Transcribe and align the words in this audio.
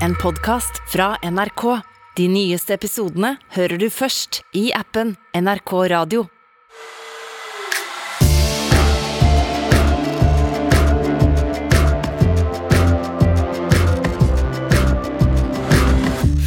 en 0.00 0.14
podkast 0.14 0.82
fra 0.92 1.16
NRK. 1.22 1.80
De 2.16 2.28
nyeste 2.30 2.74
episodene 2.76 3.34
hører 3.56 3.80
du 3.80 3.88
først 3.90 4.42
i 4.56 4.70
appen 4.74 5.16
NRK 5.34 5.72
Radio. 5.90 6.26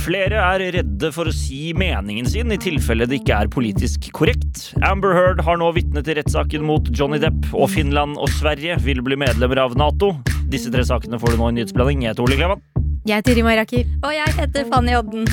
Flere 0.07 0.39
er 0.39 0.61
redde 0.71 1.09
for 1.11 1.27
å 1.27 1.33
si 1.35 1.73
meningen 1.75 2.29
sin 2.31 2.53
i 2.55 2.57
tilfelle 2.63 3.03
det 3.11 3.19
ikke 3.19 3.41
er 3.43 3.51
politisk 3.51 4.07
korrekt. 4.15 4.69
Amber 4.87 5.11
Heard 5.17 5.43
har 5.43 5.59
nå 5.59 5.67
vitnet 5.75 6.07
i 6.07 6.15
rettssaken 6.21 6.63
mot 6.63 6.87
Johnny 6.95 7.19
Depp, 7.19 7.51
og 7.51 7.67
Finland 7.75 8.15
og 8.15 8.31
Sverige 8.39 8.79
vil 8.87 9.03
bli 9.03 9.19
medlemmer 9.19 9.65
av 9.67 9.75
Nato. 9.75 10.15
Disse 10.47 10.71
tre 10.71 10.87
sakene 10.87 11.19
får 11.19 11.35
du 11.35 11.43
nå 11.43 11.51
i 11.51 11.59
nyhetsblanding. 11.59 12.07
Jeg 12.07 12.15
heter 12.15 12.23
Ole 12.23 12.39
Klevan. 12.39 12.67
Jeg 13.07 13.21
heter 13.21 13.37
Rima 13.37 13.53
Iraki. 13.55 13.85
Og 14.03 14.11
jeg 14.11 14.33
heter 14.35 14.65
Fanny 14.67 14.95
Odden. 14.97 15.27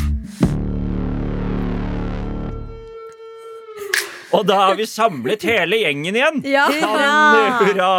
Og 4.34 4.45
da 4.46 4.59
har 4.69 4.77
vi 4.78 4.87
samlet 4.91 5.42
hele 5.46 5.79
gjengen 5.82 6.16
igjen! 6.18 6.38
Ja. 6.51 6.66
Fanny, 6.70 7.42
hurra! 7.60 7.91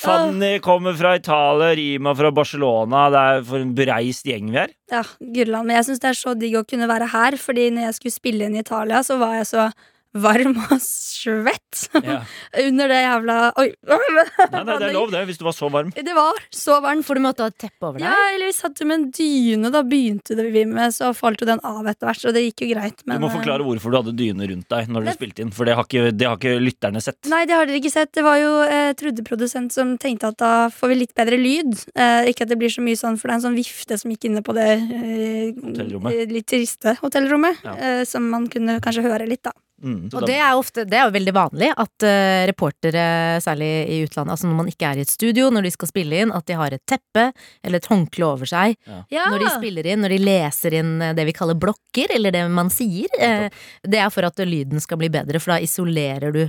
Fanny 0.00 0.52
kommer 0.64 0.94
fra 0.96 1.12
Italia, 1.18 1.74
Rima 1.76 2.14
fra 2.16 2.30
Barcelona. 2.32 3.04
Det 3.12 3.22
er 3.34 3.42
for 3.50 3.62
en 3.62 3.72
bereist 3.76 4.26
gjeng 4.26 4.48
vi 4.54 4.62
er. 4.62 4.74
ja, 4.90 5.02
Gudland. 5.20 5.68
Men 5.68 5.76
jeg 5.78 5.90
syns 5.90 6.02
det 6.02 6.10
er 6.12 6.20
så 6.20 6.34
digg 6.38 6.56
å 6.58 6.64
kunne 6.66 6.88
være 6.90 7.10
her, 7.12 7.36
Fordi 7.38 7.68
når 7.74 7.88
jeg 7.90 7.98
skulle 7.98 8.16
spille 8.16 8.46
inn 8.48 8.56
i 8.56 8.62
Italia, 8.64 9.02
så 9.06 9.18
var 9.20 9.34
jeg 9.40 9.50
så 9.50 9.66
varm 10.14 10.56
og 10.58 10.80
svett 10.82 11.84
Ja. 12.02 12.20
under 12.66 12.88
det 12.90 12.98
jævla 13.04 13.36
Oi! 13.60 13.68
Nei, 13.86 14.62
nei, 14.64 14.74
det 14.80 14.88
er 14.88 14.94
lov, 14.94 15.10
det, 15.12 15.20
hvis 15.28 15.38
du 15.38 15.44
var 15.46 15.54
så 15.54 15.68
varm. 15.70 15.90
Det 15.94 16.14
var 16.16 16.38
så 16.54 16.80
varmt. 16.82 17.04
For 17.06 17.14
du 17.18 17.22
måtte 17.22 17.44
ha 17.46 17.50
et 17.52 17.58
teppe 17.62 17.86
over 17.86 18.00
deg? 18.02 18.08
Ja, 18.08 18.16
eller 18.34 18.50
vi 18.50 18.54
satt 18.56 18.80
jo 18.82 18.86
med 18.90 18.96
en 18.98 19.06
dyne, 19.14 19.70
da 19.72 19.82
begynte 19.86 20.34
det 20.38 20.46
vi 20.50 20.64
med, 20.68 20.90
så 20.96 21.12
falt 21.16 21.40
jo 21.42 21.46
den 21.48 21.62
av 21.66 21.86
etter 21.90 22.08
hvert, 22.10 22.20
så 22.24 22.32
det 22.34 22.42
gikk 22.48 22.64
jo 22.66 22.70
greit. 22.74 23.04
Men, 23.06 23.20
Du 23.20 23.26
må 23.26 23.30
eh, 23.30 23.36
forklare 23.38 23.66
hvorfor 23.66 23.94
du 23.94 23.98
hadde 24.00 24.14
dyne 24.18 24.48
rundt 24.50 24.68
deg 24.72 24.90
når 24.90 25.06
du 25.06 25.10
Det- 25.10 25.16
spilte 25.20 25.44
inn, 25.46 25.52
for 25.54 25.68
det 25.70 25.76
har 25.78 25.86
ikke, 25.88 26.10
det 26.16 26.26
har 26.28 26.36
ikke 26.40 26.56
lytterne 26.64 27.02
sett. 27.04 27.20
Nei, 27.30 27.44
det 27.46 27.54
har 27.56 27.70
dere 27.70 27.80
ikke 27.80 27.94
sett. 27.94 28.12
Det 28.18 28.26
var 28.26 28.38
jo 28.42 28.50
eh, 28.66 28.90
Trude-produsent 29.00 29.72
som 29.76 29.94
tenkte 30.02 30.32
at 30.34 30.38
da 30.42 30.52
får 30.74 30.92
vi 30.94 31.00
litt 31.04 31.14
bedre 31.14 31.38
lyd. 31.40 31.72
Eh, 31.94 32.30
ikke 32.34 32.46
at 32.48 32.52
det 32.52 32.58
blir 32.60 32.72
så 32.74 32.82
mye 32.84 32.98
sånn, 32.98 33.18
for 33.20 33.28
det 33.30 33.36
er 33.36 33.40
en 33.40 33.46
sånn 33.48 33.58
vifte 33.62 33.98
som 34.00 34.10
gikk 34.10 34.26
inne 34.30 34.42
på 34.46 34.54
det 34.58 34.68
eh, 34.74 35.50
eh, 35.54 36.26
litt 36.30 36.46
triste 36.50 36.96
hotellrommet. 37.02 37.62
Ja. 37.64 37.74
eh, 37.78 38.04
som 38.10 38.26
man 38.30 38.48
kunne 38.50 38.80
kanskje 38.82 39.04
høre 39.06 39.26
litt, 39.28 39.42
da. 39.46 39.52
Mm, 39.80 40.10
Og 40.12 40.26
det 40.28 40.36
er, 40.36 40.50
ofte, 40.58 40.84
det 40.84 40.98
er 40.98 41.06
jo 41.08 41.14
veldig 41.14 41.32
vanlig 41.32 41.70
at 41.72 42.04
uh, 42.04 42.42
reportere, 42.50 43.04
særlig 43.40 43.70
i 43.88 44.00
utlandet, 44.04 44.34
altså 44.34 44.50
når 44.50 44.58
man 44.58 44.68
ikke 44.68 44.90
er 44.90 45.00
i 45.00 45.04
et 45.06 45.12
studio, 45.12 45.48
når 45.54 45.64
de 45.64 45.72
skal 45.72 45.88
spille 45.88 46.20
inn, 46.20 46.34
at 46.36 46.44
de 46.50 46.58
har 46.58 46.76
et 46.76 46.84
teppe 46.88 47.30
eller 47.64 47.80
et 47.80 47.88
håndkle 47.88 48.28
over 48.28 48.50
seg. 48.50 48.76
Ja. 49.08 49.26
Når 49.32 49.44
de 49.46 49.50
spiller 49.56 49.88
inn, 49.88 50.04
når 50.04 50.14
de 50.16 50.20
leser 50.22 50.76
inn 50.82 50.92
eh, 51.00 51.14
det 51.16 51.24
vi 51.30 51.36
kaller 51.36 51.56
blokker, 51.60 52.12
eller 52.16 52.34
det 52.36 52.44
man 52.52 52.72
sier. 52.72 53.08
Uh, 53.16 53.48
det 53.88 54.02
er 54.04 54.12
for 54.12 54.28
at 54.28 54.44
lyden 54.44 54.82
skal 54.84 55.00
bli 55.00 55.08
bedre, 55.12 55.40
for 55.40 55.54
da 55.56 55.60
isolerer 55.64 56.36
du. 56.36 56.42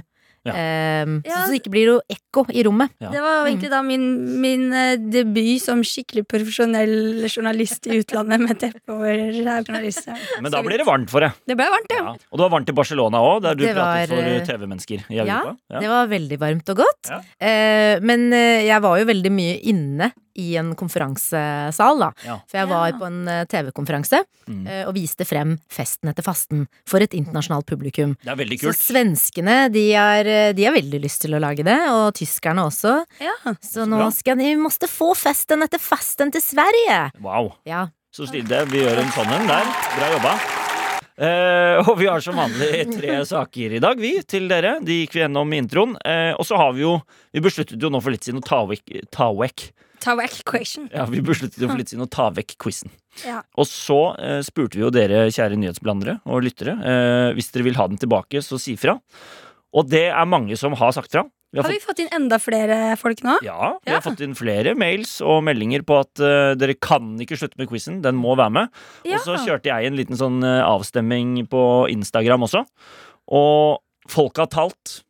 Ja. 0.47 0.53
Um, 1.05 1.19
Ja. 1.25 1.43
Så 1.45 1.51
det 1.53 1.59
ikke 1.61 1.71
blir 1.73 1.89
noe 1.91 2.01
ekko 2.09 2.43
i 2.49 2.63
rommet. 2.65 2.89
Ja. 3.03 3.11
Det 3.13 3.21
var 3.21 3.45
egentlig 3.45 3.69
da 3.69 3.81
min, 3.85 4.05
min 4.41 4.63
eh, 4.73 4.95
debut 4.97 5.61
som 5.61 5.83
skikkelig 5.85 6.23
profesjonell 6.29 7.27
journalist 7.29 7.85
i 7.87 7.99
utlandet 8.01 8.41
med 8.41 8.57
teppe 8.61 8.95
over 8.95 9.21
journalist. 9.35 10.09
Men 10.41 10.51
da 10.53 10.63
blir 10.65 10.81
det 10.81 10.87
varmt 10.87 11.11
for 11.13 11.21
deg. 11.25 11.37
Det 11.45 11.57
ble 11.59 11.67
varmt, 11.69 11.93
ja. 11.93 12.01
Ja. 12.07 12.15
Og 12.31 12.39
det 12.41 12.45
var 12.47 12.53
varmt 12.55 12.73
i 12.73 12.77
Barcelona 12.81 13.21
òg, 13.21 13.43
der 13.45 13.59
du 13.59 13.65
Det 13.67 13.75
pratet 13.77 14.09
var, 14.09 14.15
for 14.15 14.31
eh, 14.33 14.41
TV-mennesker 14.49 15.05
i 15.11 15.19
Ja, 15.19 15.27
Europa. 15.27 15.55
Ja. 15.69 15.79
det 15.85 15.93
var 15.93 16.11
veldig 16.15 16.41
varmt 16.41 16.73
og 16.73 16.81
godt. 16.83 17.11
Ja. 17.13 17.21
Eh, 17.37 18.01
men 18.01 18.27
jeg 18.33 18.81
var 18.81 18.97
jo 19.01 19.05
veldig 19.13 19.31
mye 19.37 19.55
inne 19.69 20.11
i 20.35 20.55
en 20.57 20.75
konferansesal, 20.75 21.99
da. 21.99 22.11
Ja. 22.25 22.37
For 22.47 22.57
jeg 22.57 22.67
var 22.69 22.89
Ja. 22.91 22.97
på 22.97 23.05
en 23.07 23.27
eh, 23.27 23.45
TV-konferanse 23.45 24.23
Mm. 24.47 24.67
eh, 24.67 24.85
og 24.87 24.93
viste 24.95 25.25
frem 25.25 25.59
Festen 25.69 26.09
etter 26.09 26.23
fasten 26.23 26.67
for 26.85 26.99
et 26.99 27.11
internasjonalt 27.13 27.65
publikum. 27.65 28.15
Det 28.23 28.31
er 28.31 28.35
veldig 28.35 28.59
Så 28.59 28.73
svenskene 28.75 29.71
de 29.71 29.91
har, 29.93 30.25
eh, 30.25 30.51
de 30.53 30.63
har 30.65 30.73
veldig 30.73 31.01
lyst 31.01 31.21
til 31.21 31.31
å 31.31 31.39
lage 31.39 31.63
det, 31.63 31.77
og 31.89 32.13
tyskerne 32.13 32.65
også. 32.65 33.05
ja. 33.19 33.33
Så 33.61 33.81
Så 33.81 33.87
nå 33.87 33.97
bra. 33.97 34.09
skal 34.11 34.35
de 34.37 34.55
måtte 34.55 34.87
få 34.89 35.15
festen 35.15 35.61
etter 35.63 35.79
fasten 35.79 36.31
til 36.31 36.41
Sverige! 36.41 37.11
Wow. 37.21 37.53
Ja. 37.65 37.87
Så 38.13 38.27
stilig. 38.27 38.49
Vi 38.69 38.79
gjør 38.83 38.97
en 38.99 39.11
sånn 39.11 39.31
en 39.31 39.47
der. 39.47 39.63
Bra 39.95 40.09
jobba. 40.17 40.39
Uh, 41.21 41.77
og 41.89 41.97
vi 41.99 42.07
har 42.09 42.19
som 42.23 42.35
vanlig 42.39 42.87
tre 42.97 43.19
saker 43.27 43.75
i 43.77 43.79
dag, 43.83 43.99
vi, 43.99 44.21
til 44.25 44.47
dere. 44.49 44.79
De 44.83 45.05
gikk 45.05 45.13
vi 45.13 45.21
gjennom 45.21 45.51
i 45.53 45.59
introen. 45.61 45.93
Uh, 46.05 46.33
og 46.39 46.45
så 46.47 46.57
har 46.57 46.73
vi 46.73 46.81
jo 46.81 46.95
Vi 47.33 47.39
besluttet 47.43 47.79
jo 47.79 47.89
nå 47.89 48.01
for 48.01 48.11
litt 48.11 48.23
siden 48.25 48.41
å 48.41 48.45
ta 48.47 48.65
vekk, 48.65 49.05
ta 49.11 49.29
vekk 49.31 49.67
Ta 50.01 50.15
vekk 50.17 50.39
quizen. 50.49 50.87
Ja, 50.93 51.05
vi 51.05 51.21
besluttet 51.21 51.61
for 51.61 51.77
litt 51.77 51.91
siden 51.93 52.05
å 52.07 52.09
ta 52.09 52.29
vekk 52.33 52.55
quizen. 52.61 52.89
Ja. 53.25 53.41
Og 53.59 53.67
så 53.69 53.99
eh, 54.17 54.39
spurte 54.47 54.79
vi 54.79 54.85
jo 54.85 54.89
dere, 54.93 55.27
kjære 55.29 55.59
nyhetsblandere 55.61 56.19
og 56.25 56.41
lyttere, 56.47 56.73
eh, 56.81 57.27
hvis 57.37 57.51
dere 57.53 57.67
vil 57.69 57.77
ha 57.77 57.85
den 57.91 57.99
tilbake, 58.01 58.41
så 58.41 58.57
si 58.61 58.73
fra. 58.81 58.97
Og 59.77 59.87
det 59.91 60.07
er 60.09 60.25
mange 60.27 60.57
som 60.59 60.73
har 60.79 60.91
sagt 60.97 61.13
fra. 61.13 61.23
Vi 61.51 61.59
har 61.59 61.65
Har 61.67 61.73
vi 61.75 61.81
fått 61.83 61.99
inn 61.99 62.13
enda 62.15 62.37
flere 62.39 62.95
folk 62.97 63.21
nå? 63.27 63.33
ja, 63.43 63.73
vi 63.83 63.91
Ja. 63.91 63.99
har 63.99 64.01
fått 64.05 64.21
inn 64.23 64.33
flere 64.33 64.71
mails 64.73 65.17
og 65.21 65.43
meldinger 65.43 65.83
på 65.83 65.99
at 65.99 66.19
eh, 66.23 66.55
dere 66.55 66.73
kan 66.79 67.17
ikke 67.19 67.35
slutte 67.37 67.57
med 67.59 67.67
quizen. 67.69 68.01
Den 68.01 68.15
må 68.15 68.37
være 68.39 68.51
med. 68.55 68.69
Ja. 69.03 69.17
Og 69.17 69.25
så 69.27 69.35
kjørte 69.45 69.67
jeg 69.67 69.85
en 69.91 69.97
liten 69.99 70.15
sånn 70.15 70.41
eh, 70.47 70.63
avstemming 70.63 71.45
på 71.51 71.89
Instagram 71.91 72.47
også. 72.47 72.63
Og 73.35 73.79
folk 74.07 74.37
har 74.37 74.47
talt. 74.47 75.01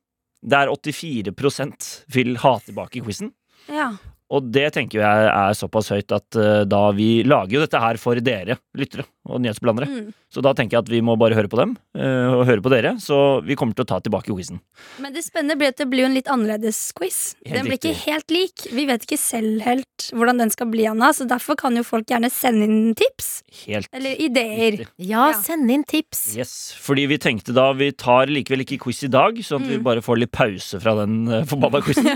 Det 0.41 0.57
er 0.57 0.73
84% 0.73 1.91
vil 2.09 2.35
ha 2.41 2.55
tilbake 2.65 3.03
quizen. 3.05 3.31
Ja. 3.69 3.91
Og 4.31 4.47
det 4.55 4.69
tenker 4.77 5.01
jeg 5.01 5.29
er 5.29 5.57
såpass 5.57 5.91
høyt 5.91 6.13
at 6.15 6.39
eh, 6.39 6.61
da 6.69 6.83
vi 6.95 7.09
lager 7.27 7.57
jo 7.57 7.63
dette 7.65 7.81
her 7.83 7.99
for 8.01 8.19
dere 8.23 8.57
lyttere 8.77 9.07
og 9.29 9.41
nyhetsblandere. 9.43 9.85
Mm. 9.87 10.13
Så 10.33 10.41
da 10.41 10.53
tenker 10.57 10.77
jeg 10.77 10.85
at 10.85 10.89
vi 10.89 11.01
må 11.05 11.13
bare 11.19 11.35
høre 11.37 11.49
på 11.51 11.59
dem 11.59 11.75
eh, 11.93 12.31
og 12.33 12.45
høre 12.47 12.63
på 12.65 12.71
dere. 12.73 12.95
Så 13.03 13.43
vi 13.45 13.55
kommer 13.59 13.75
til 13.77 13.85
å 13.85 13.89
ta 13.91 13.99
tilbake 14.01 14.31
quizen. 14.33 14.61
Men 15.03 15.13
det 15.13 15.21
spennende 15.25 15.57
blir 15.59 15.69
at 15.73 15.77
det 15.77 15.87
blir 15.91 16.07
en 16.07 16.15
litt 16.15 16.29
annerledes 16.31 16.79
quiz. 16.97 17.35
Helt 17.45 17.59
Den 17.59 17.69
blir 17.69 17.77
ikke 17.77 17.93
helt 18.07 18.31
lik. 18.33 18.65
Vi 18.73 18.85
vet 18.89 19.05
ikke 19.05 19.19
selv 19.21 19.61
helt 19.67 20.07
hvordan 20.17 20.39
den 20.41 20.49
skal 20.49 20.65
bli, 20.71 20.87
Anna, 20.89 21.11
så 21.13 21.27
derfor 21.29 21.53
kan 21.59 21.75
jo 21.77 21.83
folk 21.85 22.07
gjerne 22.09 22.31
sende 22.33 22.65
inn 22.65 22.95
tips. 22.97 23.43
Helt 23.67 23.87
Eller 23.93 24.17
ideer. 24.17 24.79
riktig. 24.79 24.87
Ja, 24.97 25.27
Ja. 25.29 25.37
send 25.37 25.69
inn 25.69 25.83
tips! 25.85 26.23
Yes, 26.35 26.73
fordi 26.81 27.05
vi 27.11 27.17
tenkte 27.21 27.53
da 27.53 27.67
Vi 27.77 27.91
tar 27.91 28.25
likevel 28.31 28.63
ikke 28.65 28.79
quiz 28.81 29.03
i 29.05 29.11
dag, 29.11 29.37
sånn 29.45 29.61
at 29.61 29.67
vi 29.69 29.77
Mm. 29.77 29.83
bare 29.85 30.01
får 30.01 30.17
litt 30.19 30.31
pause 30.31 30.79
fra 30.81 30.95
den 31.05 31.27
uh, 31.29 31.43
forbanna 31.45 31.81
quizen. 31.85 32.09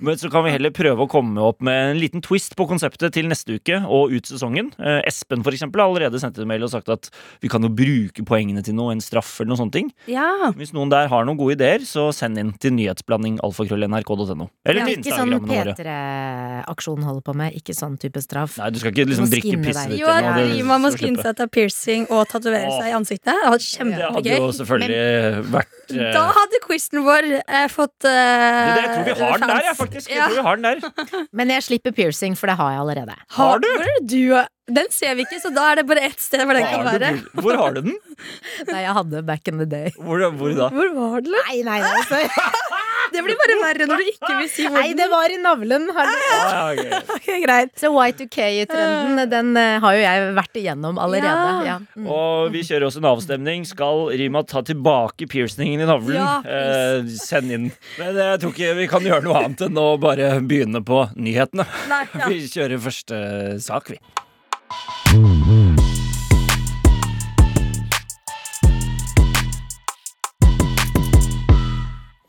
Men 0.00 0.16
så 0.18 0.30
kan 0.30 0.44
vi 0.44 0.50
heller 0.50 0.70
prøve 0.74 1.06
å 1.06 1.08
komme 1.08 1.38
opp 1.40 1.60
med 1.62 1.92
en 1.92 2.00
liten 2.00 2.20
twist 2.20 2.56
på 2.58 2.66
konseptet 2.68 3.12
til 3.14 3.28
neste 3.30 3.54
uke 3.60 3.78
og 3.86 4.10
ut 4.12 4.26
sesongen. 4.26 4.72
Eh, 4.78 5.00
Espen 5.06 5.42
for 5.46 5.52
eksempel 5.54 5.80
har 5.80 5.88
allerede 5.92 6.18
sendt 6.20 6.38
en 6.42 6.47
mail 6.48 6.66
og 6.66 6.72
sagt 6.72 6.90
at 6.92 7.10
vi 7.42 7.50
kan 7.52 7.64
jo 7.64 7.70
bruke 7.72 8.24
poengene 8.28 8.64
til 8.64 8.76
noe, 8.78 8.94
en 8.94 9.02
straff 9.04 9.36
eller 9.40 9.52
noen 9.52 9.62
sånne 9.62 9.76
ting. 9.76 9.92
Ja. 10.10 10.50
Hvis 10.58 10.74
noen 10.76 10.92
der 10.92 11.10
har 11.12 11.28
noen 11.28 11.38
gode 11.40 11.58
ideer, 11.58 11.84
så 11.86 12.08
send 12.16 12.40
inn 12.40 12.54
til 12.60 12.74
nyhetsblanding 12.76 13.38
alfakrøll.nrk.no. 13.46 14.48
Eller 14.68 14.82
Ja, 14.82 14.88
til 14.88 15.02
ikke 15.02 15.16
sånn 15.16 15.34
P3-aksjonen 15.48 17.08
holder 17.08 17.24
på 17.26 17.36
med, 17.38 17.56
ikke 17.58 17.76
sånn 17.76 17.96
type 18.00 18.22
straff. 18.24 18.58
Nei, 18.60 18.70
du 18.74 18.80
skal 18.82 18.94
ikke 18.94 19.08
liksom 19.10 19.30
drikke 19.32 19.60
pisset 19.62 19.92
ditt. 19.92 20.00
Jo, 20.02 20.10
eller 20.12 20.40
noe, 20.40 20.48
det 20.52 20.66
man 20.68 20.84
må 20.84 20.92
skinne 20.94 21.22
seg 21.24 21.38
til 21.38 21.50
piercing 21.52 22.08
og 22.08 22.24
tatovere 22.30 22.70
seg 22.74 22.90
i 22.90 22.96
ansiktet. 22.96 23.32
Det 23.32 23.48
hadde 23.48 23.58
vært 23.58 23.98
Det 23.98 24.10
hadde 24.16 24.36
jo 24.38 24.50
selvfølgelig 24.58 25.48
vært 25.54 25.94
uh... 25.94 26.04
Da 26.18 26.24
hadde 26.36 26.62
quizen 26.64 27.02
vår 27.06 27.30
eh, 27.38 27.66
fått 27.72 27.94
det, 28.04 28.12
eh, 28.12 28.74
det, 28.74 28.82
Jeg 28.82 28.92
tror 28.92 29.08
vi 29.08 29.16
har 29.22 29.42
den 29.42 29.52
der, 29.52 29.64
jeg, 29.68 29.78
faktisk. 29.78 30.10
Ja. 30.10 30.14
Jeg 30.14 30.28
tror 30.28 30.38
vi 30.38 30.46
har 30.48 30.60
den 30.60 30.68
der. 30.68 31.26
Men 31.40 31.54
jeg 31.54 31.66
slipper 31.68 31.96
piercing, 31.96 32.38
for 32.38 32.50
det 32.50 32.58
har 32.60 32.74
jeg 32.74 32.84
allerede. 32.84 33.18
Har 33.38 33.64
du? 33.64 33.68
Hvor 33.74 33.88
er 33.88 33.98
det 33.98 34.06
du 34.12 34.22
Den 34.68 34.90
ser 34.92 35.14
vi 35.16 35.24
ikke, 35.24 35.38
så 35.40 35.48
da 35.54 35.70
er 35.72 35.80
det 35.80 35.86
bare 35.88 36.02
ett 36.10 36.20
sted 36.20 36.42
hvor 36.44 36.54
den 36.58 36.66
kan 36.68 36.84
være. 36.84 37.12
hvor, 37.40 37.56
har 37.56 37.72
du 37.78 37.80
den? 37.88 37.94
Nei, 38.70 38.82
jeg 38.84 38.94
hadde 38.98 39.22
back 39.24 39.48
in 39.48 39.58
the 39.62 39.66
day. 39.68 39.92
Hvor, 39.96 40.20
hvor 40.36 40.52
da? 40.58 40.68
Hvor 40.74 40.90
var 40.96 41.22
det? 41.24 41.32
Nei, 41.32 41.62
nei, 41.64 41.80
nei. 41.84 42.02
så- 42.10 42.24
Det 43.08 43.22
blir 43.24 43.38
bare 43.40 43.54
verre 43.62 43.86
når 43.88 44.02
du 44.02 44.08
ikke 44.10 44.28
vil 44.36 44.48
si 44.52 44.66
hvor 44.66 44.82
Nei, 44.82 44.90
det 44.92 45.06
var 45.08 45.32
i 45.32 45.38
navlen. 45.40 45.86
Har 45.96 46.04
du- 46.10 46.26
Ah, 46.28 46.72
ja, 46.76 46.98
ok. 46.98 47.06
Ok, 47.16 47.28
greit. 47.46 47.70
Så 47.80 47.88
Y2K-trenden, 47.88 49.22
den 49.32 49.56
eh, 49.56 49.78
har 49.80 49.96
jo 49.96 50.02
jeg 50.02 50.26
vært 50.36 50.58
igjennom 50.60 51.00
allerede. 51.00 51.46
Ja. 51.64 51.64
Ja. 51.68 51.76
Mm. 51.96 52.10
Og 52.12 52.52
vi 52.52 52.60
kjører 52.68 52.84
også 52.90 53.00
en 53.00 53.08
avstemning. 53.08 53.64
Skal 53.68 54.04
Rima 54.20 54.42
ta 54.44 54.60
tilbake 54.66 55.24
piercingen 55.32 55.80
i 55.84 55.88
navlen? 55.88 56.20
Ja, 56.20 56.36
eh, 56.44 57.08
send 57.16 57.54
inn. 57.56 57.70
Men 57.96 58.20
jeg 58.20 58.42
tror 58.44 58.52
ikke 58.52 58.76
vi 58.82 58.90
kan 58.92 59.08
gjøre 59.08 59.24
noe 59.24 59.40
annet 59.40 59.64
enn 59.70 59.80
å 59.80 59.88
bare 60.04 60.28
begynne 60.44 60.84
på 60.84 61.06
nyhetene. 61.16 61.64
Nei, 61.88 62.04
ja. 62.12 62.28
Vi 62.28 62.42
kjører 62.52 62.84
første 62.90 63.24
sak, 63.64 63.88
vi. 63.94 64.02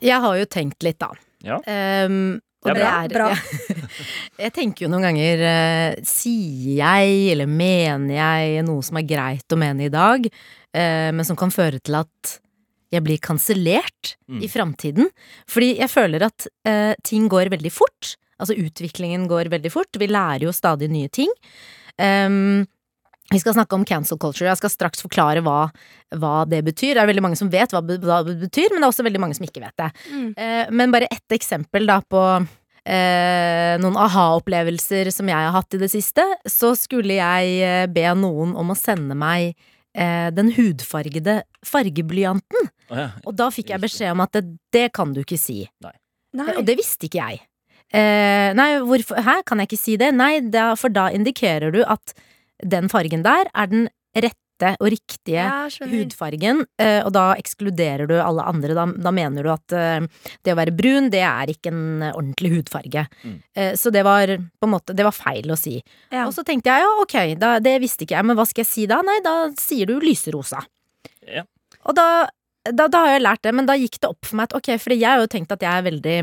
Jeg 0.00 0.16
har 0.24 0.36
jo 0.40 0.46
tenkt 0.48 0.82
litt, 0.84 0.96
da. 1.00 1.10
Ja. 1.44 1.58
Um, 2.06 2.38
og 2.64 2.74
Det 2.76 2.84
er 2.84 3.08
det 3.08 3.16
bra. 3.16 3.26
er 3.32 3.82
Jeg 4.44 4.52
tenker 4.56 4.84
jo 4.84 4.90
noen 4.92 5.06
ganger 5.08 5.42
uh, 5.44 6.00
Sier 6.04 6.74
jeg, 6.80 7.14
eller 7.32 7.48
mener 7.48 8.12
jeg, 8.16 8.64
noe 8.68 8.84
som 8.84 8.98
er 9.00 9.06
greit 9.08 9.52
å 9.52 9.58
mene 9.60 9.86
i 9.88 9.92
dag, 9.92 10.26
uh, 10.28 11.10
men 11.16 11.24
som 11.28 11.38
kan 11.40 11.52
føre 11.52 11.80
til 11.84 11.96
at 12.00 12.38
jeg 12.90 13.04
blir 13.06 13.20
kansellert 13.22 14.16
Mm. 14.30 14.40
i 14.46 14.48
framtiden? 14.50 15.08
Fordi 15.50 15.68
jeg 15.80 15.90
føler 15.90 16.22
at 16.22 16.44
uh, 16.68 16.92
ting 17.02 17.24
går 17.30 17.48
veldig 17.50 17.72
fort. 17.74 18.12
Altså 18.40 18.54
utviklingen 18.54 19.24
går 19.30 19.48
veldig 19.50 19.72
fort. 19.74 19.98
Vi 19.98 20.06
lærer 20.06 20.44
jo 20.46 20.52
stadig 20.54 20.86
nye 20.92 21.10
ting. 21.12 21.28
Ehm, 22.00 22.66
vi 23.30 23.38
skal 23.38 23.54
snakke 23.54 23.76
om 23.78 23.84
cancel 23.86 24.18
culture. 24.18 24.48
Jeg 24.48 24.58
skal 24.58 24.72
straks 24.72 25.04
forklare 25.04 25.42
hva, 25.46 25.68
hva 26.18 26.32
det 26.50 26.64
betyr. 26.66 26.96
Det 26.96 27.02
er 27.04 27.10
veldig 27.12 27.22
mange 27.28 27.38
som 27.38 27.50
vet 27.52 27.70
hva 27.70 27.82
det 27.86 28.00
betyr, 28.02 28.72
men 28.72 28.80
det 28.80 28.88
er 28.88 28.90
også 28.90 29.06
veldig 29.06 29.20
mange 29.22 29.38
som 29.38 29.46
ikke 29.46 29.62
vet 29.62 29.76
det. 29.78 29.90
Mm. 30.10 30.30
Uh, 30.34 30.64
men 30.74 30.94
bare 30.94 31.10
ett 31.14 31.36
eksempel 31.36 31.86
da 31.86 32.00
på 32.02 32.22
uh, 32.42 33.74
noen 33.84 33.98
aha-opplevelser 34.06 35.12
som 35.14 35.30
jeg 35.30 35.38
har 35.38 35.54
hatt 35.54 35.78
i 35.78 35.82
det 35.82 35.92
siste. 35.92 36.24
Så 36.42 36.72
skulle 36.78 37.20
jeg 37.20 37.60
eh, 37.62 37.84
be 37.90 38.08
noen 38.18 38.56
om 38.58 38.74
å 38.74 38.78
sende 38.78 39.14
meg 39.14 39.52
uh, 39.54 40.28
den 40.34 40.50
hudfargede 40.56 41.44
fargeblyanten. 41.66 42.70
Oh, 42.90 42.98
ja. 42.98 43.12
Og 43.22 43.38
da 43.38 43.52
fikk 43.54 43.70
jeg 43.76 43.84
beskjed 43.86 44.16
om 44.16 44.24
at 44.26 44.34
det, 44.40 44.42
det 44.74 44.88
kan 44.96 45.14
du 45.14 45.22
ikke 45.22 45.38
si. 45.38 45.62
Nei. 45.86 45.94
Og 46.56 46.66
det 46.66 46.80
visste 46.82 47.06
ikke 47.06 47.22
jeg. 47.22 47.44
Eh, 47.90 48.50
nei, 48.54 48.68
hvorfor 48.86 49.18
Hæ, 49.26 49.40
kan 49.46 49.62
jeg 49.62 49.70
ikke 49.70 49.80
si 49.80 49.96
det? 50.00 50.12
Nei, 50.14 50.36
da, 50.46 50.72
for 50.78 50.92
da 50.94 51.08
indikerer 51.14 51.74
du 51.74 51.82
at 51.82 52.14
den 52.62 52.90
fargen 52.92 53.24
der 53.26 53.50
er 53.50 53.70
den 53.70 53.88
rette 54.14 54.74
og 54.76 54.90
riktige 54.92 55.40
Ja, 55.40 55.68
hudfargen, 55.88 56.66
eh, 56.76 56.98
og 57.00 57.14
da 57.16 57.30
ekskluderer 57.40 58.04
du 58.10 58.18
alle 58.20 58.44
andre. 58.44 58.74
Da, 58.76 58.84
da 58.92 59.12
mener 59.14 59.46
du 59.46 59.52
at 59.54 59.72
eh, 59.72 60.04
det 60.44 60.52
å 60.52 60.58
være 60.58 60.74
brun, 60.76 61.08
det 61.10 61.22
er 61.24 61.52
ikke 61.54 61.72
en 61.72 62.04
ordentlig 62.10 62.52
hudfarge. 62.58 63.06
Mm. 63.24 63.38
Eh, 63.56 63.70
så 63.80 63.92
det 63.94 64.04
var 64.04 64.34
på 64.36 64.68
en 64.68 64.74
måte 64.74 64.94
Det 64.96 65.06
var 65.06 65.16
feil 65.16 65.48
å 65.50 65.56
si. 65.58 65.78
Ja. 66.12 66.26
Og 66.26 66.34
så 66.36 66.44
tenkte 66.44 66.74
jeg 66.74 66.84
ja, 66.84 66.92
ok, 67.06 67.16
da, 67.40 67.54
det 67.64 67.78
visste 67.80 68.04
ikke 68.04 68.18
jeg, 68.18 68.28
men 68.28 68.36
hva 68.38 68.46
skal 68.50 68.66
jeg 68.66 68.70
si 68.70 68.84
da? 68.90 69.00
Nei, 69.06 69.16
da 69.24 69.36
sier 69.58 69.88
du 69.88 69.96
lyserosa. 70.04 70.60
Ja. 71.24 71.46
Og 71.88 71.96
da, 71.96 72.28
da, 72.76 72.86
da 72.92 73.04
har 73.04 73.14
jeg 73.16 73.24
lært 73.24 73.42
det, 73.46 73.54
men 73.56 73.68
da 73.68 73.76
gikk 73.78 73.98
det 74.00 74.10
opp 74.10 74.26
for 74.28 74.38
meg 74.40 74.50
at 74.50 74.56
ok, 74.60 74.72
fordi 74.82 75.00
jeg 75.00 75.10
har 75.10 75.22
jo 75.22 75.30
tenkt 75.32 75.52
at 75.54 75.64
jeg 75.64 75.70
er 75.70 75.86
veldig 75.86 76.16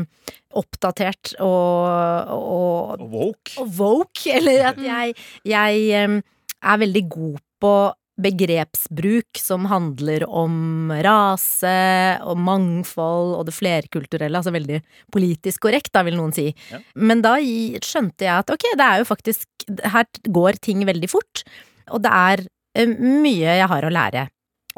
oppdatert 0.58 1.34
og, 1.44 2.34
og, 2.34 3.06
Woke. 3.12 3.54
og 3.60 3.72
woke, 3.78 4.26
eller 4.38 4.72
at 4.72 4.82
jeg, 4.82 5.16
jeg 5.48 5.94
er 5.94 6.84
veldig 6.84 7.04
god 7.12 7.40
på 7.62 7.72
begrepsbruk 8.18 9.38
som 9.38 9.68
handler 9.70 10.24
om 10.26 10.90
rase 11.06 12.18
og 12.26 12.40
mangfold 12.42 13.36
og 13.38 13.44
det 13.46 13.54
flerkulturelle, 13.54 14.40
altså 14.40 14.54
veldig 14.54 14.80
politisk 15.14 15.62
korrekt, 15.68 15.92
da 15.94 16.02
vil 16.06 16.18
noen 16.18 16.34
si. 16.34 16.48
Ja. 16.72 16.80
Men 16.98 17.22
da 17.22 17.36
skjønte 17.38 18.26
jeg 18.26 18.34
at 18.34 18.50
ok, 18.54 18.72
det 18.74 18.88
er 18.88 19.02
jo 19.02 19.08
faktisk 19.08 19.46
Her 19.68 20.06
går 20.32 20.58
ting 20.64 20.80
veldig 20.88 21.10
fort, 21.12 21.44
og 21.92 22.02
det 22.02 22.10
er 22.10 22.44
mye 22.88 23.58
jeg 23.58 23.68
har 23.70 23.84
å 23.84 23.92
lære. 23.92 24.26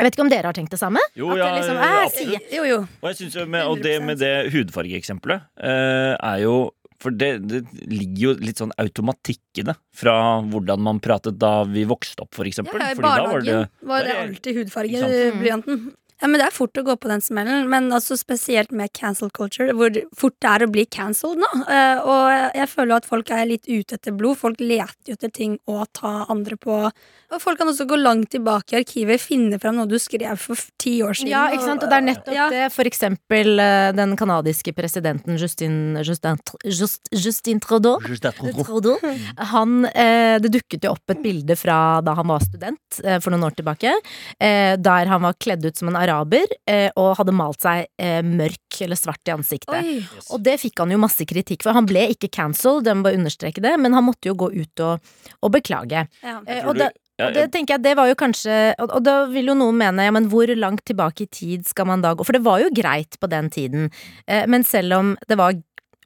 Jeg 0.01 0.09
vet 0.09 0.17
ikke 0.17 0.25
om 0.25 0.33
dere 0.33 0.49
har 0.49 0.57
tenkt 0.57 0.73
det 0.73 0.81
samme? 0.81 1.01
Jo, 1.19 1.31
At 1.35 1.43
det 1.45 1.49
liksom 1.61 1.81
jeg. 1.85 2.43
Jo, 2.57 2.63
jo. 2.65 2.79
Og 3.03 3.09
jeg 3.11 3.19
synes 3.19 3.35
jo 3.37 3.47
med, 3.53 3.67
og 3.69 3.83
det 3.85 3.97
med 4.01 4.21
det 4.23 4.35
hudfargeeksempelet 4.55 5.43
eh, 5.61 6.15
er 6.17 6.39
jo 6.47 6.55
For 7.01 7.13
det, 7.17 7.31
det 7.49 7.61
ligger 7.89 8.23
jo 8.27 8.33
litt 8.45 8.61
sånn 8.61 8.73
automatikk 8.81 9.61
i 9.61 9.65
det. 9.69 9.77
Fra 9.97 10.15
hvordan 10.45 10.83
man 10.85 10.99
pratet 11.05 11.39
da 11.41 11.63
vi 11.69 11.87
vokste 11.89 12.25
opp, 12.27 12.33
for 12.37 12.49
eksempel. 12.49 12.81
Ja, 12.81 12.91
I 12.93 13.01
barnehagen 13.01 13.31
var 13.33 13.47
det 13.47 13.89
var 13.93 14.05
det 14.09 14.17
alltid 14.25 14.59
hudfarge 14.61 15.01
i 15.09 15.31
blyanten. 15.39 15.87
Ja, 16.21 16.29
men 16.29 16.39
Det 16.41 16.47
er 16.47 16.53
fort 16.53 16.77
å 16.77 16.83
gå 16.85 16.97
på 17.01 17.09
den 17.09 17.21
smellen, 17.25 17.69
men 17.73 17.89
altså 17.97 18.17
spesielt 18.19 18.71
med 18.77 18.93
cancel 18.93 19.31
culture, 19.31 19.73
hvor 19.73 19.95
fort 20.17 20.35
det 20.41 20.51
er 20.51 20.67
å 20.67 20.71
bli 20.71 20.85
cancelled 20.85 21.39
nå. 21.41 21.49
Eh, 21.65 22.01
og 22.05 22.55
jeg- 22.55 22.69
føler 22.69 22.97
at 22.97 23.07
folk 23.09 23.31
er 23.31 23.47
litt 23.47 23.65
ute 23.67 23.95
etter 23.97 24.13
blod. 24.13 24.37
Folk 24.37 24.59
leter 24.61 24.95
jo 25.09 25.15
etter 25.15 25.33
ting 25.33 25.59
å 25.67 25.87
ta 25.95 26.27
andre 26.29 26.57
på. 26.57 26.91
Og 27.33 27.41
folk 27.41 27.59
kan 27.59 27.69
også 27.69 27.87
gå 27.87 27.97
langt 27.97 28.29
tilbake 28.31 28.73
i 28.75 28.83
arkivet, 28.83 29.19
finne 29.21 29.59
fram 29.61 29.77
noe 29.77 29.87
du 29.87 29.97
skrev 29.99 30.37
for 30.39 30.57
ti 30.79 31.01
år 31.01 31.15
siden. 31.17 31.29
Ja, 31.31 31.49
ikke 31.51 31.65
sant, 31.65 31.83
og 31.83 31.89
det 31.89 31.97
er 31.97 32.07
nettopp 32.15 32.35
Ja. 32.35 32.51
det. 32.51 32.73
For 32.73 32.85
eksempel 32.85 33.59
eh, 33.59 33.93
den 33.93 34.17
kanadiske 34.17 34.75
presidenten 34.75 35.39
Justin, 35.39 35.97
Justin, 36.05 36.37
Just, 36.65 37.09
Justin 37.13 37.61
Trudeau. 37.61 37.99
Trudeau. 38.67 38.99
Han, 39.39 39.87
eh, 39.87 40.39
det 40.39 40.53
dukket 40.53 40.83
jo 40.85 40.91
opp 40.93 41.09
et 41.09 41.23
bilde 41.23 41.57
fra 41.57 42.01
da 42.03 42.15
han 42.15 42.27
var 42.27 42.41
student 42.41 43.01
for 43.23 43.31
noen 43.31 43.45
år 43.51 43.55
tilbake, 43.57 43.93
der 44.39 45.07
han 45.07 45.23
var 45.23 45.33
kledd 45.35 45.65
ut 45.65 45.77
som 45.77 45.89
en 45.89 45.97
araber 45.97 46.10
eh, 46.11 46.89
og 46.99 47.17
hadde 47.19 47.35
malt 47.37 47.61
seg 47.65 47.87
eh, 48.01 48.21
mørk 48.27 48.81
eller 48.85 48.99
svart 48.99 49.29
i 49.29 49.35
ansiktet. 49.35 49.77
Oi. 49.77 49.99
Yes. 50.01 50.31
Og 50.35 50.43
det 50.45 50.59
fikk 50.63 50.83
han 50.83 50.95
jo 50.95 51.01
masse 51.03 51.27
kritikk 51.29 51.65
for. 51.67 51.77
Han 51.77 51.89
ble 51.89 52.09
ikke 52.15 52.31
cancelled, 52.33 52.89
jeg 52.89 52.99
må 52.99 53.07
bare 53.07 53.21
understreke 53.21 53.63
det, 53.65 53.77
men 53.81 53.97
han 53.97 54.07
måtte 54.07 54.31
jo 54.31 54.37
gå 54.39 54.51
ut 54.55 54.85
og, 54.87 55.13
og 55.41 55.55
beklage. 55.55 56.07
Ja. 56.25 56.41
Eh, 56.47 56.67
og 56.67 56.81
Ja, 57.21 57.27
og 57.29 57.35
det 57.37 57.51
tenker 57.53 57.75
jeg, 57.75 57.85
det 57.85 57.91
var 57.99 58.09
jo 58.09 58.15
kanskje 58.17 58.55
Og, 58.81 58.95
da 59.05 59.27
vil 59.29 59.51
jo 59.51 59.57
noen 59.59 59.77
mene, 59.77 60.07
ja, 60.07 60.13
men 60.15 60.31
hvor 60.33 60.49
langt 60.57 60.87
tilbake 60.89 61.27
i 61.27 61.29
tid 61.29 61.67
skal 61.69 61.85
man 61.91 62.01
da 62.01 62.15
gå? 62.17 62.25
For 62.25 62.33
det 62.33 62.47
var 62.47 62.63
jo 62.63 62.71
greit 62.73 63.19
på 63.21 63.29
den 63.29 63.51
tiden, 63.53 63.91
eh, 64.25 64.47
men 64.49 64.65
selv 64.65 64.97
om 64.97 65.11
det 65.29 65.37
var 65.37 65.59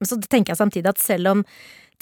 Så 0.03 0.19
tenker 0.27 0.53
jeg 0.53 0.59
samtidig 0.59 0.91
at 0.91 0.99
selv 0.99 1.31
om 1.31 1.45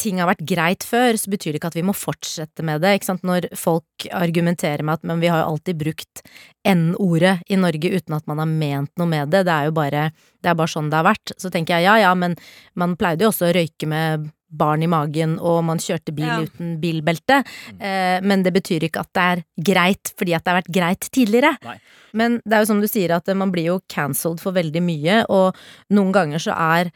ting 0.01 0.19
har 0.21 0.29
vært 0.31 0.45
greit 0.49 0.85
før, 0.87 1.17
så 1.21 1.31
betyr 1.33 1.53
det 1.53 1.61
ikke 1.61 1.71
at 1.73 1.77
vi 1.79 1.85
må 1.87 1.95
fortsette 1.97 2.65
med 2.67 2.81
det. 2.83 2.95
Ikke 2.99 3.11
sant? 3.11 3.23
Når 3.27 3.49
folk 3.59 4.07
argumenterer 4.11 4.83
med 4.87 5.01
at 5.01 5.07
men 5.09 5.21
vi 5.23 5.31
har 5.31 5.43
jo 5.43 5.53
alltid 5.55 5.79
brukt 5.81 6.23
N-ordet 6.67 7.41
i 7.51 7.57
Norge 7.61 7.91
uten 7.97 8.15
at 8.17 8.27
man 8.31 8.39
har 8.43 8.51
ment 8.51 8.93
noe 9.01 9.09
med 9.11 9.33
det, 9.35 9.45
det 9.49 9.55
er 9.55 9.69
jo 9.69 9.75
bare, 9.77 10.05
det 10.43 10.53
er 10.53 10.59
bare 10.59 10.73
sånn 10.73 10.91
det 10.93 11.01
har 11.01 11.09
vært. 11.11 11.35
Så 11.41 11.51
tenker 11.53 11.77
jeg 11.79 11.89
ja 11.91 11.97
ja, 12.07 12.13
men 12.19 12.37
man 12.79 12.97
pleide 13.01 13.27
jo 13.27 13.33
også 13.33 13.49
å 13.51 13.57
røyke 13.57 13.89
med 13.91 14.31
barn 14.53 14.83
i 14.85 14.89
magen, 14.91 15.39
og 15.41 15.63
man 15.65 15.79
kjørte 15.81 16.13
bil 16.13 16.27
Ja. 16.29 16.41
uten 16.45 16.75
bilbelte. 16.81 17.39
Eh, 17.81 18.19
men 18.21 18.43
det 18.45 18.53
betyr 18.53 18.85
ikke 18.85 19.01
at 19.01 19.09
det 19.17 19.23
er 19.23 19.45
greit 19.73 20.11
fordi 20.19 20.35
at 20.37 20.45
det 20.45 20.53
har 20.53 20.61
vært 20.61 20.75
greit 20.77 21.09
tidligere. 21.11 21.55
Nei. 21.65 21.79
Men 22.13 22.37
det 22.45 22.53
er 22.59 22.61
jo 22.61 22.69
som 22.69 22.83
du 22.83 22.87
sier, 22.87 23.15
at 23.17 23.27
man 23.35 23.51
blir 23.51 23.71
jo 23.71 23.79
cancelled 23.89 24.41
for 24.45 24.53
veldig 24.53 24.83
mye, 24.85 25.23
og 25.33 25.57
noen 25.91 26.13
ganger 26.13 26.39
så 26.45 26.53
er 26.53 26.91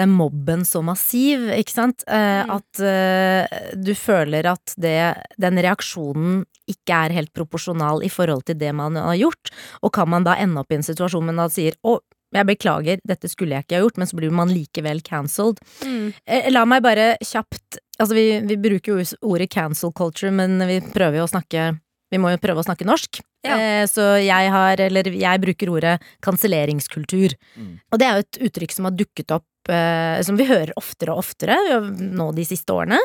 den 0.00 0.12
mobben 0.16 0.64
så 0.66 0.80
massiv, 0.84 1.46
ikke 1.54 1.74
sant, 1.76 2.04
eh, 2.08 2.40
Mm. 2.40 2.50
at 2.56 2.80
eh, 2.80 3.74
du 3.76 3.92
føler 3.94 4.46
at 4.48 4.72
det, 4.80 4.96
den 5.38 5.60
reaksjonen 5.60 6.44
ikke 6.70 7.04
er 7.06 7.14
helt 7.16 7.32
proporsjonal 7.36 8.02
i 8.06 8.08
forhold 8.12 8.44
til 8.48 8.56
det 8.60 8.70
man 8.74 8.96
har 8.96 9.16
gjort, 9.18 9.50
og 9.82 9.92
kan 9.92 10.08
man 10.08 10.24
da 10.24 10.36
ende 10.40 10.60
opp 10.62 10.70
i 10.72 10.78
en 10.78 10.86
situasjon 10.86 11.26
hvor 11.26 11.34
man 11.36 11.50
sier 11.52 11.74
å, 11.84 11.98
jeg 12.30 12.46
beklager, 12.46 13.00
dette 13.04 13.26
skulle 13.26 13.56
jeg 13.56 13.66
ikke 13.66 13.74
ha 13.80 13.82
gjort, 13.82 13.96
men 13.98 14.06
så 14.06 14.16
blir 14.20 14.30
man 14.30 14.52
likevel 14.54 15.00
cancelled. 15.02 15.58
Mm. 15.82 16.12
Eh, 16.26 16.50
La 16.54 16.64
meg 16.64 16.82
bare 16.86 17.16
kjapt 17.20 17.80
Altså, 18.00 18.14
vi, 18.16 18.38
vi 18.48 18.56
bruker 18.56 18.94
jo 18.96 19.02
ordet 19.28 19.50
cancel 19.52 19.90
culture, 19.92 20.30
men 20.32 20.54
vi 20.64 20.78
prøver 20.80 21.18
jo 21.18 21.26
å 21.26 21.28
snakke 21.34 21.66
Vi 22.10 22.18
må 22.20 22.32
jo 22.32 22.40
prøve 22.42 22.62
å 22.62 22.66
snakke 22.66 22.86
norsk. 22.88 23.20
Ja. 23.46 23.56
Eh, 23.56 23.84
så 23.88 24.16
jeg 24.20 24.50
har, 24.52 24.82
eller 24.82 25.08
jeg 25.14 25.42
bruker 25.44 25.70
ordet 25.72 25.94
kanselleringskultur. 26.26 27.36
Mm. 27.56 27.72
Og 27.90 28.00
det 28.00 28.06
er 28.06 28.18
jo 28.18 28.26
et 28.26 28.40
uttrykk 28.50 28.76
som 28.76 28.88
har 28.88 28.96
dukket 28.98 29.34
opp 29.36 29.72
eh, 29.72 30.18
som 30.26 30.38
vi 30.38 30.48
hører 30.48 30.74
oftere 30.80 31.14
og 31.14 31.22
oftere 31.22 31.56
nå 31.88 32.30
de 32.36 32.46
siste 32.48 32.74
årene. 32.74 33.00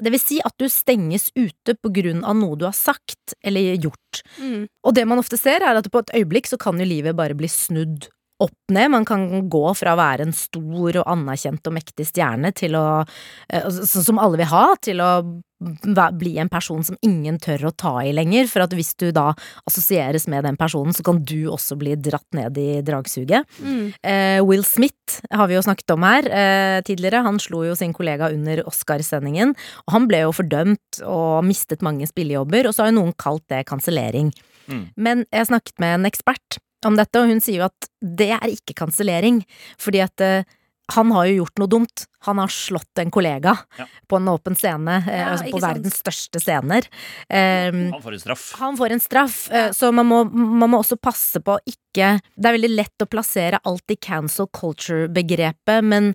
Det 0.00 0.12
vil 0.14 0.22
si 0.22 0.40
at 0.44 0.56
du 0.58 0.66
stenges 0.72 1.28
ute 1.36 1.76
på 1.76 1.92
grunn 2.00 2.24
av 2.24 2.38
noe 2.40 2.58
du 2.58 2.66
har 2.68 2.76
sagt 2.76 3.36
eller 3.44 3.76
gjort. 3.76 4.22
Mm. 4.40 4.66
Og 4.66 4.96
det 4.96 5.06
man 5.08 5.20
ofte 5.22 5.38
ser, 5.40 5.62
er 5.62 5.78
at 5.78 5.92
på 5.92 6.04
et 6.04 6.14
øyeblikk 6.20 6.50
så 6.50 6.60
kan 6.60 6.80
jo 6.80 6.88
livet 6.88 7.18
bare 7.18 7.36
bli 7.38 7.50
snudd 7.52 8.08
opp 8.42 8.72
ned. 8.72 8.90
Man 8.94 9.06
kan 9.08 9.26
gå 9.50 9.64
fra 9.78 9.94
å 9.94 10.00
være 10.00 10.28
en 10.28 10.36
stor 10.36 11.00
og 11.00 11.10
anerkjent 11.10 11.66
og 11.66 11.74
mektig 11.74 12.08
stjerne 12.10 12.52
til 12.56 12.78
å 12.78 12.86
eh, 13.02 13.68
Sånn 13.68 14.06
som 14.06 14.18
alle 14.22 14.40
vil 14.40 14.50
ha, 14.50 14.64
til 14.82 15.02
å 15.02 15.10
bli 15.58 16.36
en 16.38 16.50
person 16.50 16.84
som 16.86 16.96
ingen 17.02 17.38
tør 17.42 17.68
å 17.68 17.72
ta 17.74 17.96
i 18.06 18.12
lenger. 18.14 18.46
For 18.50 18.62
at 18.62 18.74
hvis 18.76 18.92
du 19.00 19.08
da 19.14 19.32
assosieres 19.66 20.28
med 20.30 20.44
den 20.46 20.58
personen, 20.60 20.94
så 20.94 21.02
kan 21.06 21.18
du 21.26 21.48
også 21.50 21.78
bli 21.80 21.96
dratt 21.98 22.26
ned 22.36 22.58
i 22.58 22.80
dragsuget. 22.86 23.48
Mm. 23.58 23.92
Eh, 24.02 24.38
Will 24.46 24.64
Smith 24.66 25.18
har 25.34 25.50
vi 25.50 25.58
jo 25.58 25.64
snakket 25.64 25.96
om 25.96 26.06
her 26.06 26.30
eh, 26.30 26.78
tidligere. 26.86 27.24
Han 27.26 27.40
slo 27.42 27.64
jo 27.66 27.74
sin 27.78 27.96
kollega 27.96 28.30
under 28.34 28.62
Oscarsendingen. 28.70 29.56
Og 29.86 29.96
han 29.96 30.06
ble 30.10 30.22
jo 30.26 30.36
fordømt 30.36 31.02
og 31.02 31.42
mistet 31.48 31.82
mange 31.82 32.06
spillejobber, 32.06 32.68
og 32.68 32.76
så 32.76 32.84
har 32.84 32.92
jo 32.92 33.00
noen 33.00 33.16
kalt 33.18 33.46
det 33.50 33.64
kansellering. 33.68 34.30
Mm. 34.68 34.86
Men 35.00 35.26
jeg 35.32 35.50
snakket 35.50 35.78
med 35.82 35.98
en 35.98 36.10
ekspert 36.10 36.62
om 36.86 36.96
dette, 36.96 37.18
og 37.20 37.28
hun 37.28 37.40
sier 37.40 37.62
jo 37.62 37.66
at 37.70 37.88
det 38.00 38.30
er 38.36 38.48
ikke 38.52 38.74
kansellering, 38.78 39.42
fordi 39.80 40.00
at 40.04 40.20
uh, 40.20 40.42
han 40.94 41.10
har 41.12 41.26
jo 41.28 41.42
gjort 41.42 41.58
noe 41.60 41.68
dumt. 41.68 42.04
Han 42.24 42.38
har 42.40 42.48
slått 42.48 42.96
en 43.02 43.10
kollega 43.12 43.52
Ja. 43.76 43.84
på 44.08 44.16
en 44.16 44.28
åpen 44.32 44.56
scene, 44.56 45.04
eh, 45.06 45.18
Ja, 45.18 45.26
altså 45.34 45.50
på 45.52 45.60
sant. 45.60 45.76
verdens 45.76 45.98
største 46.00 46.40
scener. 46.40 46.86
Um, 47.28 47.92
Han 47.92 48.00
får 48.02 48.12
en 48.14 48.20
straff. 48.20 48.52
han 48.58 48.76
får 48.78 48.92
en 48.92 49.00
straff, 49.00 49.50
eh, 49.52 49.66
Ja. 49.66 49.68
så 49.72 49.92
man 49.92 50.06
må, 50.06 50.22
man 50.32 50.70
må 50.70 50.78
også 50.80 50.96
passe 50.96 51.40
på 51.44 51.58
å 51.58 51.60
ikke 51.68 52.22
Det 52.40 52.46
er 52.46 52.56
veldig 52.56 52.74
lett 52.74 52.98
å 53.04 53.06
plassere 53.10 53.60
alt 53.66 53.84
i 53.90 53.96
cancel 53.96 54.46
culture-begrepet, 54.48 55.84
men, 55.84 56.14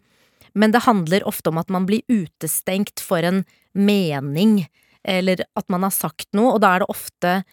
men 0.56 0.72
det 0.72 0.82
handler 0.88 1.22
ofte 1.28 1.50
om 1.50 1.58
at 1.60 1.70
man 1.70 1.86
blir 1.86 2.02
utestengt 2.10 3.00
for 3.00 3.20
en 3.24 3.46
mening, 3.76 4.68
eller 5.06 5.44
at 5.56 5.70
man 5.70 5.84
har 5.84 5.92
sagt 5.92 6.28
noe, 6.34 6.54
og 6.56 6.62
da 6.62 6.76
er 6.76 6.80
det 6.80 6.90
ofte 6.90 7.44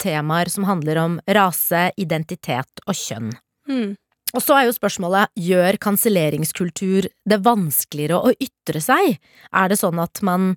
temaer 0.00 0.50
som 0.52 0.66
handler 0.68 1.00
om 1.02 1.18
rase, 1.38 1.88
identitet 2.00 2.84
og 2.86 2.96
kjønn. 2.96 3.32
Mm. 3.68 3.96
Og 4.36 4.44
så 4.44 4.58
er 4.58 4.66
jo 4.68 4.76
spørsmålet, 4.76 5.32
gjør 5.40 5.78
kanselleringskultur 5.80 7.08
det 7.08 7.38
vanskeligere 7.44 8.18
å 8.20 8.32
ytre 8.36 8.82
seg? 8.84 9.16
Er 9.56 9.70
det 9.72 9.78
sånn 9.80 10.00
at 10.02 10.20
man 10.26 10.50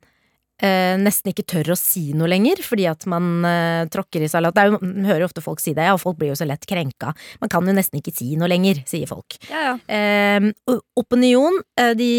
eh, 0.60 0.98
nesten 1.00 1.32
ikke 1.32 1.48
tør 1.54 1.72
å 1.72 1.80
si 1.80 2.10
noe 2.18 2.28
lenger, 2.34 2.60
fordi 2.68 2.90
at 2.92 3.08
man 3.12 3.48
eh, 3.48 3.86
tråkker 3.92 4.26
i 4.26 4.30
salat? 4.32 4.58
Det 4.58 4.66
er 4.66 4.74
jo, 4.74 4.82
man 4.84 5.08
hører 5.08 5.24
jo 5.24 5.32
ofte 5.32 5.46
folk 5.46 5.64
si 5.64 5.76
det, 5.78 5.88
ja, 5.88 5.96
og 5.96 6.04
folk 6.04 6.20
blir 6.20 6.34
jo 6.34 6.40
så 6.42 6.48
lett 6.50 6.68
krenka. 6.68 7.16
Man 7.44 7.54
kan 7.54 7.68
jo 7.68 7.78
nesten 7.78 8.02
ikke 8.02 8.16
si 8.16 8.34
noe 8.40 8.52
lenger, 8.52 8.84
sier 8.92 9.08
folk. 9.10 9.40
Ja, 9.48 9.72
ja. 9.72 9.76
Eh, 9.88 10.76
opinion, 11.00 11.62
de 11.96 12.12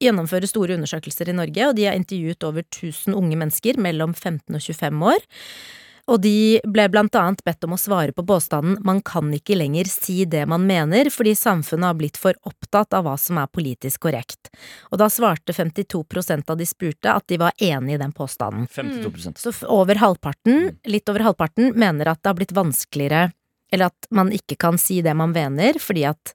gjennomfører 0.00 0.48
store 0.48 0.76
undersøkelser 0.76 1.32
i 1.32 1.36
Norge, 1.36 1.66
og 1.68 1.76
de 1.76 1.88
har 1.88 1.96
intervjuet 1.96 2.44
over 2.48 2.64
1000 2.66 3.16
unge 3.16 3.40
mennesker 3.40 3.80
mellom 3.80 4.12
15 4.16 4.56
og 4.56 4.64
25 4.64 5.06
år. 5.12 5.24
Og 6.10 6.18
de 6.22 6.58
ble 6.66 6.86
blant 6.90 7.14
annet 7.14 7.42
bedt 7.46 7.64
om 7.66 7.76
å 7.76 7.78
svare 7.78 8.14
på 8.14 8.24
påstanden 8.26 8.80
man 8.86 8.98
kan 9.06 9.30
ikke 9.34 9.54
lenger 9.58 9.88
si 9.90 10.24
det 10.28 10.42
man 10.50 10.64
mener 10.66 11.10
fordi 11.14 11.36
samfunnet 11.38 11.92
har 11.92 11.98
blitt 12.00 12.18
for 12.20 12.34
opptatt 12.48 12.96
av 12.98 13.06
hva 13.06 13.16
som 13.20 13.38
er 13.38 13.50
politisk 13.52 14.08
korrekt. 14.08 14.50
Og 14.90 14.98
da 15.02 15.06
svarte 15.12 15.54
52% 15.54 16.50
av 16.50 16.58
de 16.58 16.66
spurte 16.66 17.14
at 17.14 17.28
de 17.30 17.38
var 17.40 17.54
enig 17.62 17.94
i 17.94 18.00
den 18.02 18.14
påstanden. 18.16 18.66
52% 18.74 19.38
Så 19.38 19.54
over 19.70 20.02
halvparten, 20.02 20.74
litt 20.90 21.08
over 21.08 21.28
halvparten, 21.30 21.74
mener 21.78 22.10
at 22.10 22.22
det 22.22 22.32
har 22.32 22.40
blitt 22.40 22.56
vanskeligere, 22.56 23.30
eller 23.70 23.92
at 23.92 24.10
man 24.10 24.34
ikke 24.34 24.58
kan 24.58 24.78
si 24.82 24.98
det 25.06 25.14
man 25.14 25.30
mener, 25.34 25.78
fordi 25.78 26.08
at 26.10 26.34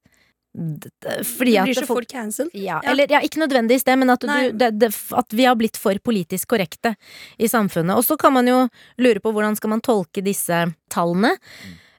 Fordi 0.55 1.55
at 1.59 1.67
blir 1.69 1.77
så 1.77 1.85
fort 1.89 2.07
cancelled. 2.11 2.51
ja, 2.53 2.79
Ja. 2.83 2.91
eller 2.91 3.11
ja, 3.11 3.19
ikke 3.21 3.41
nødvendigvis 3.43 3.83
det, 3.83 3.95
men 3.99 4.09
at, 4.09 4.21
du, 4.21 4.51
det, 4.51 4.71
det, 4.79 4.91
at 5.11 5.33
vi 5.33 5.45
har 5.45 5.55
blitt 5.55 5.77
for 5.77 5.97
politisk 5.99 6.47
korrekte 6.53 6.95
i 7.37 7.47
samfunnet. 7.51 7.95
Og 7.95 8.05
så 8.05 8.17
kan 8.17 8.33
man 8.33 8.47
jo 8.47 8.67
lure 8.97 9.19
på 9.19 9.31
hvordan 9.35 9.55
skal 9.59 9.69
man 9.75 9.81
tolke 9.81 10.23
disse 10.23 10.65
tallene. 10.91 11.35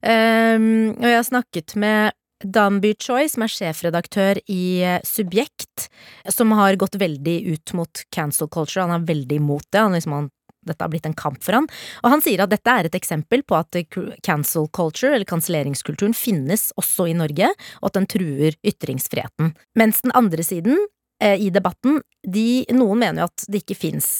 Um, 0.06 0.94
og 0.96 1.06
jeg 1.08 1.18
har 1.18 1.26
snakket 1.26 1.76
med 1.76 2.16
Danby 2.44 2.94
Choi, 3.00 3.26
som 3.32 3.46
er 3.46 3.52
sjefredaktør 3.52 4.38
i 4.52 4.82
eh, 4.84 5.00
Subjekt, 5.08 5.86
som 6.28 6.52
har 6.52 6.76
gått 6.76 6.98
veldig 7.00 7.36
ut 7.48 7.72
mot 7.78 8.02
cancel 8.12 8.48
culture. 8.52 8.84
Han 8.84 8.92
er 9.00 9.06
veldig 9.08 9.38
imot 9.40 9.64
det. 9.72 9.80
Han 9.80 9.96
liksom, 9.96 10.12
han, 10.12 10.28
dette 10.68 10.82
har 10.84 10.92
blitt 10.92 11.08
en 11.08 11.16
kamp 11.16 11.42
for 11.44 11.58
han. 11.58 11.68
Og 12.02 12.12
han 12.12 12.24
sier 12.24 12.42
at 12.44 12.52
dette 12.52 12.72
er 12.72 12.88
et 12.88 12.98
eksempel 12.98 13.44
på 13.46 13.58
at 13.58 13.78
cancel 14.26 14.68
culture, 14.74 15.14
eller 15.14 15.28
kanselleringskulturen, 15.28 16.16
finnes 16.16 16.68
også 16.80 17.08
i 17.10 17.16
Norge, 17.16 17.52
og 17.80 17.90
at 17.90 17.98
den 18.00 18.10
truer 18.10 18.58
ytringsfriheten. 18.66 19.54
Mens 19.78 20.02
den 20.04 20.14
andre 20.18 20.46
siden 20.46 20.78
eh, 21.22 21.38
i 21.40 21.50
debatten, 21.54 22.00
de, 22.26 22.64
noen 22.74 23.02
mener 23.02 23.24
jo 23.24 23.30
at 23.30 23.48
det 23.50 23.64
ikke 23.64 23.78
fins 23.86 24.10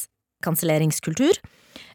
kanselleringskultur. 0.45 1.39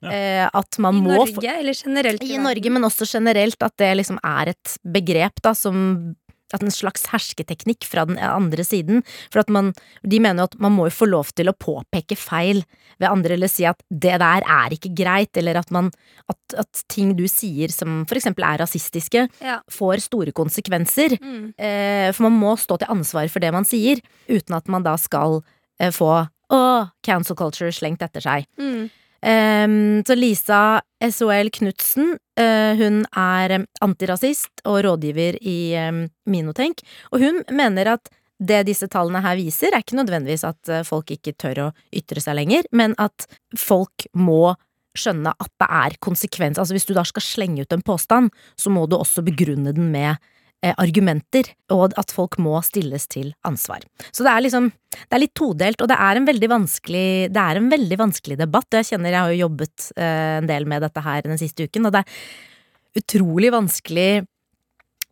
Ja. 0.01 0.11
Eh, 0.11 0.45
at 0.45 0.77
man 0.81 0.97
I 0.97 1.01
må 1.03 1.15
Norge, 1.15 1.53
eller 1.59 1.77
generelt? 1.77 2.23
i 2.23 2.37
Norge, 2.41 2.73
men 2.73 2.85
også 2.85 3.07
generelt, 3.09 3.61
at 3.61 3.75
det 3.81 3.91
liksom 3.99 4.19
er 4.25 4.53
et 4.53 4.75
begrep 4.81 5.41
da 5.43 5.53
som 5.57 6.13
at 6.53 6.63
En 6.63 6.71
slags 6.73 7.07
hersketeknikk 7.11 7.85
fra 7.87 8.05
den 8.05 8.17
andre 8.21 8.63
siden. 8.67 9.03
For 9.31 9.39
at 9.41 9.49
man, 9.49 9.73
De 10.07 10.19
mener 10.19 10.43
jo 10.43 10.49
at 10.51 10.59
man 10.59 10.71
må 10.75 10.87
jo 10.89 10.95
få 10.95 11.07
lov 11.09 11.31
til 11.35 11.49
å 11.49 11.55
påpeke 11.57 12.17
feil 12.17 12.63
ved 12.99 13.09
andre, 13.09 13.33
eller 13.33 13.47
si 13.49 13.65
at 13.65 13.81
det 13.89 14.19
der 14.21 14.43
er 14.45 14.75
ikke 14.75 14.93
greit, 14.95 15.35
eller 15.37 15.57
at 15.57 15.71
man 15.71 15.91
At, 16.29 16.37
at 16.57 16.83
ting 16.87 17.15
du 17.17 17.25
sier 17.27 17.71
som 17.73 18.05
for 18.05 18.15
eksempel 18.15 18.43
er 18.45 18.61
rasistiske, 18.61 19.27
Ja. 19.41 19.59
får 19.69 20.01
store 20.07 20.31
konsekvenser. 20.31 21.17
Mm. 21.21 21.53
Eh, 21.57 22.11
for 22.13 22.23
man 22.29 22.39
må 22.39 22.55
stå 22.57 22.77
til 22.79 22.87
ansvar 22.91 23.27
for 23.29 23.39
det 23.39 23.51
man 23.51 23.65
sier, 23.65 23.99
uten 24.29 24.55
at 24.55 24.67
man 24.67 24.83
da 24.83 24.95
skal 24.97 25.43
eh, 25.79 25.91
få 25.91 26.27
å, 26.51 26.89
cancel 27.03 27.35
culture 27.35 27.71
slengt 27.71 28.01
etter 28.03 28.21
seg. 28.21 28.45
Mm. 28.59 28.89
Ehm, 29.21 30.01
så 30.07 30.15
Lisa 30.17 30.81
SOL 31.11 31.51
Knutsen, 31.53 32.15
uh, 32.41 32.73
hun 32.79 33.03
er 33.17 33.59
antirasist 33.81 34.63
og 34.65 34.81
rådgiver 34.85 35.37
i 35.41 35.59
um, 35.77 36.03
Minotenk, 36.25 36.81
og 37.13 37.21
hun 37.21 37.43
mener 37.53 37.95
at 37.95 38.09
det 38.41 38.63
disse 38.65 38.89
tallene 38.89 39.21
her 39.21 39.37
viser, 39.37 39.69
er 39.69 39.83
ikke 39.83 39.99
nødvendigvis 39.99 40.43
at 40.47 40.69
eh, 40.73 40.85
folk 40.87 41.11
ikke 41.13 41.35
tør 41.37 41.59
å 41.61 41.69
ytre 41.93 42.23
seg 42.23 42.39
lenger, 42.39 42.65
men 42.73 42.95
at 42.97 43.27
folk 43.53 44.07
må 44.17 44.55
skjønne 44.97 45.29
at 45.37 45.51
det 45.61 45.67
er 45.69 45.97
konsekvens. 46.03 46.57
Altså 46.59 46.75
hvis 46.75 46.87
du 46.89 46.95
da 46.97 47.03
skal 47.07 47.21
slenge 47.21 47.61
ut 47.63 47.75
en 47.75 47.85
påstand, 47.85 48.31
så 48.57 48.73
må 48.73 48.87
du 48.89 48.97
også 48.97 49.21
begrunne 49.27 49.75
den 49.77 49.91
med 49.93 50.15
eh, 50.15 50.40
argumenter, 50.61 51.47
og 51.73 51.95
at 51.97 52.11
folk 52.13 52.37
må 52.37 52.59
stilles 52.61 53.07
til 53.09 53.31
ansvar. 53.47 53.81
Så 54.13 54.21
det 54.21 54.29
er 54.29 54.43
liksom 54.45 54.67
det 54.91 55.15
er 55.15 55.23
litt 55.23 55.33
todelt, 55.37 55.81
og 55.81 55.89
det 55.89 55.97
er 55.97 56.19
en 56.19 56.27
veldig 56.27 56.49
vanskelig 56.51 57.05
Det 57.33 57.41
er 57.41 57.57
en 57.57 57.69
veldig 57.71 57.97
vanskelig 57.97 58.37
debatt. 58.37 58.67
og 58.69 58.79
Jeg 58.79 58.91
kjenner 58.91 59.15
jeg 59.15 59.21
har 59.23 59.31
jo 59.31 59.43
jobbet 59.45 59.91
eh, 59.95 60.37
en 60.41 60.49
del 60.49 60.67
med 60.69 60.83
dette 60.85 61.03
her 61.05 61.23
den 61.25 61.39
siste 61.41 61.65
uken, 61.65 61.87
og 61.87 61.95
det 61.95 62.03
er 62.03 63.01
utrolig 63.01 63.51
vanskelig 63.53 64.11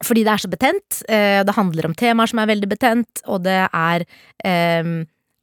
fordi 0.05 0.23
det 0.23 0.31
er 0.31 0.39
så 0.39 0.47
betent. 0.51 0.99
Eh, 1.11 1.41
det 1.43 1.55
handler 1.57 1.89
om 1.89 1.95
temaer 1.97 2.31
som 2.31 2.39
er 2.39 2.51
veldig 2.51 2.69
betent, 2.71 3.23
og 3.27 3.43
det 3.43 3.57
er 3.67 4.05
eh, 4.47 4.91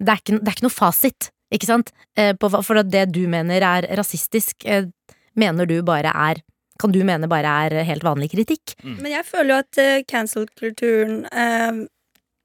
det, 0.01 0.11
er 0.11 0.21
ikke, 0.21 0.39
det 0.39 0.49
er 0.49 0.57
ikke 0.57 0.69
noe 0.69 0.77
fasit, 0.77 1.31
ikke 1.53 1.69
sant? 1.69 1.93
Eh, 2.17 2.33
for 2.41 2.83
det 2.85 3.07
du 3.13 3.25
mener 3.31 3.65
er 3.65 3.89
rasistisk, 3.99 4.65
eh, 4.65 4.89
mener 5.37 5.69
du 5.69 5.81
bare 5.85 6.13
er 6.13 6.43
kan 6.81 6.95
du 6.95 7.03
mene 7.07 7.29
bare 7.31 7.53
er 7.67 7.85
helt 7.89 8.05
vanlig 8.07 8.31
kritikk? 8.35 8.77
Men 8.85 9.11
jeg 9.13 9.27
føler 9.29 9.53
jo 9.55 9.59
at 9.65 9.83
uh, 9.83 10.07
cancel-kulturen 10.09 11.23
uh, 11.33 11.85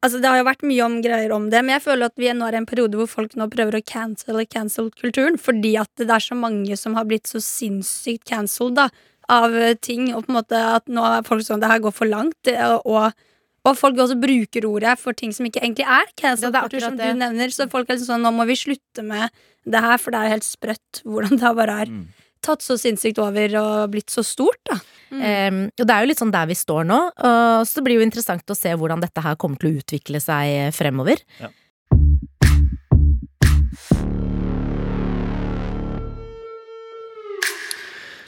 Altså 0.01 0.17
Det 0.17 0.25
har 0.25 0.39
jo 0.39 0.47
vært 0.47 0.63
mye 0.65 0.81
om 0.81 0.95
greier 1.05 1.31
om 1.35 1.43
det, 1.53 1.59
men 1.61 1.75
jeg 1.75 1.83
føler 1.85 2.09
at 2.09 2.17
vi 2.17 2.31
nå 2.33 2.47
er 2.47 2.55
i 2.55 2.59
en 2.63 2.65
periode 2.65 2.97
hvor 2.97 3.09
folk 3.09 3.35
nå 3.37 3.45
prøver 3.53 3.77
å 3.77 3.83
cancele 3.85 4.47
cancel-kulturen, 4.49 5.37
fordi 5.37 5.75
at 5.77 5.91
det 6.01 6.09
er 6.09 6.23
så 6.25 6.37
mange 6.37 6.77
som 6.79 6.95
har 6.97 7.05
blitt 7.05 7.29
så 7.29 7.37
sinnssykt 7.37 8.25
cancelled 8.25 8.79
da, 8.79 8.87
av 9.29 9.53
eh, 9.53 9.75
ting, 9.77 10.09
og 10.15 10.25
på 10.25 10.33
en 10.33 10.39
måte 10.39 10.57
at 10.57 10.89
nå 10.89 11.03
er 11.05 11.27
folk 11.27 11.45
sånn 11.45 11.61
Det 11.61 11.69
her 11.69 11.83
går 11.85 11.93
for 11.93 12.09
langt, 12.09 12.49
og, 12.49 13.13
og 13.61 13.77
folk 13.77 14.01
også 14.01 14.17
bruker 14.17 14.65
ordet 14.65 14.97
for 14.99 15.13
ting 15.13 15.35
som 15.37 15.45
ikke 15.45 15.61
egentlig 15.61 15.85
er 15.85 16.09
Ja, 16.09 16.17
cancel 16.23 16.49
det 16.55 16.63
er 16.65 16.87
som 16.87 16.97
du 16.97 17.05
nevner. 17.21 17.53
Så 17.53 17.69
folk 17.69 17.85
er 17.85 17.99
liksom 17.99 18.15
sånn 18.15 18.25
Nå 18.25 18.33
må 18.33 18.49
vi 18.49 18.57
slutte 18.57 19.05
med 19.05 19.29
det 19.69 19.85
her, 19.85 20.01
for 20.01 20.13
det 20.13 20.23
er 20.23 20.33
helt 20.33 20.47
sprøtt 20.47 21.03
hvordan 21.05 21.37
det 21.37 21.53
bare 21.61 21.77
er 21.83 21.93
Mm. 21.93 22.07
Tatt 22.43 22.65
så 22.65 22.77
sinnssykt 22.79 23.21
over 23.21 23.55
og 23.61 23.91
blitt 23.93 24.13
så 24.13 24.23
stort, 24.25 24.59
da. 24.69 24.79
Mm. 25.11 25.21
Um, 25.21 25.61
og 25.75 25.87
det 25.87 25.95
er 25.95 26.03
jo 26.03 26.11
litt 26.11 26.21
sånn 26.21 26.33
der 26.33 26.47
vi 26.49 26.55
står 26.55 26.85
nå, 26.87 26.99
og 27.11 27.65
så 27.67 27.79
det 27.79 27.85
blir 27.87 27.99
jo 27.99 28.05
interessant 28.05 28.53
å 28.53 28.57
se 28.57 28.71
hvordan 28.73 29.03
dette 29.03 29.23
her 29.23 29.39
kommer 29.39 29.59
til 29.59 29.71
å 29.71 29.81
utvikle 29.83 30.21
seg 30.23 30.71
fremover. 30.75 31.23
Ja. 31.41 31.51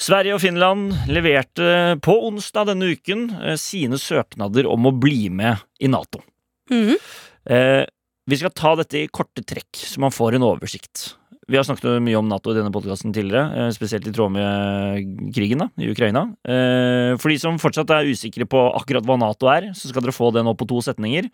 Sverige 0.03 0.35
og 0.35 0.41
Finland 0.43 0.91
leverte 1.07 1.95
på 2.03 2.15
onsdag 2.27 2.73
denne 2.73 2.91
uken 2.91 3.27
eh, 3.39 3.57
sine 3.59 3.99
søknader 4.01 4.67
om 4.67 4.89
å 4.89 4.95
bli 4.95 5.29
med 5.31 5.61
i 5.79 5.87
Nato. 5.91 6.19
Mm. 6.71 6.97
Eh, 7.47 7.83
vi 8.29 8.39
skal 8.39 8.53
ta 8.55 8.75
dette 8.79 9.01
i 9.01 9.09
korte 9.11 9.43
trekk, 9.43 9.75
så 9.75 9.99
man 10.03 10.13
får 10.13 10.37
en 10.37 10.45
oversikt. 10.47 11.15
Vi 11.51 11.57
har 11.59 11.65
snakket 11.67 11.99
mye 11.99 12.15
om 12.15 12.29
Nato 12.31 12.53
i 12.53 12.55
denne 12.55 12.71
podkasten 12.71 13.11
tidligere, 13.11 13.67
eh, 13.67 13.71
spesielt 13.75 14.07
i 14.07 14.13
tråd 14.15 14.31
med 14.31 15.33
krigen 15.35 15.59
da, 15.59 15.67
i 15.77 15.89
Ukraina. 15.91 16.29
Eh, 16.47 17.17
For 17.19 17.29
de 17.29 17.37
som 17.37 17.59
fortsatt 17.59 17.89
er 17.91 18.07
usikre 18.07 18.47
på 18.47 18.61
akkurat 18.79 19.03
hva 19.03 19.17
Nato 19.19 19.47
er, 19.51 19.73
så 19.75 19.89
skal 19.91 20.03
dere 20.03 20.15
få 20.15 20.31
det 20.31 20.43
nå 20.43 20.55
på 20.55 20.67
to 20.67 20.79
setninger. 20.79 21.29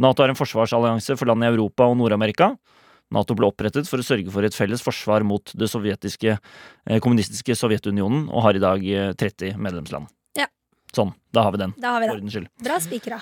Nato 0.00 0.22
er 0.22 0.30
en 0.30 0.38
forsvarsallianse 0.38 1.18
for 1.18 1.26
land 1.26 1.44
i 1.44 1.50
Europa 1.50 1.84
og 1.84 1.98
Nord-Amerika. 1.98 2.56
Nato 3.12 3.34
ble 3.34 3.50
opprettet 3.50 3.88
for 3.90 3.98
å 3.98 4.06
sørge 4.06 4.30
for 4.30 4.46
et 4.46 4.54
felles 4.54 4.80
forsvar 4.80 5.24
mot 5.26 5.44
det 5.44 5.68
sovjetiske, 5.68 6.38
eh, 6.86 7.00
kommunistiske 7.00 7.52
Sovjetunionen, 7.58 8.30
og 8.30 8.42
har 8.42 8.54
i 8.54 8.62
dag 8.62 8.86
eh, 8.86 9.12
30 9.12 9.58
medlemsland. 9.58 10.08
Ja. 10.38 10.46
Sånn, 10.94 11.12
da 11.34 11.42
har 11.42 11.52
vi 11.52 11.58
den. 11.58 11.74
Da 11.76 11.98
har 11.98 12.00
vi. 12.00 12.46
Bra 12.62 12.78
spikra. 12.80 13.20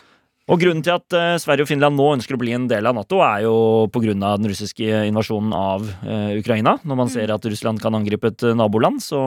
Og 0.49 0.57
grunnen 0.63 0.81
til 0.81 0.95
at 0.95 1.13
eh, 1.13 1.35
Sverige 1.43 1.67
og 1.67 1.69
Finland 1.69 1.99
nå 1.99 2.07
ønsker 2.15 2.37
å 2.37 2.41
bli 2.41 2.55
en 2.57 2.65
del 2.71 2.87
av 2.89 2.95
Nato, 2.97 3.19
er 3.21 3.43
jo 3.45 3.53
av 3.85 4.39
den 4.41 4.49
russiske 4.49 4.87
invasjonen 5.11 5.53
av 5.53 5.85
eh, 6.09 6.39
Ukraina. 6.41 6.79
Når 6.89 6.97
man 7.03 7.11
ser 7.13 7.29
at 7.35 7.45
Russland 7.45 7.83
kan 7.83 7.95
angripe 7.99 8.31
et 8.33 8.45
eh, 8.49 8.57
naboland, 8.57 9.03
så 9.05 9.21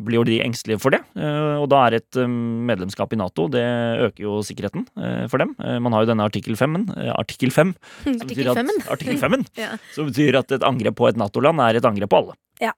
blir 0.00 0.18
jo 0.18 0.24
de 0.26 0.40
engstelige 0.42 0.80
for 0.82 0.94
det. 0.94 1.00
Og 1.14 1.68
da 1.70 1.84
er 1.86 1.98
et 2.00 2.18
medlemskap 2.26 3.12
i 3.14 3.18
Nato 3.20 3.46
Det 3.52 3.62
øker 4.08 4.24
jo 4.24 4.38
sikkerheten 4.46 4.86
for 5.30 5.42
dem. 5.42 5.52
Man 5.84 5.92
har 5.94 6.04
jo 6.04 6.10
denne 6.10 6.26
artikkel 6.26 6.56
5-en. 6.58 6.88
artikkel 7.14 7.52
5 7.54 7.72
som 8.04 8.16
Artikkel 8.16 8.50
betyr 8.50 8.52
at- 8.54 8.90
Artikkel 8.96 9.20
5 9.20 9.38
Ja. 9.60 9.70
som 9.94 10.08
betyr 10.10 10.40
at 10.40 10.56
et 10.56 10.66
angrep 10.66 10.96
på 10.98 11.08
et 11.10 11.20
Nato-land 11.20 11.62
er 11.64 11.78
et 11.80 11.86
angrep 11.88 12.10
på 12.12 12.22
alle. 12.22 12.38
Ja. 12.62 12.72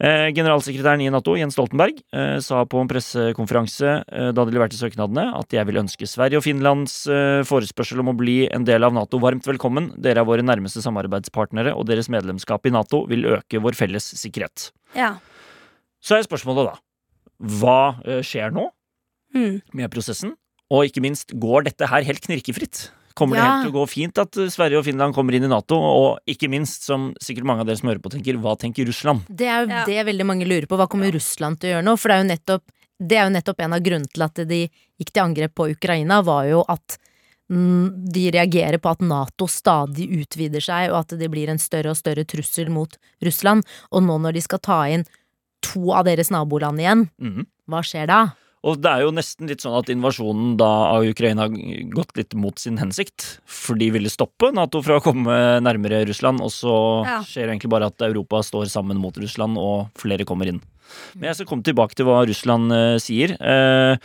Eh, 0.00 0.32
generalsekretæren 0.34 1.02
i 1.04 1.10
Nato, 1.12 1.34
Jens 1.36 1.54
Stoltenberg, 1.54 2.00
eh, 2.12 2.38
sa 2.40 2.64
på 2.64 2.80
en 2.80 2.88
pressekonferanse 2.90 3.90
eh, 4.08 4.30
da 4.34 4.44
de 4.44 4.54
leverte 4.54 4.74
søknadene, 4.74 5.28
at 5.38 5.52
jeg 5.54 5.68
vil 5.68 5.78
ønske 5.82 6.08
Sverige 6.10 6.40
og 6.40 6.46
Finlands 6.46 6.94
forespørsel 7.46 8.00
om 8.02 8.10
å 8.10 8.16
bli 8.16 8.48
en 8.50 8.64
del 8.66 8.82
av 8.82 8.94
Nato 8.96 9.20
varmt 9.22 9.46
velkommen. 9.46 9.92
Dere 10.02 10.24
er 10.24 10.26
våre 10.26 10.42
nærmeste 10.42 10.82
samarbeidspartnere, 10.82 11.76
og 11.76 11.86
deres 11.86 12.10
medlemskap 12.10 12.66
i 12.66 12.72
Nato 12.74 13.04
vil 13.10 13.28
øke 13.36 13.60
vår 13.62 13.78
felles 13.78 14.08
sikkerhet. 14.18 14.70
Ja. 14.96 15.14
Så 16.02 16.16
er 16.18 16.26
spørsmålet 16.26 16.72
da, 16.72 16.78
hva 17.60 17.80
skjer 18.26 18.54
nå 18.54 18.70
Mm. 19.32 19.62
med 19.72 19.88
prosessen? 19.88 20.34
Og 20.70 20.84
ikke 20.84 21.00
minst, 21.00 21.32
går 21.40 21.64
dette 21.64 21.86
her 21.88 22.04
helt 22.04 22.20
knirkefritt? 22.20 22.90
Kommer 23.14 23.36
det 23.36 23.44
helt 23.44 23.64
til 23.66 23.72
å 23.72 23.76
gå 23.80 23.84
fint 23.90 24.18
at 24.18 24.36
eh, 24.36 24.48
Sverige 24.52 24.78
og 24.80 24.84
Finland 24.86 25.14
kommer 25.14 25.34
inn 25.36 25.44
i 25.44 25.50
Nato? 25.50 25.76
Og 25.76 26.18
ikke 26.26 26.48
minst, 26.52 26.84
som 26.88 27.10
sikkert 27.20 27.44
mange 27.48 27.60
av 27.60 27.66
dere 27.66 27.76
som 27.80 27.88
hører 27.90 28.02
på 28.02 28.10
tenker, 28.14 28.38
hva 28.42 28.56
tenker 28.58 28.86
Russland? 28.88 29.24
Det 29.28 29.46
er 29.48 29.64
jo 29.64 29.68
Ja. 29.72 29.84
det 29.86 30.06
veldig 30.06 30.26
mange 30.26 30.46
lurer 30.48 30.66
på. 30.66 30.76
Hva 30.80 30.88
kommer 30.88 31.12
Russland 31.12 31.60
til 31.60 31.70
å 31.70 31.74
gjøre 31.76 31.84
nå? 31.84 31.96
For 31.98 32.08
det 32.08 32.16
er 32.16 32.22
jo 32.24 32.30
nettopp, 32.34 32.62
det 33.02 33.16
er 33.18 33.24
jo 33.28 33.34
nettopp 33.36 33.60
en 33.60 33.72
av 33.72 33.80
grunnene 33.80 34.12
til 34.12 34.22
at 34.22 34.34
de 34.48 34.60
gikk 35.00 35.10
til 35.12 35.22
angrep 35.24 35.54
på 35.54 35.70
Ukraina, 35.76 36.22
var 36.22 36.44
jo 36.46 36.64
at 36.68 36.98
mm, 37.50 38.12
de 38.12 38.30
reagerer 38.32 38.78
på 38.78 38.90
at 38.90 39.00
Nato 39.04 39.46
stadig 39.50 40.06
utvider 40.22 40.60
seg, 40.64 40.90
og 40.92 41.00
at 41.02 41.18
det 41.18 41.28
blir 41.30 41.50
en 41.52 41.58
større 41.58 41.90
og 41.92 41.96
større 41.98 42.24
trussel 42.24 42.70
mot 42.70 42.94
Russland. 43.22 43.64
Og 43.92 44.02
nå 44.02 44.18
når 44.22 44.32
de 44.38 44.40
skal 44.40 44.58
ta 44.62 44.78
inn 44.88 45.04
to 45.62 45.92
av 45.92 46.06
deres 46.06 46.30
naboland 46.30 46.78
igjen, 46.80 47.10
Mhm. 47.20 47.46
hva 47.68 47.82
skjer 47.82 48.06
da? 48.06 48.32
Og 48.62 48.78
det 48.78 48.90
er 48.92 49.00
jo 49.02 49.10
nesten 49.10 49.48
litt 49.50 49.62
sånn 49.64 49.74
at 49.74 49.88
invasjonen 49.90 50.52
da 50.60 50.68
av 50.94 51.02
Ukraina 51.08 51.48
har 51.48 51.54
gått 51.90 52.14
litt 52.16 52.36
mot 52.38 52.58
sin 52.62 52.78
hensikt. 52.78 53.40
For 53.44 53.74
de 53.74 53.90
ville 53.90 54.12
stoppe 54.12 54.52
Nato 54.54 54.82
fra 54.86 55.00
å 55.00 55.02
komme 55.02 55.34
nærmere 55.64 56.04
Russland, 56.06 56.40
og 56.40 56.52
så 56.54 57.04
Ja. 57.04 57.20
skjer 57.26 57.46
det 57.48 57.58
egentlig 57.58 57.70
bare 57.74 57.86
at 57.90 58.00
Europa 58.00 58.38
står 58.38 58.70
sammen 58.70 58.98
mot 58.98 59.16
Russland, 59.18 59.58
og 59.58 59.90
flere 59.98 60.24
kommer 60.24 60.46
inn. 60.46 60.62
Men 61.16 61.30
jeg 61.30 61.40
skal 61.40 61.50
komme 61.52 61.66
tilbake 61.66 61.94
til 61.98 62.08
hva 62.08 62.22
Russland 62.28 62.72
eh, 62.76 62.96
sier. 63.02 63.36
Eh, 63.40 63.96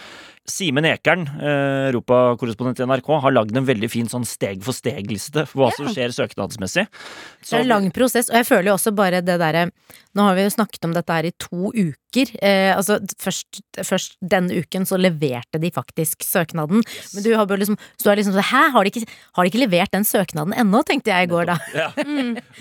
Simen 0.47 0.85
Ekern, 0.87 1.25
eh, 1.43 1.89
europakorrespondent 1.89 2.79
i 2.79 2.85
NRK, 2.87 3.09
har 3.19 3.33
lagd 3.35 3.57
en 3.59 3.65
veldig 3.67 3.89
fin 3.91 4.07
sånn 4.07 4.23
steg-for-steg-liste 4.23 5.43
for 5.49 5.65
hva 5.65 5.71
som 5.75 5.89
skjer 5.91 6.13
søknadsmessig. 6.15 6.85
Det 7.43 7.51
er 7.57 7.65
en 7.65 7.71
lang 7.73 7.89
prosess, 7.95 8.29
og 8.31 8.39
jeg 8.39 8.47
føler 8.47 8.71
jo 8.71 8.77
også 8.77 8.95
bare 8.95 9.19
det 9.25 9.39
derre 9.43 9.67
Nå 10.17 10.23
har 10.25 10.33
vi 10.33 10.47
jo 10.47 10.49
snakket 10.49 10.81
om 10.87 10.93
dette 10.95 11.13
her 11.13 11.27
i 11.27 11.31
to 11.37 11.67
uker. 11.77 12.29
Eh, 12.41 12.71
altså 12.73 12.95
først, 13.21 13.59
først 13.85 14.15
denne 14.25 14.55
uken 14.63 14.87
så 14.89 14.97
leverte 14.97 15.59
de 15.61 15.69
faktisk 15.69 16.23
søknaden. 16.25 16.81
Men 17.13 17.21
du 17.21 17.27
har 17.37 17.45
bare 17.45 17.59
liksom 17.61 17.77
Så 17.99 18.07
du 18.07 18.09
er 18.09 18.17
liksom 18.17 18.33
sånn 18.33 18.47
Hæ, 18.49 18.63
har 18.73 18.87
de, 18.87 18.89
ikke, 18.95 19.11
har 19.37 19.45
de 19.45 19.51
ikke 19.51 19.61
levert 19.61 19.93
den 19.93 20.07
søknaden 20.09 20.55
ennå? 20.57 20.81
tenkte 20.89 21.11
jeg 21.13 21.27
i 21.27 21.29
går 21.29 21.51
da. 21.51 21.57
Ja. 21.77 21.91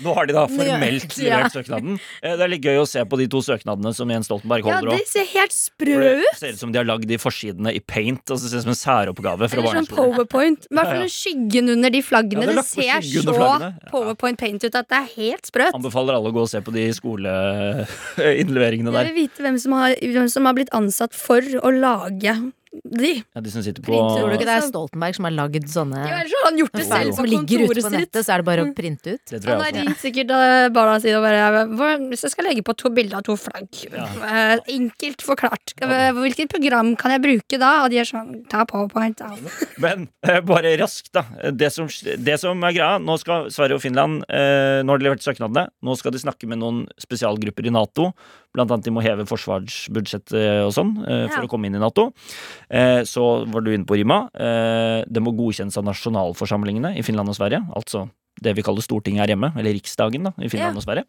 Nå 0.05 0.13
har 0.13 0.29
de 0.29 0.35
da 0.37 0.43
formelt 0.51 1.17
Ja. 1.23 1.39
levert 1.39 1.57
søknaden. 1.57 1.97
Eh, 2.21 2.35
Det 2.37 2.45
er 2.45 2.53
litt 2.53 2.67
gøy 2.69 2.77
å 2.83 2.85
se 2.93 3.01
på 3.09 3.17
de 3.23 3.25
to 3.33 3.41
søknadene 3.41 3.95
som 3.97 4.06
Jens 4.15 4.25
Stoltenberg 4.29 4.61
Ja, 4.65 4.69
holder 4.77 4.91
de 4.95 4.99
opp. 5.01 5.07
ser 5.11 5.25
helt 5.33 5.53
sprø 5.55 5.95
Det 5.99 6.13
ut! 6.21 6.37
ser 6.39 6.49
ut 6.53 6.59
som 6.59 6.71
de 6.71 6.77
har 6.79 6.85
lagd 6.87 7.05
de 7.07 7.17
forsidene 7.17 7.73
i 7.75 7.79
paint. 7.79 8.21
Altså 8.29 8.43
det 8.43 8.49
ser 8.51 8.57
ut 8.57 8.63
som 8.67 8.75
en 8.75 8.81
særoppgave 8.81 9.49
fra 9.49 9.57
Eller 9.61 9.73
sånn 9.81 9.95
powerpoint. 9.95 10.61
I 10.69 10.73
hvert 10.75 10.87
Ja, 10.87 10.93
ja. 10.93 10.99
fall 11.01 11.09
skyggen 11.09 11.69
under 11.75 11.89
de 11.89 12.01
flaggene. 12.01 12.41
Ja, 12.43 12.47
det 12.47 12.55
det 12.55 12.65
ser 12.65 13.01
så 13.01 13.33
flaggene. 13.33 13.73
Ja. 13.83 13.89
powerpoint 13.91 14.37
paint 14.39 14.63
ut 14.63 14.75
at 14.75 14.87
det 14.89 14.97
er 14.97 15.07
helt 15.15 15.45
sprøt. 15.45 15.73
Anbefaler 15.73 16.13
alle 16.19 16.29
å 16.29 16.33
gå 16.33 16.41
og 16.41 16.49
se 16.49 16.61
på 16.61 16.71
de 16.73 16.91
skoleinnleveringene 16.93 18.91
Jeg 18.97 19.13
vil 19.13 19.19
vite 19.27 19.43
hvem 19.45 19.57
som, 19.61 19.75
har, 19.77 19.93
hvem 20.01 20.29
som 20.31 20.47
har 20.49 20.55
blitt 20.57 20.71
ansatt 20.75 21.15
for 21.17 21.41
å 21.41 21.71
lage 21.73 22.33
de. 22.83 23.11
Ja, 23.35 23.41
de 23.41 23.51
som 23.53 23.63
sitter 23.65 23.81
på 23.85 23.93
Tror 23.97 24.29
du 24.29 24.35
ikke 24.37 24.45
det 24.47 24.55
er 24.57 24.65
Stoltenberg 24.67 25.15
som 25.17 25.25
har 25.27 25.33
lagd 25.35 25.67
sånne 25.71 26.01
Ja, 26.05 26.19
har 26.21 26.45
han 26.45 26.57
gjort 26.61 26.75
det 26.77 26.85
selv 26.87 27.09
jo. 27.09 27.11
på 27.11 27.15
som 27.21 27.25
ligger 27.31 27.63
ute 27.67 27.83
på 27.85 27.91
nettet, 27.93 28.19
så 28.25 28.33
er 28.35 28.43
det 28.43 28.47
bare 28.49 28.65
å 28.65 28.73
printe 28.77 29.15
ut? 29.17 29.23
Det 29.31 29.39
tror 29.43 29.53
Han 29.57 29.63
har 29.65 29.75
ringt 29.77 30.01
sikkert 30.03 30.33
eh, 30.37 30.67
barna 30.75 30.97
sine 31.03 31.17
og 31.19 31.25
bare 31.25 31.97
Hvis 32.11 32.23
jeg 32.27 32.33
skal 32.35 32.47
legge 32.49 32.63
på 32.67 32.75
to 32.77 32.91
bilder 32.93 33.19
av 33.21 33.25
to 33.27 33.35
flagg 33.39 33.67
Ja. 33.91 34.05
eh, 34.27 34.61
Enkelt 34.77 35.21
forklart. 35.25 35.73
Hvilket 35.77 36.49
program 36.51 36.93
kan 36.99 37.11
jeg 37.15 37.23
bruke 37.23 37.59
da? 37.61 37.71
Og 37.85 37.91
de 37.93 37.99
er 38.01 38.07
sånn 38.09 38.43
Ta 38.51 38.63
powerpoint. 38.69 39.17
Da. 39.19 39.31
Men 39.83 40.07
eh, 40.23 40.39
bare 40.45 40.75
raskt, 40.79 41.11
da. 41.15 41.25
Det 41.51 41.71
som, 41.73 41.87
det 41.87 42.39
som 42.41 42.61
er 42.67 42.75
greia, 42.75 42.97
nå 43.01 43.17
skal 43.21 43.49
Sverige 43.53 43.77
og 43.79 43.83
Finland 43.83 44.23
Nå 44.27 44.91
har 44.93 44.99
de 45.01 45.07
levert 45.07 45.23
søknadene. 45.25 45.67
Nå 45.83 45.95
skal 45.99 46.13
de 46.15 46.19
snakke 46.21 46.47
med 46.49 46.59
noen 46.61 46.83
spesialgrupper 47.01 47.67
i 47.67 47.73
Nato. 47.73 48.11
Blant 48.55 48.71
annet 48.73 48.87
de 48.87 48.93
må 48.95 49.01
heve 49.05 49.25
forsvarsbudsjettet 49.29 50.65
og 50.65 50.71
sånn 50.75 50.93
for 51.03 51.37
Ja. 51.37 51.43
å 51.43 51.49
komme 51.51 51.67
inn 51.69 51.75
i 51.75 51.81
Nato. 51.81 52.11
Eh, 52.69 53.01
så 53.07 53.45
var 53.47 53.61
du 53.63 53.71
inne 53.73 53.85
på 53.87 53.95
Rima. 53.95 54.25
Eh, 54.35 55.05
det 55.07 55.21
må 55.23 55.31
godkjennes 55.37 55.77
av 55.79 55.85
nasjonalforsamlingene 55.87 56.95
i 56.99 57.03
Finland 57.05 57.29
og 57.31 57.37
Sverige. 57.39 57.61
Altså 57.77 58.09
det 58.43 58.53
vi 58.57 58.61
kaller 58.65 58.83
Stortinget 58.85 59.23
her 59.23 59.31
hjemme, 59.33 59.53
eller 59.57 59.73
Riksdagen 59.73 60.27
da, 60.29 60.33
i 60.37 60.49
Finland 60.51 60.75
Ja. 60.75 60.81
og 60.81 60.83
Sverige. 60.85 61.05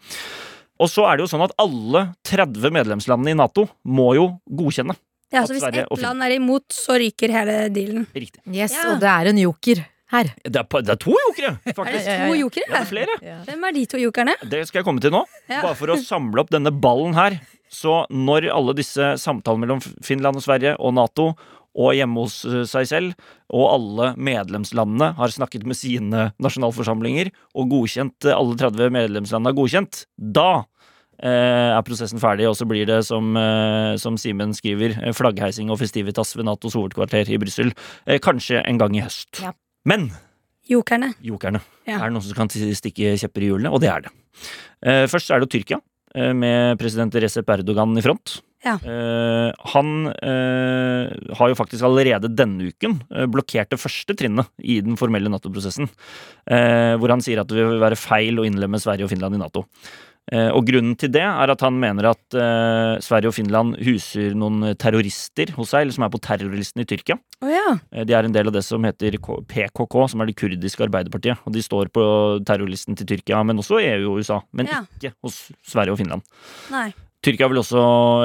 Og 0.81 0.89
så 0.89 1.05
er 1.11 1.17
det 1.19 1.27
jo 1.27 1.33
sånn 1.37 1.43
at 1.45 1.53
alle 1.59 2.15
30 2.25 2.71
medlemslandene 2.73 3.35
i 3.35 3.37
Nato 3.37 3.67
må 3.85 4.15
jo 4.15 4.29
godkjenne. 4.49 4.95
Ja, 5.33 5.43
så 5.45 5.53
hvis 5.53 5.67
ett 5.67 6.01
land 6.01 6.23
er 6.25 6.37
imot, 6.39 6.71
så 6.73 6.97
ryker 6.97 7.29
hele 7.35 7.69
dealen. 7.69 8.07
Riktig. 8.15 8.41
Yes, 8.49 8.73
Ja. 8.73 8.93
og 8.95 9.01
det 9.03 9.09
er 9.11 9.27
en 9.29 9.37
joker 9.43 9.83
her. 10.09 10.31
Det 10.43 10.57
er, 10.57 10.65
det 10.81 10.89
er 10.89 10.97
to 10.97 11.13
jokere, 11.13 11.59
Er 11.67 11.75
det 11.75 11.75
to 11.75 12.35
jokere? 12.39 12.65
Ja, 12.71 12.79
det 12.79 12.81
er 12.81 12.89
flere. 12.89 13.45
Hvem 13.45 13.65
er 13.69 13.73
de 13.77 13.85
to 13.87 13.99
jokerne? 13.99 14.35
Det 14.49 14.67
skal 14.69 14.79
jeg 14.81 14.85
komme 14.87 15.01
til 15.03 15.11
nå. 15.11 15.25
Ja. 15.51 15.61
Bare 15.61 15.75
for 15.77 15.89
å 15.93 15.99
samle 16.01 16.41
opp 16.41 16.49
denne 16.49 16.71
ballen 16.73 17.13
her. 17.13 17.41
Så 17.73 18.03
når 18.11 18.49
alle 18.55 18.75
disse 18.79 19.15
samtalene 19.21 19.67
mellom 19.67 19.83
Finland 20.05 20.41
og 20.41 20.45
Sverige 20.45 20.75
og 20.79 20.95
Nato 20.97 21.33
og 21.79 21.93
hjemme 21.95 22.25
hos 22.25 22.41
eh, 22.49 22.65
seg 22.67 22.89
selv, 22.91 23.29
og 23.55 23.69
alle 23.71 24.13
medlemslandene 24.19 25.13
har 25.19 25.35
snakket 25.35 25.67
med 25.69 25.79
sine 25.79 26.31
nasjonalforsamlinger 26.43 27.31
og 27.55 27.71
godkjent 27.71 28.27
eh, 28.27 28.35
alle 28.35 28.57
30 28.59 28.91
medlemslandene 28.97 29.53
har 29.53 29.59
godkjent, 29.61 30.01
da 30.19 30.49
eh, 31.23 31.77
er 31.77 31.85
prosessen 31.87 32.23
ferdig, 32.23 32.49
og 32.51 32.57
så 32.59 32.67
blir 32.69 32.89
det, 32.89 33.03
som, 33.07 33.31
eh, 33.39 33.95
som 34.01 34.19
Simen 34.19 34.57
skriver, 34.57 34.97
eh, 35.03 35.15
flaggheising 35.15 35.71
og 35.71 35.79
festivitas 35.83 36.35
ved 36.39 36.49
Natos 36.49 36.75
hovedkvarter 36.79 37.31
i 37.31 37.39
Brussel. 37.39 37.71
Eh, 38.07 38.19
kanskje 38.25 38.65
en 38.65 38.81
gang 38.81 38.97
i 38.99 39.05
høst. 39.05 39.45
Ja. 39.45 39.55
Men 39.89 40.11
Jokerne. 40.69 41.15
jokerne. 41.25 41.63
Ja. 41.87 41.97
Er 41.97 42.09
det 42.11 42.17
noen 42.19 42.27
som 42.27 42.37
kan 42.37 42.51
stikke 42.53 43.15
kjepper 43.17 43.45
i 43.45 43.53
hjulene? 43.53 43.71
Og 43.73 43.81
det 43.81 43.89
er 43.89 44.03
det. 44.05 44.11
Eh, 44.85 45.07
først 45.09 45.31
er 45.33 45.41
det 45.41 45.49
Tyrkia, 45.55 45.79
med 46.15 46.79
president 46.81 47.15
Recep 47.21 47.51
Erdogan 47.53 47.97
i 47.99 48.05
front. 48.05 48.39
Ja. 48.67 48.75
Uh, 48.83 49.55
han 49.73 50.09
uh, 50.11 51.07
har 51.39 51.51
jo 51.51 51.59
faktisk 51.59 51.85
allerede 51.87 52.31
denne 52.35 52.73
uken 52.73 52.97
eh, 53.15 53.29
blokkert 53.31 53.71
det 53.71 53.79
første 53.79 54.17
trinnet 54.19 54.51
i 54.59 54.81
den 54.83 54.99
formelle 54.99 55.31
Nato-prosessen. 55.31 55.87
Uh, 56.43 56.99
hvor 56.99 57.15
han 57.15 57.23
sier 57.23 57.43
at 57.43 57.51
det 57.51 57.63
vil 57.63 57.83
være 57.83 57.99
feil 57.99 58.41
å 58.41 58.47
innlemme 58.49 58.81
Sverige 58.83 59.07
og 59.07 59.13
Finland 59.13 59.39
i 59.39 59.43
Nato. 59.43 59.65
Eh, 60.33 60.51
og 60.53 60.67
grunnen 60.69 60.97
til 61.01 61.11
det 61.15 61.23
er 61.25 61.53
at 61.55 61.63
han 61.65 61.79
mener 61.81 62.11
at 62.11 62.37
uh, 62.37 62.99
Sverige 63.05 63.31
og 63.31 63.37
Finland 63.37 63.79
huser 63.81 64.35
noen 64.37 64.75
terrorister 64.81 65.55
hos 65.57 65.73
seg, 65.73 65.87
eller 65.87 65.97
som 65.97 66.05
er 66.05 66.13
på 66.13 66.21
terrorlisten 66.25 66.85
i 66.85 66.87
Tyrkia. 66.89 67.17
Oh, 67.41 67.49
ja. 67.49 67.79
Eh, 67.93 68.05
De 68.09 68.17
er 68.17 68.29
en 68.29 68.35
del 68.37 68.51
av 68.51 68.57
det 68.57 68.65
som 68.67 68.85
heter 68.85 69.17
PKK, 69.19 69.99
som 70.13 70.21
er 70.21 70.31
det 70.31 70.37
kurdiske 70.39 70.85
arbeiderpartiet. 70.85 71.41
Og 71.49 71.57
de 71.57 71.65
står 71.65 71.91
på 71.95 72.05
terrorlisten 72.49 72.99
til 72.99 73.09
Tyrkia, 73.15 73.41
men 73.47 73.61
også 73.63 73.81
EU 73.81 74.13
og 74.13 74.23
USA. 74.23 74.43
Men 74.53 74.69
Ja. 74.69 74.85
ikke 75.01 75.15
hos 75.25 75.51
Sverige 75.65 75.97
og 75.97 76.03
Finland. 76.03 76.23
Nei. 76.71 76.93
Tyrkia 77.25 77.49
vil 77.51 77.59
også, 77.59 77.81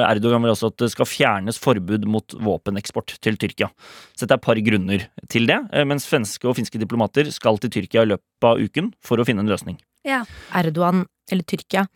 Erdogan 0.06 0.44
vil 0.46 0.54
også 0.54 0.70
at 0.70 0.78
det 0.84 0.92
skal 0.94 1.08
fjernes 1.10 1.58
forbud 1.62 2.06
mot 2.06 2.36
våpeneksport 2.46 3.16
til 3.26 3.40
Tyrkia. 3.42 3.72
Så 4.14 4.28
det 4.28 4.36
er 4.36 4.42
et 4.42 4.46
par 4.46 4.62
grunner 4.62 5.08
til 5.34 5.48
det. 5.50 5.58
eh, 5.74 5.86
Mens 5.90 6.06
svenske 6.06 6.46
og 6.46 6.56
finske 6.60 6.78
diplomater 6.82 7.32
skal 7.34 7.58
til 7.58 7.74
Tyrkia 7.74 8.06
i 8.06 8.12
løpet 8.14 8.50
av 8.50 8.62
uken 8.62 8.94
for 9.02 9.18
å 9.18 9.26
finne 9.26 9.42
en 9.42 9.50
løsning. 9.50 9.80
Ja. 10.06 10.22
Erdogan, 10.54 11.08
eller 11.32 11.44
Tyrkia, 11.44 11.88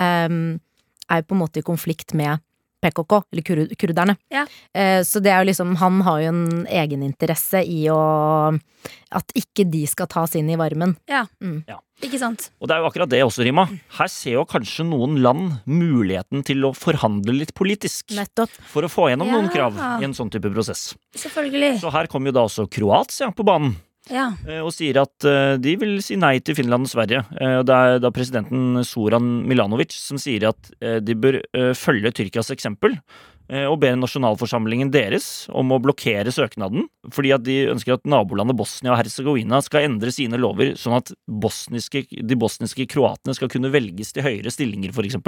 um, 0.00 0.58
er 1.10 1.22
jo 1.22 1.28
på 1.28 1.36
en 1.36 1.42
måte 1.42 1.62
i 1.62 1.66
konflikt 1.66 2.14
med 2.18 2.42
PKK, 2.80 3.22
eller 3.32 3.44
kur 3.46 3.60
kurderne. 3.80 4.16
Ja. 4.32 4.46
Eh, 4.74 5.00
så 5.06 5.20
det 5.22 5.32
er 5.32 5.42
jo 5.42 5.50
liksom 5.50 5.74
Han 5.80 6.00
har 6.06 6.20
jo 6.22 6.32
en 6.32 6.66
egeninteresse 6.66 7.60
i 7.66 7.82
å 7.92 8.00
At 9.12 9.32
ikke 9.36 9.66
de 9.68 9.84
skal 9.90 10.08
tas 10.10 10.34
inn 10.38 10.48
i 10.50 10.56
varmen. 10.56 10.96
Ja, 11.10 11.26
Ikke 12.00 12.16
sant? 12.16 12.46
Og 12.62 12.68
det 12.70 12.76
er 12.76 12.80
jo 12.80 12.88
akkurat 12.88 13.10
det 13.12 13.20
også, 13.26 13.44
Rima. 13.44 13.66
Her 13.98 14.08
ser 14.08 14.38
jo 14.38 14.46
kanskje 14.48 14.86
noen 14.88 15.18
land 15.20 15.58
muligheten 15.68 16.40
til 16.48 16.64
å 16.64 16.70
forhandle 16.72 17.34
litt 17.36 17.52
politisk. 17.52 18.14
Nettopp. 18.16 18.54
For 18.72 18.86
å 18.86 18.88
få 18.88 19.10
gjennom 19.10 19.28
noen 19.28 19.50
krav 19.52 19.76
i 20.00 20.08
en 20.08 20.16
sånn 20.16 20.32
type 20.32 20.48
prosess. 20.54 20.94
Selvfølgelig. 21.12 21.74
Så 21.82 21.92
her 21.92 22.08
kommer 22.08 22.32
jo 22.32 22.38
da 22.38 22.46
også 22.48 22.64
Kroatia 22.72 23.28
på 23.36 23.44
banen. 23.44 23.76
Ja. 24.08 24.30
eh, 24.48 24.60
og 24.64 24.72
sier 24.72 25.02
at 25.02 25.26
eh, 25.28 25.56
de 25.60 25.74
vil 25.80 25.98
si 26.02 26.16
nei 26.16 26.38
til 26.40 26.56
Finland 26.56 26.88
og 26.88 26.92
Sverige. 26.92 27.20
Eh, 27.36 27.60
Det 27.66 27.76
er 27.76 27.98
da 28.00 28.10
presidenten 28.14 28.80
Soran 28.86 29.44
Milanovic 29.46 29.92
som 29.92 30.18
sier 30.18 30.48
at 30.48 30.72
de 31.04 31.14
bør 31.14 31.40
følge 31.76 32.12
Tyrkias 32.16 32.50
eksempel. 32.54 32.96
Eh, 33.50 33.66
Og 33.66 33.78
ber 33.82 33.96
nasjonalforsamlingen 33.98 34.90
deres 34.94 35.46
om 35.50 35.72
å 35.74 35.80
blokkere 35.82 36.30
søknaden, 36.32 36.86
fordi 37.12 37.32
at 37.34 37.44
de 37.46 37.56
ønsker 37.72 37.96
at 37.96 38.06
nabolandet 38.08 38.56
Bosnia 38.58 38.94
og 38.94 39.00
Herzegovina 39.00 39.60
skal 39.64 39.88
endre 39.88 40.12
sine 40.14 40.38
lover, 40.40 40.74
sånn 40.78 40.96
at 40.98 41.12
bosniske, 41.26 42.04
de 42.10 42.36
bosniske 42.38 42.86
kroatene 42.90 43.34
skal 43.36 43.50
kunne 43.52 43.70
velges 43.72 44.12
til 44.14 44.24
høyere 44.26 44.52
stillinger, 44.52 44.94
f.eks. 44.94 45.18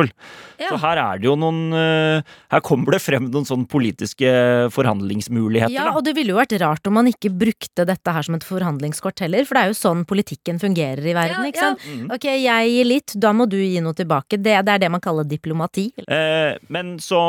Ja. 0.61 0.71
Så 0.71 0.79
her 0.83 1.01
er 1.03 1.19
det 1.23 1.29
jo 1.29 1.37
noen 1.39 1.73
eh, 1.77 2.23
Her 2.53 2.63
kommer 2.65 2.95
det 2.97 3.03
frem 3.03 3.29
noen 3.33 3.47
sånn 3.49 3.67
politiske 3.71 4.29
forhandlingsmuligheter. 4.75 5.73
Ja, 5.75 5.91
og 5.97 6.05
det 6.07 6.15
ville 6.17 6.35
jo 6.35 6.39
vært 6.41 6.55
rart 6.63 6.87
om 6.89 6.97
man 6.99 7.09
ikke 7.11 7.31
brukte 7.33 7.87
dette 7.89 8.15
her 8.15 8.27
som 8.27 8.37
et 8.37 8.47
forhandlingskort 8.47 9.23
heller, 9.25 9.47
for 9.49 9.57
det 9.59 9.65
er 9.65 9.73
jo 9.73 9.79
sånn 9.79 10.05
politikken 10.09 10.61
fungerer 10.63 11.05
i 11.05 11.15
verden, 11.17 11.43
Ja, 11.47 11.51
ikke 11.53 11.63
ja. 11.63 11.71
sant? 11.73 11.87
Mhm. 11.89 12.11
Ok, 12.17 12.27
jeg 12.29 12.73
gir 12.75 12.89
litt, 12.89 13.15
da 13.19 13.33
må 13.37 13.47
du 13.51 13.57
gi 13.59 13.81
noe 13.85 13.97
tilbake. 13.97 14.39
Det, 14.39 14.55
det 14.67 14.75
er 14.77 14.83
det 14.85 14.91
man 14.93 15.03
kaller 15.05 15.25
diplomati. 15.29 15.89
Eh, 16.07 16.59
men 16.73 16.95
så 17.03 17.21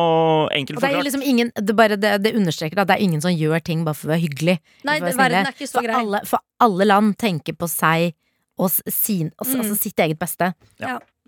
enkelt 0.53 0.82
det 0.89 0.97
er 0.99 1.03
liksom 1.07 1.21
ingen, 1.21 1.51
det, 1.55 1.75
bare, 1.75 1.95
det, 1.99 2.11
det 2.23 2.33
understreker 2.35 2.81
at 2.83 2.87
det 2.87 2.97
er 2.97 3.03
ingen 3.05 3.21
som 3.23 3.31
gjør 3.31 3.63
ting 3.63 3.83
bare 3.85 3.95
for 3.95 4.07
å 4.09 4.13
være 4.15 4.23
hyggelig. 4.25 4.57
Nei, 4.83 4.99
for 4.99 5.17
verden 5.23 5.45
er 5.47 5.55
ikke 5.55 5.69
så 5.69 5.81
for. 5.81 5.95
Alle, 6.01 6.21
for 6.29 6.39
alle 6.59 6.85
land 6.89 7.15
tenker 7.17 7.53
på 7.57 7.69
seg 7.71 8.13
og 8.59 8.69
sin, 8.87 9.31
altså, 9.41 9.57
Mm. 9.57 9.61
altså 9.63 9.75
sitt 9.81 9.99
eget 9.99 10.19
beste. 10.19 10.53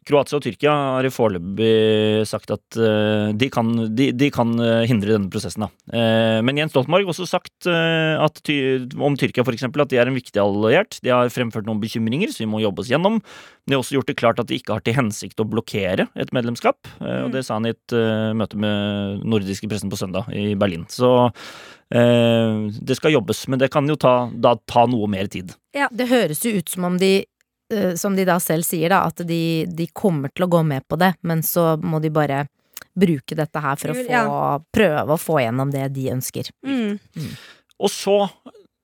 Kroatia 0.05 0.37
og 0.37 0.43
Tyrkia 0.45 0.73
har 0.99 1.07
i 1.07 1.09
foreløpig 1.09 2.25
sagt 2.29 2.51
at 2.53 2.77
eh, 2.77 3.31
de, 3.33 3.47
kan, 3.49 3.71
de, 3.97 4.11
de 4.13 4.27
kan 4.33 4.51
eh, 4.61 4.83
hindre 4.85 5.15
denne 5.15 5.31
prosessen. 5.33 5.65
Da. 5.65 5.69
Eh, 5.97 6.41
men 6.45 6.59
Jens 6.61 6.75
Stoltenberg 6.75 7.07
har 7.07 7.15
også 7.15 7.25
sagt 7.29 7.65
at 7.65 8.51
om 9.01 9.15
Tyrkia 9.17 9.45
for 9.45 9.55
eksempel, 9.55 9.81
at 9.81 9.89
de 9.89 9.97
er 9.97 10.09
en 10.09 10.17
viktig 10.17 10.37
alliert. 10.41 10.99
De 11.01 11.09
har 11.09 11.31
fremført 11.33 11.65
noen 11.65 11.81
bekymringer, 11.81 12.29
så 12.29 12.43
vi 12.43 12.49
må 12.51 12.61
jobbe 12.61 12.83
oss 12.83 12.91
gjennom. 12.91 13.17
De 13.65 13.73
har 13.73 13.81
også 13.81 13.97
gjort 13.97 14.11
det 14.11 14.17
klart 14.19 14.41
at 14.41 14.49
de 14.51 14.59
ikke 14.59 14.77
har 14.77 14.85
til 14.85 14.97
hensikt 14.97 15.41
å 15.41 15.47
blokkere 15.49 16.07
et 16.13 16.33
medlemskap. 16.35 16.77
og 16.99 17.13
Mm. 17.25 17.31
Det 17.33 17.41
sa 17.45 17.55
han 17.57 17.65
i 17.65 17.73
et 17.73 17.93
møte 18.37 18.57
med 18.59 19.23
nordiske 19.25 19.69
pressen 19.71 19.89
på 19.89 19.97
søndag 19.97 20.29
i 20.35 20.53
Berlin. 20.59 20.85
Så 20.91 21.31
det 21.89 22.97
skal 22.97 23.13
jobbes, 23.15 23.47
men 23.47 23.61
det 23.61 23.71
kan 23.73 23.87
jo 23.89 23.95
ta, 23.97 24.29
da, 24.31 24.55
ta 24.69 24.85
noe 24.89 25.07
mer 25.09 25.29
tid. 25.31 25.55
Ja, 25.75 25.87
Det 25.91 26.09
høres 26.11 26.43
jo 26.45 26.53
ut 26.59 26.69
som 26.69 26.85
om 26.91 26.99
de 27.01 27.25
som 27.99 28.15
de 28.17 28.25
da 28.27 28.39
selv 28.43 28.65
sier, 28.67 28.91
da, 28.93 29.03
at 29.09 29.23
de, 29.27 29.65
de 29.67 29.87
kommer 29.93 30.33
til 30.33 30.47
å 30.47 30.51
gå 30.57 30.61
med 30.67 30.85
på 30.87 30.99
det, 31.01 31.13
men 31.27 31.43
så 31.45 31.73
må 31.81 32.01
de 32.03 32.13
bare 32.13 32.45
bruke 32.95 33.35
dette 33.35 33.61
her 33.61 33.79
for 33.79 33.91
å 33.91 33.97
få, 33.97 34.05
ja. 34.11 34.25
prøve 34.73 35.15
å 35.15 35.19
få 35.19 35.39
gjennom 35.43 35.71
det 35.73 35.89
de 35.95 36.09
ønsker. 36.13 36.51
Mm. 36.65 36.95
Og 37.83 37.91
så 37.91 38.19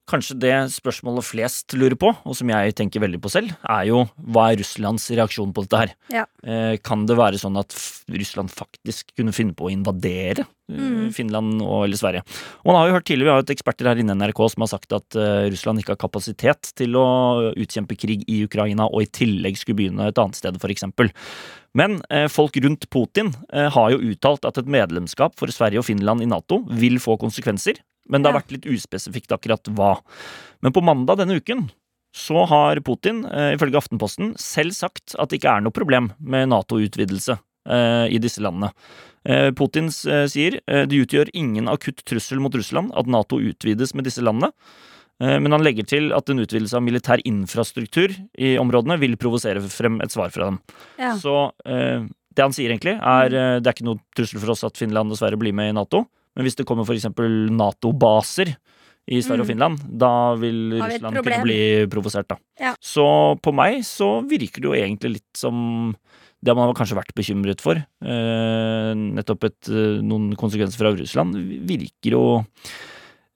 kanskje 0.09 0.37
det 0.41 0.53
spørsmålet 0.73 1.25
flest 1.25 1.75
lurer 1.77 1.97
på, 1.99 2.11
og 2.11 2.37
som 2.37 2.49
jeg 2.51 2.75
tenker 2.77 3.03
veldig 3.03 3.19
på 3.23 3.31
selv, 3.31 3.53
er 3.69 3.87
jo 3.89 4.03
hva 4.17 4.49
er 4.51 4.61
Russlands 4.61 5.07
reaksjon 5.13 5.53
på 5.55 5.65
dette 5.65 5.81
her? 5.81 5.93
Ja. 6.13 6.25
Eh, 6.43 6.77
kan 6.83 7.05
det 7.09 7.17
være 7.19 7.39
sånn 7.41 7.59
at 7.61 7.75
Russland 8.11 8.51
faktisk 8.53 9.13
kunne 9.17 9.35
finne 9.35 9.55
på 9.57 9.69
å 9.69 9.73
invadere 9.73 10.45
eh, 10.45 10.57
Mm. 10.71 11.09
Finland 11.11 11.59
og, 11.65 11.81
eller 11.83 11.99
Sverige? 11.99 12.21
Og 12.61 12.69
man 12.69 12.77
har 12.77 12.87
jo 12.87 12.93
hørt 12.95 13.05
tidligere, 13.09 13.27
Vi 13.27 13.31
har 13.33 13.41
jo 13.41 13.43
et 13.43 13.53
eksperter 13.57 13.89
her 13.89 13.99
inne 13.99 14.13
i 14.15 14.19
NRK 14.21 14.39
som 14.53 14.63
har 14.63 14.69
sagt 14.71 14.93
at 14.95 15.17
eh, 15.19 15.49
Russland 15.51 15.81
ikke 15.81 15.97
har 15.97 15.99
kapasitet 15.99 16.71
til 16.79 16.95
å 16.95 17.51
utkjempe 17.51 17.97
krig 17.99 18.23
i 18.31 18.41
Ukraina, 18.45 18.87
og 18.87 19.03
i 19.03 19.09
tillegg 19.11 19.59
skulle 19.59 19.81
begynne 19.81 20.07
et 20.07 20.21
annet 20.21 20.39
sted, 20.39 20.55
f.eks. 20.55 20.87
Men 21.75 21.99
eh, 22.07 22.29
folk 22.31 22.55
rundt 22.63 22.87
Putin 22.91 23.33
har 23.51 23.91
jo 23.91 23.99
uttalt 24.13 24.47
at 24.47 24.57
et 24.61 24.71
medlemskap 24.71 25.35
for 25.39 25.51
Sverige 25.51 25.83
og 25.83 25.87
Finland 25.87 26.23
i 26.23 26.29
Nato 26.31 26.61
vil 26.71 26.99
få 27.03 27.19
konsekvenser, 27.19 27.83
men 28.09 28.21
det 28.21 28.31
har 28.31 28.39
vært 28.39 28.55
litt 28.55 28.67
uspesifikt 28.69 29.33
akkurat 29.35 29.69
hva. 29.75 29.93
Men 30.61 30.73
på 30.73 30.83
mandag 30.85 31.21
denne 31.21 31.37
uken 31.41 31.67
så 32.15 32.45
har 32.45 32.79
Putin, 32.79 33.25
eh, 33.25 33.53
ifølge 33.55 33.79
Aftenposten, 33.79 34.35
selv 34.39 34.75
sagt 34.75 35.15
at 35.17 35.31
det 35.31 35.39
ikke 35.39 35.55
er 35.55 35.63
noe 35.63 35.75
problem 35.75 36.11
med 36.19 36.49
Nato-utvidelse 36.51 37.37
eh, 37.69 38.07
i 38.11 38.19
disse 38.19 38.43
landene. 38.43 38.71
Eh, 39.23 39.51
Putin 39.55 39.91
sier 39.91 40.59
det 40.65 40.97
utgjør 40.97 41.29
ingen 41.37 41.69
akutt 41.71 42.03
trussel 42.09 42.41
mot 42.43 42.55
Russland 42.55 42.91
at 42.97 43.07
Nato 43.07 43.39
utvides 43.39 43.93
med 43.95 44.09
disse 44.09 44.23
landene. 44.23 44.51
Men 45.21 45.53
han 45.53 45.61
legger 45.61 45.85
til 45.85 46.07
at 46.17 46.31
en 46.33 46.41
utvidelse 46.41 46.73
av 46.73 46.81
militær 46.81 47.21
infrastruktur 47.29 48.09
i 48.41 48.55
områdene 48.57 48.95
vil 48.97 49.13
provosere 49.21 49.61
frem 49.69 49.99
et 50.01 50.09
svar 50.09 50.31
fra 50.33 50.47
dem. 50.47 50.57
Ja. 50.97 51.11
Så 51.13 51.51
det 51.61 52.41
han 52.41 52.55
sier 52.57 52.73
egentlig, 52.73 52.95
er 52.97 53.29
det 53.29 53.69
er 53.69 53.75
ikke 53.75 53.85
noe 53.85 54.01
trussel 54.17 54.41
for 54.41 54.55
oss 54.55 54.65
at 54.65 54.81
Finland 54.81 55.13
og 55.13 55.19
Sverige 55.19 55.43
blir 55.43 55.53
med 55.53 55.69
i 55.69 55.75
Nato. 55.77 56.07
Men 56.35 56.47
hvis 56.47 56.55
det 56.59 56.65
kommer 56.69 56.87
f.eks. 56.87 57.09
Nato-baser 57.51 58.53
i 59.11 59.19
Sverige 59.25 59.41
og 59.43 59.47
Mm. 59.47 59.51
Finland, 59.51 59.79
da 59.99 60.35
vil 60.39 60.59
vi 60.75 60.79
Russland 60.79 61.17
kunne 61.17 61.43
bli 61.43 61.61
provosert, 61.91 62.27
da. 62.29 62.37
Ja. 62.61 62.75
Så 62.79 63.05
på 63.41 63.53
meg 63.53 63.81
så 63.83 64.21
virker 64.29 64.61
det 64.61 64.69
jo 64.69 64.77
egentlig 64.77 65.13
litt 65.17 65.37
som 65.37 65.95
det 66.43 66.55
man 66.55 66.69
har 66.69 66.73
kanskje 66.77 66.97
vært 66.97 67.13
bekymret 67.17 67.61
for. 67.61 67.75
Eh, 67.75 68.93
nettopp 68.95 69.43
et, 69.49 69.69
eh, 69.69 69.99
noen 70.01 70.31
konsekvenser 70.35 70.77
fra 70.77 70.93
Russland 70.95 71.35
virker 71.67 72.11
jo 72.15 72.23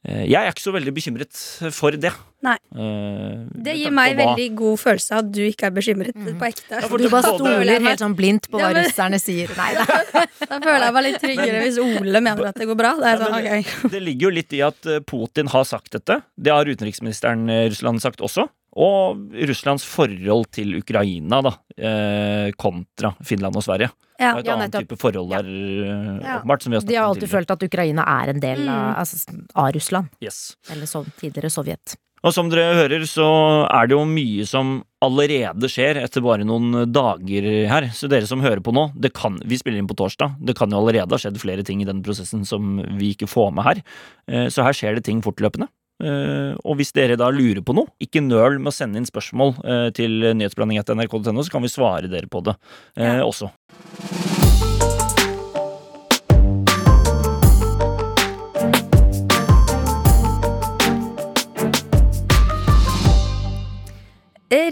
Jeg 0.06 0.38
er 0.38 0.52
ikke 0.52 0.62
så 0.62 0.72
veldig 0.76 0.94
bekymret 0.94 1.34
for 1.74 1.92
det. 1.98 2.12
Nei. 2.46 2.56
Eh, 2.78 3.46
Det 3.66 3.74
gir 3.78 3.90
meg 3.92 4.14
hva- 4.16 4.36
veldig 4.36 4.48
god 4.56 4.78
følelse 4.78 5.12
av 5.16 5.24
at 5.24 5.32
du 5.34 5.40
ikke 5.48 5.64
er 5.66 5.72
bekymret 5.74 6.14
Mhm. 6.16 6.38
på 6.38 6.46
ekte. 6.46 6.70
Ja, 6.82 6.88
Du 6.88 7.10
bare 7.10 7.24
stoler 7.24 7.80
helt 7.82 8.00
sånn 8.00 8.16
blindt 8.16 8.50
på 8.52 8.60
Ja, 8.60 8.68
hva 8.70 8.74
men- 8.74 8.86
russerne 8.86 9.20
sier. 9.20 9.50
Nei 9.58 9.74
da. 9.74 9.86
Da 10.50 10.60
føler 10.60 10.84
jeg 10.86 10.94
meg 10.94 11.04
litt 11.08 11.22
tryggere 11.22 11.62
hvis 11.66 11.80
Ole 11.82 12.22
mener 12.22 12.46
at 12.52 12.56
det 12.56 12.68
går 12.68 12.78
bra. 12.78 12.94
Det 13.02 13.06
er 13.06 13.18
sånn, 13.18 13.32
men 13.32 13.64
ok. 13.64 13.90
Det 13.92 14.02
ligger 14.04 14.22
jo 14.30 14.30
litt 14.30 14.54
i 14.54 14.62
at 14.62 14.86
eh, 14.86 15.00
Putin 15.00 15.48
har 15.50 15.64
sagt 15.66 15.90
dette. 15.92 16.22
Det 16.38 16.52
har 16.54 16.66
utenriksministeren 16.66 17.50
i 17.50 17.70
Russland 17.70 18.00
sagt 18.02 18.20
også. 18.22 18.48
Og 18.76 19.30
Russlands 19.48 19.86
forhold 19.88 20.50
til 20.52 20.76
Ukraina, 20.82 21.42
da, 21.42 21.54
eh, 21.78 22.52
kontra 22.60 23.14
Finland 23.24 23.56
og 23.56 23.64
Sverige. 23.64 23.90
Ja. 24.20 24.34
Det 24.36 24.36
er 24.36 24.40
et 24.40 24.46
Ja, 24.46 24.54
annet 24.56 24.72
nettopp. 24.72 24.88
type 24.90 24.98
forhold 25.00 25.30
der, 25.30 25.46
eh, 25.46 26.20
Ja. 26.24 26.40
åpenbart. 26.42 26.62
Som 26.62 26.72
vi 26.72 26.78
har 26.78 26.86
De 26.86 26.96
har 26.96 27.06
alltid 27.14 27.30
følt 27.30 27.52
at 27.52 27.64
Ukraina 27.64 28.04
er 28.06 28.30
en 28.30 28.40
del 28.40 28.68
av, 28.68 28.96
Mm. 28.96 29.00
altså, 29.00 29.46
av 29.56 29.72
Russland. 29.74 30.10
Yes. 30.22 30.56
Eller 30.70 30.86
så, 30.86 31.06
tidligere 31.20 31.50
Sovjet. 31.52 31.96
Og 32.24 32.34
som 32.34 32.50
dere 32.50 32.74
hører, 32.90 33.02
så 33.06 33.68
er 33.70 33.88
det 33.88 33.92
jo 33.92 34.04
mye 34.04 34.48
som 34.48 34.84
allerede 35.02 35.68
skjer 35.70 35.96
etter 36.02 36.22
bare 36.24 36.44
noen 36.44 36.92
dager 36.92 37.68
her. 37.68 37.82
Så 37.94 38.10
dere 38.10 38.26
som 38.26 38.42
hører 38.42 38.62
på 38.62 38.74
nå, 38.74 38.92
det 39.00 39.14
kan, 39.14 39.38
vi 39.46 39.56
spiller 39.58 39.78
inn 39.78 39.88
på 39.88 39.96
torsdag. 39.96 40.36
Det 40.44 40.56
kan 40.58 40.70
jo 40.72 40.78
allerede 40.78 41.12
ha 41.12 41.18
skjedd 41.18 41.38
flere 41.38 41.64
ting 41.64 41.82
i 41.82 41.86
den 41.86 42.02
prosessen 42.02 42.44
som 42.46 42.78
vi 42.98 43.14
ikke 43.14 43.28
får 43.30 43.54
med 43.54 43.64
her. 43.64 43.84
Eh, 44.28 44.48
Så 44.50 44.64
her 44.64 44.72
skjer 44.74 44.96
det 44.96 45.04
ting 45.04 45.22
fortløpende. 45.22 45.68
Eh, 46.04 46.56
Og 46.68 46.76
hvis 46.80 46.92
dere 46.96 47.16
da 47.20 47.30
lurer 47.32 47.64
på 47.64 47.76
noe, 47.76 47.88
ikke 48.04 48.24
nøl 48.24 48.60
med 48.60 48.74
å 48.74 48.76
sende 48.76 49.00
inn 49.00 49.08
spørsmål 49.08 49.56
uh, 49.64 49.90
til 49.96 50.28
nyhetsblanding.nrk.no, 50.36 51.44
så 51.46 51.54
kan 51.54 51.64
vi 51.64 51.72
svare 51.72 52.12
dere 52.12 52.28
på 52.28 52.44
det 52.44 52.58
uh, 53.00 53.24
også. 53.24 53.52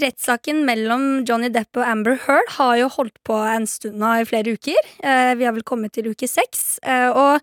Rettssaken 0.04 0.64
mellom 0.66 1.22
Johnny 1.24 1.48
Depp 1.52 1.78
og 1.78 1.86
Amber 1.88 2.18
Heard 2.26 2.50
har 2.58 2.74
jo 2.76 2.90
holdt 2.92 3.14
på 3.24 3.36
en 3.48 3.64
stund 3.68 3.96
nå 4.02 4.10
i 4.20 4.26
flere 4.28 4.52
uker. 4.56 4.90
Vi 5.00 5.46
har 5.46 5.54
vel 5.54 5.64
kommet 5.64 5.94
til 5.96 6.10
uke 6.12 6.28
seks. 6.28 6.76
Og 6.84 7.40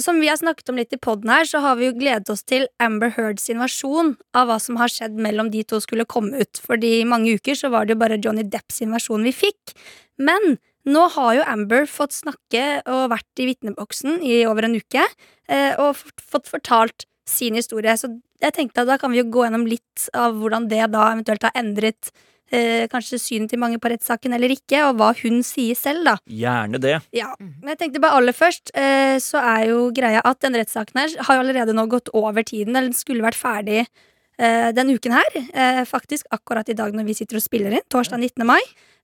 som 0.00 0.20
vi 0.20 0.28
har 0.30 0.38
snakket 0.40 0.70
om 0.72 0.78
litt 0.80 0.94
i 0.96 1.00
poden 1.00 1.28
her, 1.28 1.44
så 1.44 1.60
har 1.60 1.76
vi 1.76 1.90
jo 1.90 1.96
gledet 1.98 2.30
oss 2.32 2.44
til 2.48 2.64
Amber 2.80 3.12
Heards 3.12 3.50
versjon 3.52 4.14
av 4.32 4.48
hva 4.48 4.56
som 4.62 4.78
har 4.80 4.88
skjedd 4.88 5.18
mellom 5.20 5.50
de 5.52 5.60
to 5.68 5.82
skulle 5.84 6.08
komme 6.08 6.40
ut. 6.40 6.60
Fordi 6.64 7.00
i 7.02 7.08
mange 7.08 7.34
uker 7.36 7.58
så 7.58 7.68
var 7.72 7.84
det 7.84 7.96
jo 7.96 8.00
bare 8.00 8.20
Johnny 8.22 8.46
Depps 8.48 8.80
versjon 8.88 9.26
vi 9.28 9.34
fikk. 9.36 9.74
Men 10.16 10.56
nå 10.88 11.04
har 11.14 11.36
jo 11.36 11.46
Amber 11.46 11.84
fått 11.86 12.16
snakke 12.16 12.82
og 12.88 13.10
vært 13.12 13.42
i 13.42 13.50
vitneboksen 13.52 14.22
i 14.24 14.42
over 14.48 14.66
en 14.66 14.80
uke, 14.80 15.04
eh, 15.48 15.76
og 15.76 16.00
fått 16.00 16.48
fortalt 16.50 17.06
sin 17.28 17.54
historie. 17.54 17.92
Så 18.00 18.10
jeg 18.42 18.56
tenkte 18.56 18.82
at 18.82 18.90
da 18.90 18.98
kan 18.98 19.12
vi 19.12 19.20
jo 19.20 19.28
gå 19.30 19.44
gjennom 19.44 19.68
litt 19.68 20.08
av 20.16 20.40
hvordan 20.40 20.70
det 20.72 20.88
da 20.90 21.12
eventuelt 21.12 21.44
har 21.46 21.54
endret 21.58 22.10
eh, 22.52 22.84
kanskje 22.92 23.20
synet 23.20 23.52
til 23.52 23.60
mange 23.62 23.80
på 23.82 23.90
rettssaken 23.92 24.36
eller 24.36 24.54
ikke, 24.54 24.84
og 24.88 25.00
hva 25.00 25.10
hun 25.22 25.42
sier 25.46 25.78
selv, 25.78 26.04
da. 26.06 26.16
Gjerne 26.28 26.80
det. 26.82 26.98
Ja, 27.16 27.32
men 27.40 27.74
jeg 27.74 27.80
tenkte 27.82 28.02
bare 28.04 28.20
aller 28.20 28.36
først, 28.36 28.74
eh, 28.78 29.16
så 29.22 29.42
er 29.42 29.68
jo 29.72 29.90
greia 29.94 30.22
at 30.24 30.40
den 30.44 30.56
rettssaken 30.60 31.02
her 31.02 31.18
har 31.28 31.38
jo 31.38 31.44
allerede 31.46 31.76
nå 31.76 31.88
gått 31.90 32.12
over 32.16 32.44
tiden, 32.46 32.76
eller 32.76 32.92
den 32.92 32.98
skulle 32.98 33.24
vært 33.24 33.40
ferdig 33.40 33.82
eh, 33.82 34.70
den 34.76 34.94
uken 34.94 35.16
her. 35.18 35.42
Eh, 35.52 35.84
faktisk 35.88 36.30
akkurat 36.30 36.68
i 36.68 36.78
dag 36.78 36.94
når 36.94 37.08
vi 37.10 37.18
sitter 37.18 37.40
og 37.40 37.44
spiller 37.44 37.74
inn, 37.74 37.86
torsdag 37.92 38.20
19. 38.20 38.46
mai. 38.48 38.60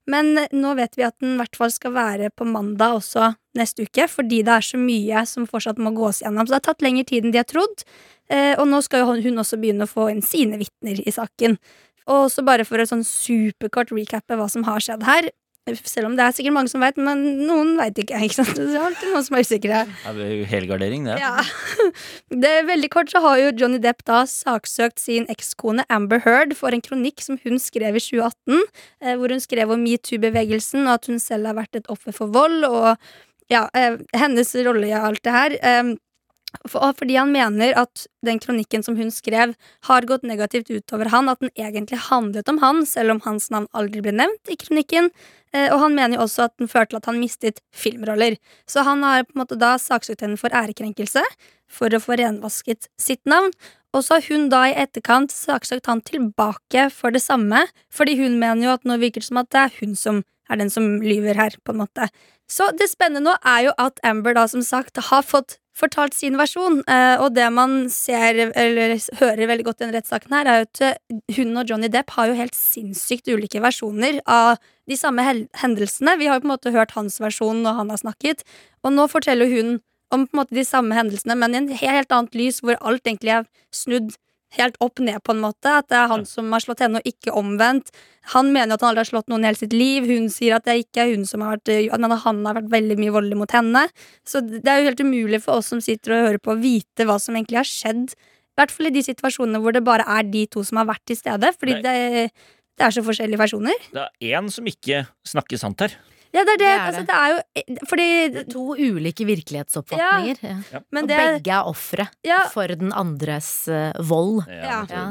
Men 0.09 0.33
nå 0.33 0.71
vet 0.79 0.95
vi 0.97 1.05
at 1.05 1.17
den 1.21 1.35
i 1.35 1.41
hvert 1.41 1.57
fall 1.59 1.71
skal 1.73 1.93
være 1.93 2.31
på 2.33 2.47
mandag 2.47 2.95
også 2.97 3.27
neste 3.59 3.85
uke, 3.85 4.07
fordi 4.09 4.41
det 4.47 4.55
er 4.55 4.65
så 4.65 4.79
mye 4.81 5.25
som 5.29 5.45
fortsatt 5.49 5.81
må 5.81 5.91
gås 5.93 6.23
gjennom. 6.23 6.47
Så 6.47 6.55
det 6.55 6.61
har 6.61 6.67
tatt 6.71 6.85
lengre 6.85 7.05
tid 7.09 7.27
enn 7.27 7.35
de 7.35 7.41
har 7.41 7.49
trodd. 7.49 7.83
Eh, 8.29 8.55
og 8.57 8.65
nå 8.69 8.81
skal 8.85 9.03
jo 9.03 9.19
hun 9.27 9.41
også 9.43 9.59
begynne 9.61 9.85
å 9.85 9.91
få 9.91 10.09
inn 10.13 10.23
sine 10.25 10.59
vitner 10.61 11.01
i 11.01 11.13
saken. 11.13 11.57
Og 12.09 12.29
så 12.33 12.45
bare 12.45 12.65
for 12.67 12.81
å 12.81 12.87
sånn 12.89 13.05
superkort 13.05 13.93
recappe 13.93 14.37
hva 14.39 14.49
som 14.51 14.65
har 14.67 14.83
skjedd 14.83 15.05
her. 15.07 15.29
Selv 15.69 16.07
om 16.07 16.15
det 16.17 16.23
er 16.23 16.33
sikkert 16.33 16.55
mange 16.55 16.71
som 16.71 16.81
vet, 16.81 16.97
men 16.97 17.19
noen 17.45 17.75
vet 17.77 17.99
ikke. 18.01 18.17
ikke 18.25 18.39
sant? 18.39 18.55
Det 18.57 18.73
er 18.73 18.85
alltid 18.87 19.11
noen 19.13 19.25
som 19.27 19.37
er 19.37 19.45
usikre. 19.45 19.81
Det 20.17 20.25
er 20.25 20.47
helgardering, 20.49 21.05
det. 21.05 21.19
Ja. 21.21 21.43
Det 22.43 22.49
er 22.49 22.67
Veldig 22.69 22.89
kort 22.93 23.11
så 23.13 23.21
har 23.23 23.37
jo 23.41 23.53
Johnny 23.59 23.79
Depp 23.81 24.03
da 24.07 24.23
saksøkt 24.29 25.01
sin 25.01 25.27
ekskone 25.31 25.85
Amber 25.93 26.21
Heard 26.25 26.55
for 26.57 26.73
en 26.73 26.83
kronikk 26.85 27.21
som 27.25 27.39
hun 27.43 27.61
skrev 27.61 27.97
i 27.97 28.03
2018, 28.03 28.65
eh, 29.03 29.15
hvor 29.19 29.33
hun 29.33 29.41
skrev 29.43 29.73
om 29.73 29.81
metoo-bevegelsen 29.83 30.85
og 30.87 30.95
at 30.97 31.09
hun 31.11 31.21
selv 31.21 31.49
har 31.51 31.57
vært 31.59 31.81
et 31.81 31.89
offer 31.91 32.15
for 32.15 32.33
vold, 32.33 32.65
og 32.65 32.95
ja, 33.51 33.67
eh, 33.77 33.97
hennes 34.17 34.55
rolle 34.65 34.89
i 34.89 34.95
alt 34.97 35.21
det 35.25 35.35
her. 35.35 35.57
For, 36.65 36.81
fordi 36.97 37.17
han 37.19 37.29
mener 37.31 37.75
at 37.77 38.05
den 38.25 38.39
kronikken 38.41 38.81
som 38.85 38.95
hun 38.97 39.11
skrev, 39.13 39.53
har 39.85 40.07
gått 40.09 40.25
negativt 40.25 40.71
utover 40.73 41.11
han, 41.13 41.29
at 41.29 41.41
den 41.43 41.51
egentlig 41.53 41.99
handlet 42.07 42.49
om 42.49 42.57
han, 42.63 42.85
selv 42.89 43.13
om 43.13 43.21
hans 43.25 43.51
navn 43.53 43.69
aldri 43.77 44.01
ble 44.05 44.15
nevnt 44.17 44.49
i 44.49 44.57
kronikken. 44.57 45.11
Eh, 45.53 45.67
og 45.69 45.79
han 45.83 45.97
mener 45.97 46.17
jo 46.17 46.25
også 46.25 46.47
at 46.47 46.55
den 46.61 46.71
førte 46.71 46.95
til 46.95 47.01
at 47.01 47.09
han 47.11 47.21
mistet 47.21 47.61
filmroller. 47.69 48.39
Så 48.69 48.85
han 48.87 49.05
har 49.05 49.27
på 49.27 49.37
en 49.37 49.43
måte 49.43 49.59
da 49.61 49.75
saksøkt 49.81 50.25
henne 50.25 50.39
for 50.41 50.53
ærekrenkelse, 50.55 51.23
for 51.69 51.93
å 51.93 52.01
få 52.01 52.17
renvasket 52.17 52.89
sitt 52.97 53.21
navn. 53.29 53.53
Og 53.93 54.05
så 54.05 54.17
har 54.17 54.25
hun 54.29 54.49
da 54.49 54.63
i 54.69 54.75
etterkant 54.77 55.33
saksøkt 55.33 55.89
han 55.89 56.01
tilbake 56.05 56.89
for 56.93 57.13
det 57.13 57.21
samme, 57.25 57.65
fordi 57.93 58.17
hun 58.19 58.37
mener 58.41 58.67
jo 58.67 58.75
at 58.75 58.89
nå 58.89 58.99
virker 59.01 59.21
det 59.21 59.29
som 59.29 59.41
at 59.41 59.49
det 59.53 59.63
er 59.67 59.79
hun 59.79 59.95
som 59.97 60.21
er 60.49 60.57
den 60.61 60.69
som 60.73 60.97
lyver 61.01 61.37
her, 61.37 61.53
på 61.61 61.73
en 61.73 61.83
måte. 61.83 62.09
Så 62.49 62.71
det 62.73 62.89
spennende 62.89 63.27
nå 63.27 63.35
er 63.45 63.67
jo 63.67 63.73
at 63.77 64.01
Amber 64.05 64.33
da 64.33 64.47
som 64.49 64.63
sagt 64.65 64.97
har 65.09 65.25
fått 65.25 65.59
fortalt 65.79 66.15
sin 66.17 66.37
versjon, 66.39 66.81
eh, 66.91 67.15
og 67.21 67.33
det 67.37 67.47
man 67.55 67.87
ser, 67.93 68.37
eller 68.51 68.95
hører 69.21 69.49
veldig 69.49 69.65
godt 69.67 69.81
i 69.81 69.85
den 69.85 69.95
rettssaken 69.95 70.35
her, 70.35 70.49
er 70.49 70.65
at 70.67 70.81
eh, 70.83 71.19
hun 71.37 71.55
og 71.59 71.71
Johnny 71.71 71.89
Depp 71.91 72.13
har 72.17 72.29
jo 72.29 72.37
helt 72.37 72.57
sinnssykt 72.57 73.29
ulike 73.31 73.61
versjoner 73.63 74.19
av 74.27 74.57
de 74.89 74.97
samme 74.99 75.23
hendelsene. 75.23 76.17
Vi 76.19 76.29
har 76.29 76.39
jo 76.39 76.45
på 76.45 76.49
en 76.49 76.55
måte 76.55 76.73
hørt 76.75 76.95
hans 76.97 77.19
versjon 77.23 77.63
når 77.65 77.79
han 77.81 77.93
har 77.93 78.01
snakket, 78.03 78.43
og 78.83 78.95
nå 78.95 79.07
forteller 79.11 79.51
hun 79.51 79.77
om 80.09 80.25
på 80.25 80.33
en 80.33 80.41
måte 80.41 80.57
de 80.57 80.65
samme 80.65 80.95
hendelsene, 80.97 81.37
men 81.37 81.53
i 81.53 81.59
en 81.59 81.69
helt 81.83 82.11
annet 82.15 82.35
lys, 82.37 82.63
hvor 82.65 82.79
alt 82.81 83.05
egentlig 83.05 83.35
er 83.35 83.45
snudd 83.75 84.15
helt 84.57 84.77
opp 84.81 85.01
ned, 85.03 85.19
på 85.25 85.35
en 85.35 85.43
måte. 85.43 85.71
At 85.81 85.89
det 85.91 85.97
er 85.99 86.09
han 86.11 86.25
som 86.27 86.49
har 86.55 86.63
slått 86.63 86.81
henne, 86.83 87.01
og 87.01 87.09
ikke 87.09 87.35
omvendt. 87.37 87.91
Han 88.33 88.51
mener 88.53 88.75
at 88.75 88.83
han 88.83 88.91
aldri 88.91 89.03
har 89.03 89.11
slått 89.11 89.29
noen 89.31 89.45
i 89.45 89.49
hele 89.49 89.59
sitt 89.59 89.75
liv. 89.75 90.07
Hun 90.09 90.29
sier 90.33 90.57
at 90.57 90.65
det 90.67 90.79
ikke 90.83 91.03
er 91.03 91.13
hun 91.13 91.25
som 91.29 91.45
har 91.45 91.57
vært 91.57 91.93
han 91.93 92.43
har 92.45 92.57
vært 92.59 92.71
veldig 92.73 92.99
mye 92.99 93.13
voldelig 93.15 93.39
mot 93.39 93.55
henne. 93.55 93.85
Så 94.27 94.41
det 94.45 94.65
er 94.65 94.81
jo 94.81 94.89
helt 94.91 95.05
umulig 95.05 95.41
for 95.45 95.61
oss 95.61 95.71
som 95.73 95.81
sitter 95.83 96.15
og 96.15 96.27
hører 96.27 96.43
på, 96.43 96.55
å 96.55 96.61
vite 96.61 97.07
hva 97.07 97.19
som 97.21 97.37
egentlig 97.37 97.61
har 97.61 97.69
skjedd. 97.69 98.13
I 98.13 98.59
hvert 98.59 98.75
fall 98.75 98.89
i 98.89 98.95
de 98.95 99.05
situasjonene 99.05 99.61
hvor 99.63 99.75
det 99.75 99.85
bare 99.87 100.05
er 100.17 100.25
de 100.27 100.45
to 100.51 100.65
som 100.67 100.81
har 100.81 100.89
vært 100.89 101.05
til 101.07 101.19
stede. 101.19 101.53
Fordi 101.55 101.79
det, 101.85 101.97
det 102.79 102.87
er 102.87 102.95
så 102.95 103.05
forskjellige 103.05 103.41
versjoner. 103.41 103.89
Det 103.93 104.05
er 104.07 104.39
én 104.39 104.49
som 104.51 104.67
ikke 104.67 105.05
snakker 105.27 105.61
sant 105.61 105.85
her. 105.85 105.95
Ja, 106.35 106.43
det 106.45 106.53
er 106.53 106.59
det. 106.61 106.65
Det 106.65 106.69
er 106.69 106.85
altså, 106.85 107.03
det. 107.07 107.15
er 107.17 107.29
jo 107.33 107.77
Fordi 107.89 108.43
To 108.53 108.63
ulike 108.77 109.25
virkelighetsoppfatninger. 109.25 110.41
Ja. 110.71 110.81
Men 110.93 111.07
og 111.07 111.09
begge 111.09 111.53
er 111.55 111.69
ofre 111.69 112.05
Ja. 112.27 112.43
for 112.53 112.67
den 112.69 112.93
andres 112.93 113.67
uh, 113.71 113.91
vold. 113.97 114.43
Ja, 114.47 114.85
Ja. 114.89 115.05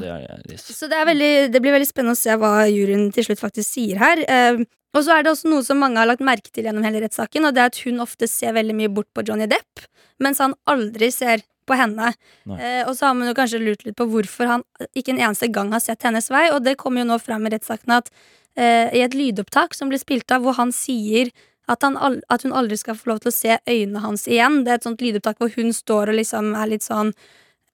det. 0.47 0.61
Så 0.63 0.89
det, 0.89 0.97
er 0.99 1.07
veldig, 1.11 1.33
det 1.53 1.63
blir 1.63 1.75
veldig 1.75 1.89
spennende 1.91 2.15
å 2.15 2.21
se 2.21 2.37
hva 2.39 2.53
juryen 2.71 3.09
til 3.13 3.27
slutt 3.27 3.43
faktisk 3.43 3.67
sier 3.69 3.99
her. 3.99 4.23
Uh, 4.29 4.65
og 4.97 5.05
så 5.05 5.19
er 5.19 5.27
det 5.27 5.35
også 5.35 5.51
noe 5.51 5.65
som 5.67 5.79
mange 5.83 6.01
har 6.01 6.09
lagt 6.09 6.25
merke 6.25 6.51
til 6.55 6.65
gjennom 6.65 6.87
hele 6.87 7.03
rettssaken, 7.05 7.45
og 7.45 7.55
det 7.55 7.61
er 7.63 7.73
at 7.73 7.81
hun 7.85 8.01
ofte 8.01 8.27
ser 8.31 8.55
veldig 8.57 8.75
mye 8.79 8.89
bort 8.89 9.11
på 9.15 9.25
Johnny 9.27 9.47
Depp, 9.51 9.85
mens 10.23 10.41
han 10.41 10.55
aldri 10.71 11.11
ser 11.13 11.43
på 11.69 11.77
henne. 11.79 12.13
Eh, 12.57 12.83
og 12.87 12.95
så 12.97 13.09
har 13.09 13.19
man 13.19 13.31
jo 13.31 13.37
kanskje 13.37 13.61
lurt 13.63 13.85
litt 13.87 13.99
på 13.99 14.09
hvorfor 14.09 14.51
han 14.51 14.67
ikke 14.97 15.15
en 15.15 15.23
eneste 15.29 15.51
gang 15.53 15.73
har 15.75 15.85
sett 15.85 16.07
hennes 16.07 16.31
vei, 16.33 16.49
og 16.55 16.65
det 16.65 16.79
kommer 16.81 17.05
jo 17.05 17.13
nå 17.13 17.21
frem 17.23 17.47
i 17.47 17.55
rettssaken 17.55 17.99
at 18.01 18.11
eh, 18.57 18.89
i 18.97 19.05
et 19.05 19.17
lydopptak 19.17 19.77
som 19.77 19.93
blir 19.93 20.03
spilt 20.03 20.31
av, 20.35 20.45
hvor 20.45 20.59
han 20.59 20.75
sier 20.75 21.33
at, 21.69 21.85
han 21.85 21.99
at 22.01 22.47
hun 22.47 22.57
aldri 22.57 22.79
skal 22.81 22.97
få 22.97 23.13
lov 23.13 23.21
til 23.23 23.33
å 23.33 23.37
se 23.37 23.59
øynene 23.69 24.01
hans 24.05 24.25
igjen. 24.31 24.63
Det 24.65 24.73
er 24.73 24.81
et 24.81 24.89
sånt 24.89 25.05
lydopptak 25.05 25.43
hvor 25.43 25.53
hun 25.57 25.75
står 25.77 26.13
og 26.13 26.19
liksom 26.23 26.55
er 26.57 26.73
litt 26.73 26.87
sånn 26.87 27.13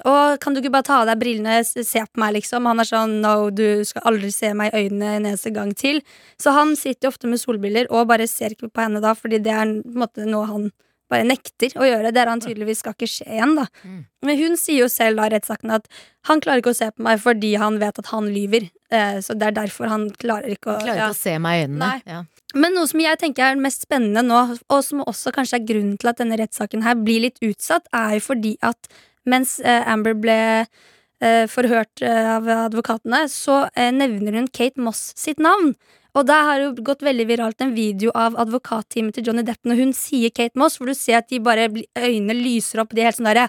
å, 0.02 0.34
kan 0.42 0.54
du 0.54 0.58
ikke 0.58 0.72
bare 0.74 0.86
ta 0.88 0.96
av 1.02 1.08
deg 1.08 1.20
brillene, 1.20 1.60
se 1.62 2.02
på 2.02 2.18
meg, 2.18 2.34
liksom? 2.40 2.66
Han 2.66 2.82
er 2.82 2.88
sånn 2.88 3.12
no, 3.22 3.34
du 3.54 3.84
skal 3.86 4.08
aldri 4.10 4.32
se 4.34 4.50
meg 4.56 4.72
i 4.74 4.84
øynene 4.84 5.12
en 5.20 5.28
eneste 5.30 5.52
gang 5.54 5.70
til. 5.78 6.00
Så 6.40 6.54
han 6.56 6.74
sitter 6.78 7.06
jo 7.06 7.12
ofte 7.12 7.30
med 7.30 7.38
solbriller 7.38 7.86
og 7.94 8.08
bare 8.10 8.26
ser 8.30 8.56
ikke 8.56 8.72
på 8.74 8.82
henne 8.82 9.02
da, 9.04 9.14
fordi 9.14 9.38
det 9.44 9.54
er 9.54 9.76
på 9.84 9.94
en 9.94 10.02
måte 10.02 10.26
noe 10.26 10.48
han 10.50 10.66
bare 11.14 11.28
nekter 11.28 11.74
å 11.78 11.86
gjøre. 11.88 12.12
Det 12.14 12.22
er 12.22 12.30
han 12.32 12.42
tydeligvis 12.42 12.82
skal 12.84 12.96
ikke 12.96 13.10
skje 13.10 13.28
igjen, 13.38 13.54
da. 13.58 13.68
Mm. 13.86 14.02
Men 14.26 14.40
hun 14.40 14.58
sier 14.60 14.84
jo 14.84 14.90
selv 14.92 15.20
da 15.20 15.28
i 15.28 15.34
rettssaken 15.34 15.74
at 15.78 15.88
han 16.28 16.42
klarer 16.44 16.62
ikke 16.62 16.74
å 16.74 16.78
se 16.78 16.90
på 16.92 17.04
meg 17.06 17.20
fordi 17.22 17.54
han 17.60 17.80
vet 17.82 18.00
at 18.02 18.10
han 18.12 18.30
lyver. 18.34 18.68
Eh, 18.94 19.18
så 19.24 19.36
det 19.38 19.50
er 19.50 19.58
derfor 19.62 19.90
han 19.92 20.08
klarer 20.20 20.54
ikke 20.54 20.74
å 20.74 20.78
Klarer 20.82 21.00
ja. 21.00 21.08
ikke 21.08 21.16
å 21.16 21.22
se 21.22 21.36
meg 21.42 21.58
i 21.58 21.66
øynene. 21.66 21.90
Ja. 22.08 22.22
Men 22.54 22.76
noe 22.76 22.86
som 22.90 23.02
jeg 23.02 23.18
tenker 23.20 23.48
er 23.48 23.60
mest 23.60 23.86
spennende 23.86 24.22
nå, 24.22 24.40
og 24.70 24.84
som 24.86 25.02
også 25.02 25.32
kanskje 25.34 25.58
er 25.58 25.66
grunnen 25.68 25.96
til 25.98 26.12
at 26.12 26.20
denne 26.22 26.38
rettssaken 26.38 26.84
her 26.86 26.98
blir 27.00 27.24
litt 27.26 27.40
utsatt, 27.42 27.88
er 27.94 28.16
jo 28.18 28.26
fordi 28.28 28.54
at 28.64 28.90
mens 29.28 29.56
eh, 29.64 29.82
Amber 29.90 30.14
ble 30.18 30.38
eh, 30.62 31.44
forhørt 31.50 32.04
eh, 32.04 32.30
av 32.36 32.48
advokatene, 32.68 33.24
så 33.32 33.64
eh, 33.74 33.90
nevner 33.94 34.38
hun 34.38 34.48
Kate 34.54 34.80
Moss 34.80 35.10
sitt 35.18 35.42
navn. 35.42 35.74
Og 36.14 36.22
der 36.28 36.44
har 36.46 36.60
jo 36.62 36.68
gått 36.86 37.00
veldig 37.02 37.24
viralt 37.26 37.62
en 37.64 37.72
video 37.74 38.12
av 38.14 38.36
advokatteamet 38.38 39.16
til 39.16 39.24
Johnny 39.26 39.42
Depp 39.46 39.66
når 39.66 39.80
hun 39.80 39.94
sier 39.98 40.30
Kate 40.30 40.54
Moss, 40.60 40.76
hvor 40.78 40.86
du 40.86 40.94
ser 40.94 41.18
at 41.18 41.26
de 41.32 41.40
bare 41.42 41.64
øynene 41.98 42.36
lyser 42.38 42.84
opp. 42.84 42.94
De 42.94 43.02
er 43.02 43.08
helt 43.10 43.18
sånn 43.18 43.26
derre 43.32 43.48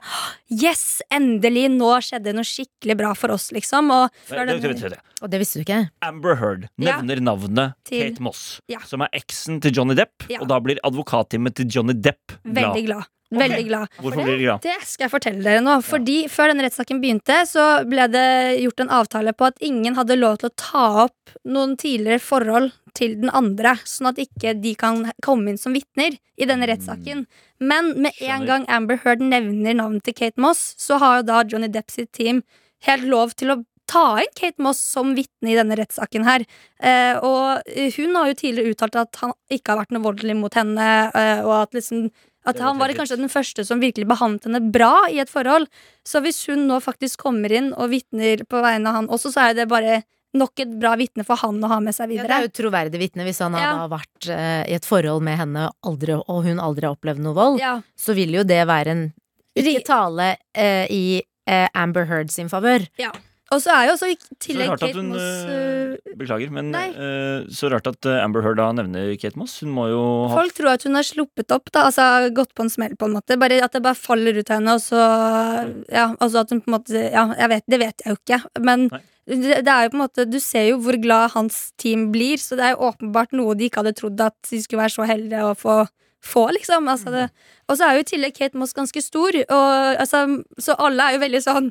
Yes! 0.50 1.02
Endelig! 1.14 1.68
Nå 1.76 1.92
skjedde 2.06 2.34
noe 2.34 2.48
skikkelig 2.48 2.98
bra 2.98 3.14
for 3.18 3.36
oss, 3.36 3.52
liksom. 3.54 3.92
Og 3.94 4.10
før 4.32 4.50
det, 4.50 4.58
det, 4.64 4.74
vent. 4.82 4.98
Og 5.22 5.30
det 5.30 5.42
visste 5.44 5.62
du 5.62 5.66
ikke? 5.68 5.84
Amber 6.06 6.40
Heard 6.42 6.66
Ja. 6.82 6.98
nevner 6.98 7.22
navnet 7.22 7.76
Til- 7.86 8.02
Kate 8.10 8.22
Moss, 8.26 8.62
Ja. 8.68 8.80
som 8.86 9.02
er 9.06 9.10
eksen 9.14 9.62
til 9.62 9.72
Johnny 9.72 9.94
Depp, 9.96 10.26
Ja. 10.30 10.40
og 10.42 10.48
da 10.50 10.60
blir 10.60 10.82
advokatteamet 10.84 11.54
til 11.56 11.68
Johnny 11.70 11.94
Depp 11.94 12.34
glad. 12.44 12.56
Veldig 12.74 12.86
glad. 12.88 13.06
Veldig 13.40 13.66
glad. 13.68 14.00
Hvorfor 14.00 14.24
blir 14.24 14.38
de 14.38 14.48
glad? 14.48 14.64
Det 14.66 14.78
skal 14.88 15.08
jeg 15.08 15.14
fortelle 15.14 15.44
dere 15.46 15.64
nå. 15.66 15.76
Fordi 15.86 16.18
Før 16.32 16.52
denne 16.52 16.66
rettssaken 16.66 17.02
begynte, 17.04 17.42
så 17.50 17.66
ble 17.88 18.08
det 18.12 18.28
gjort 18.64 18.84
en 18.86 18.94
avtale 19.00 19.36
på 19.36 19.50
at 19.50 19.62
ingen 19.66 19.98
hadde 20.00 20.18
lov 20.20 20.40
til 20.42 20.52
å 20.52 20.58
ta 20.60 20.86
opp 21.06 21.36
noen 21.46 21.76
tidligere 21.80 22.24
forhold 22.24 22.72
til 22.96 23.18
den 23.20 23.32
andre, 23.36 23.76
sånn 23.84 24.14
at 24.14 24.22
ikke 24.22 24.56
de 24.64 24.72
kan 24.80 25.04
komme 25.26 25.52
inn 25.52 25.60
som 25.60 25.76
vitner 25.76 26.16
i 26.40 26.48
denne 26.48 26.68
rettssaken. 26.70 27.26
Men 27.60 27.94
med 28.02 28.16
en 28.24 28.46
gang 28.48 28.68
Amber 28.72 29.00
Heard 29.04 29.24
nevner 29.24 29.76
navnet 29.76 30.06
til 30.08 30.16
Kate 30.16 30.42
Moss, 30.42 30.74
så 30.80 31.00
har 31.02 31.20
jo 31.20 31.28
da 31.30 31.44
Johnny 31.44 31.70
Depp 31.72 31.92
sitt 31.92 32.14
team 32.16 32.44
helt 32.88 33.08
lov 33.10 33.36
til 33.40 33.52
å 33.52 33.62
ta 33.90 34.18
inn 34.22 34.32
Kate 34.38 34.62
Moss 34.64 34.80
som 34.82 35.14
vitne 35.18 35.52
i 35.54 35.58
denne 35.58 35.78
rettssaken 35.80 36.26
her. 36.28 36.46
Eh, 36.82 37.18
og 37.22 37.62
hun 37.98 38.16
har 38.18 38.32
jo 38.32 38.38
tidligere 38.40 38.74
uttalt 38.76 38.96
at 39.02 39.20
han 39.22 39.34
ikke 39.54 39.74
har 39.74 39.84
vært 39.84 39.94
noe 39.96 40.06
voldelig 40.08 40.36
mot 40.40 40.54
henne, 40.58 40.88
eh, 41.14 41.44
og 41.46 41.54
at 41.64 41.78
liksom 41.78 42.10
at 42.46 42.60
var 42.60 42.68
han 42.68 42.78
var 42.78 42.92
kanskje 42.94 43.18
den 43.18 43.32
første 43.32 43.64
som 43.66 43.80
virkelig 43.82 44.06
behandlet 44.06 44.44
henne 44.46 44.60
bra 44.72 45.08
i 45.10 45.18
et 45.24 45.32
forhold. 45.32 45.66
Så 46.06 46.22
hvis 46.22 46.44
hun 46.50 46.68
nå 46.70 46.78
faktisk 46.84 47.24
kommer 47.26 47.50
inn 47.52 47.72
og 47.74 47.90
vitner 47.90 48.44
på 48.46 48.62
vegne 48.62 48.92
av 48.92 49.00
han 49.00 49.08
også, 49.10 49.32
så 49.34 49.48
er 49.50 49.58
det 49.58 49.66
bare 49.72 50.04
nok 50.36 50.60
et 50.62 50.74
bra 50.80 50.94
vitne 51.00 51.24
for 51.26 51.40
han 51.42 51.62
å 51.64 51.70
ha 51.72 51.80
med 51.82 51.96
seg 51.96 52.12
Ja, 52.14 52.26
det 52.28 52.36
er 52.38 52.46
jo 52.46 52.54
troverdig 52.54 53.00
vitne 53.02 53.26
hvis 53.26 53.40
han 53.42 53.54
Ja. 53.58 53.72
hadde 53.74 53.90
vært 53.96 54.30
eh, 54.30 54.64
i 54.70 54.76
et 54.78 54.86
forhold 54.86 55.24
med 55.26 55.40
henne 55.40 55.70
aldri, 55.82 56.14
og 56.22 56.44
hun 56.46 56.60
aldri 56.60 56.86
har 56.86 56.98
opplevd 56.98 57.24
noe 57.24 57.34
vold. 57.34 57.60
Ja, 57.64 57.82
Så 57.98 58.14
vil 58.14 58.36
jo 58.36 58.44
det 58.44 58.62
være 58.68 58.92
en 58.94 59.06
ikke 59.56 59.86
tale 59.88 60.36
eh, 60.54 60.86
i 60.92 61.24
eh, 61.48 61.68
Amber 61.74 62.06
Heard 62.06 62.30
sin 62.30 62.50
favør. 62.52 62.86
Og 63.54 63.62
så 63.62 63.70
er 63.76 63.86
jo 63.86 63.94
også 63.94 64.08
i 64.10 64.16
tillegg 64.42 64.72
Kate 64.82 64.98
hun 64.98 65.12
Moss 65.12 65.44
øh, 65.46 66.14
Beklager, 66.18 66.50
men 66.54 66.72
øh, 66.74 67.46
så 67.54 67.70
rart 67.70 67.86
at 67.92 68.08
Amber 68.18 68.42
Heard 68.42 68.58
da 68.58 68.72
nevner 68.74 69.12
Kate 69.22 69.38
Moss. 69.38 69.60
Hun 69.62 69.74
må 69.76 69.86
jo 69.92 70.02
ha 70.32 70.40
Folk 70.40 70.56
tror 70.58 70.72
at 70.74 70.86
hun 70.88 70.98
har 70.98 71.06
sluppet 71.06 71.54
opp, 71.54 71.70
da, 71.70 71.86
altså 71.92 72.32
gått 72.34 72.56
på 72.58 72.66
en 72.66 72.74
smell, 72.74 72.96
på 72.98 73.06
en 73.06 73.14
måte. 73.20 73.38
Bare 73.42 73.62
At 73.62 73.78
det 73.78 73.84
bare 73.86 74.00
faller 74.00 74.40
ut 74.40 74.50
av 74.50 74.58
henne, 74.58 74.78
og 74.80 74.82
så 74.82 75.02
Ja, 75.94 76.08
altså 76.18 76.42
at 76.42 76.56
hun 76.56 76.64
på 76.66 76.72
en 76.72 76.78
måte 76.80 77.04
Ja, 77.04 77.28
jeg 77.38 77.54
vet, 77.54 77.68
det 77.70 77.82
vet 77.84 78.06
jeg 78.06 78.16
jo 78.16 78.22
ikke, 78.24 78.42
men 78.66 78.88
Nei. 78.90 79.04
det, 79.30 79.62
det 79.68 79.76
er 79.76 79.86
jo 79.86 79.94
på 79.94 80.00
en 80.00 80.06
måte 80.08 80.26
Du 80.30 80.40
ser 80.42 80.70
jo 80.72 80.82
hvor 80.82 80.98
glad 81.06 81.36
hans 81.38 81.68
team 81.82 82.10
blir, 82.16 82.42
så 82.42 82.58
det 82.58 82.66
er 82.66 82.74
jo 82.74 82.90
åpenbart 82.90 83.36
noe 83.38 83.54
de 83.60 83.70
ikke 83.70 83.84
hadde 83.84 83.98
trodd 84.02 84.26
at 84.26 84.40
de 84.50 84.64
skulle 84.64 84.82
være 84.82 84.98
så 84.98 85.06
heldige 85.12 85.46
å 85.46 85.54
få. 85.60 85.84
Få, 86.26 86.48
liksom. 86.50 86.88
Altså 86.90 87.12
det, 87.14 87.28
og 87.70 87.78
så 87.78 87.86
er 87.86 88.00
jo 88.00 88.02
i 88.02 88.08
tillegg 88.10 88.34
Kate 88.34 88.58
Moss 88.58 88.72
ganske 88.74 88.98
stor, 89.04 89.36
og, 89.46 90.00
altså, 90.02 90.24
så 90.58 90.74
alle 90.82 91.06
er 91.06 91.14
jo 91.14 91.22
veldig 91.22 91.42
sånn 91.46 91.68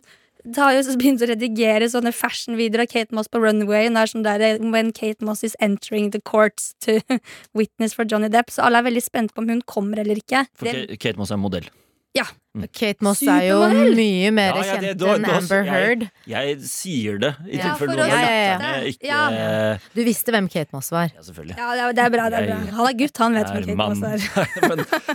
har 0.57 0.75
jo 0.77 0.97
begynt 1.01 1.23
å 1.25 1.29
redigere 1.31 1.87
sånne 1.89 2.13
fashion-videoer 2.13 2.85
av 2.85 2.91
Kate 2.93 3.17
Moss 3.17 3.31
på 3.33 3.41
Runway. 3.41 3.89
Det 3.89 4.03
er 4.03 4.11
sånn 4.13 4.27
der, 4.27 4.45
When 4.61 4.93
Kate 4.93 5.25
Moss 5.25 5.43
is 5.47 5.57
entering 5.65 6.11
the 6.13 6.21
courts 6.21 6.75
to 6.85 6.99
witness 7.59 7.95
for 7.97 8.05
Johnny 8.05 8.29
Depp. 8.29 8.53
Så 8.53 8.63
alle 8.67 8.83
er 8.83 8.89
veldig 8.91 9.03
spente 9.07 9.33
på 9.35 9.41
om 9.45 9.49
hun 9.55 9.63
kommer 9.65 10.03
eller 10.05 10.21
ikke. 10.21 10.45
For 10.59 10.69
Det, 10.69 10.99
Kate- 11.01 11.17
Moss 11.21 11.33
er 11.33 11.41
modell. 11.41 11.71
Kate 12.55 13.03
Moss 13.03 13.19
er 13.27 13.49
jo 13.49 13.57
Supermodell. 13.64 13.97
mye 13.99 14.31
mer 14.31 14.55
Ja, 14.55 14.62
ja, 14.62 14.75
det- 14.79 14.90
kjent 14.95 14.99
da- 14.99 15.14
enn 15.17 15.23
da- 15.27 15.37
Amber 15.38 15.62
Heard. 15.64 16.11
Jeg 16.25 16.59
sier 16.62 17.19
det, 17.19 17.35
i 17.51 17.57
Ja, 17.59 17.62
tilfelle 17.64 17.79
for 17.79 17.87
noen 17.87 17.99
å 17.99 18.09
har 18.09 18.21
Ja, 18.23 18.31
ja, 18.31 18.53
lagt 18.55 18.62
ja. 18.62 18.71
ned. 18.71 18.87
Ikke 18.95 19.05
Ja. 19.05 19.79
Du 19.95 20.05
visste 20.05 20.31
hvem 20.31 20.49
Kate 20.49 20.69
Moss 20.73 20.90
var. 20.90 21.11
Ja, 21.11 21.21
selvfølgelig. 21.21 21.57
ja, 21.59 21.75
det 21.75 21.81
er- 21.83 21.93
det 21.95 22.05
er 22.05 22.11
bra. 22.11 22.31
det 22.31 22.38
er 22.38 22.47
bra 22.47 22.55
Jeg- 22.62 22.75
Han 22.75 22.87
er 22.87 22.93
gutt, 22.95 23.17
han 23.19 23.35
vet 23.35 23.47
hvem 23.47 23.64
Kate 23.64 23.77
mann. 23.77 23.99
Moss 23.99 24.03
er. 24.05 24.49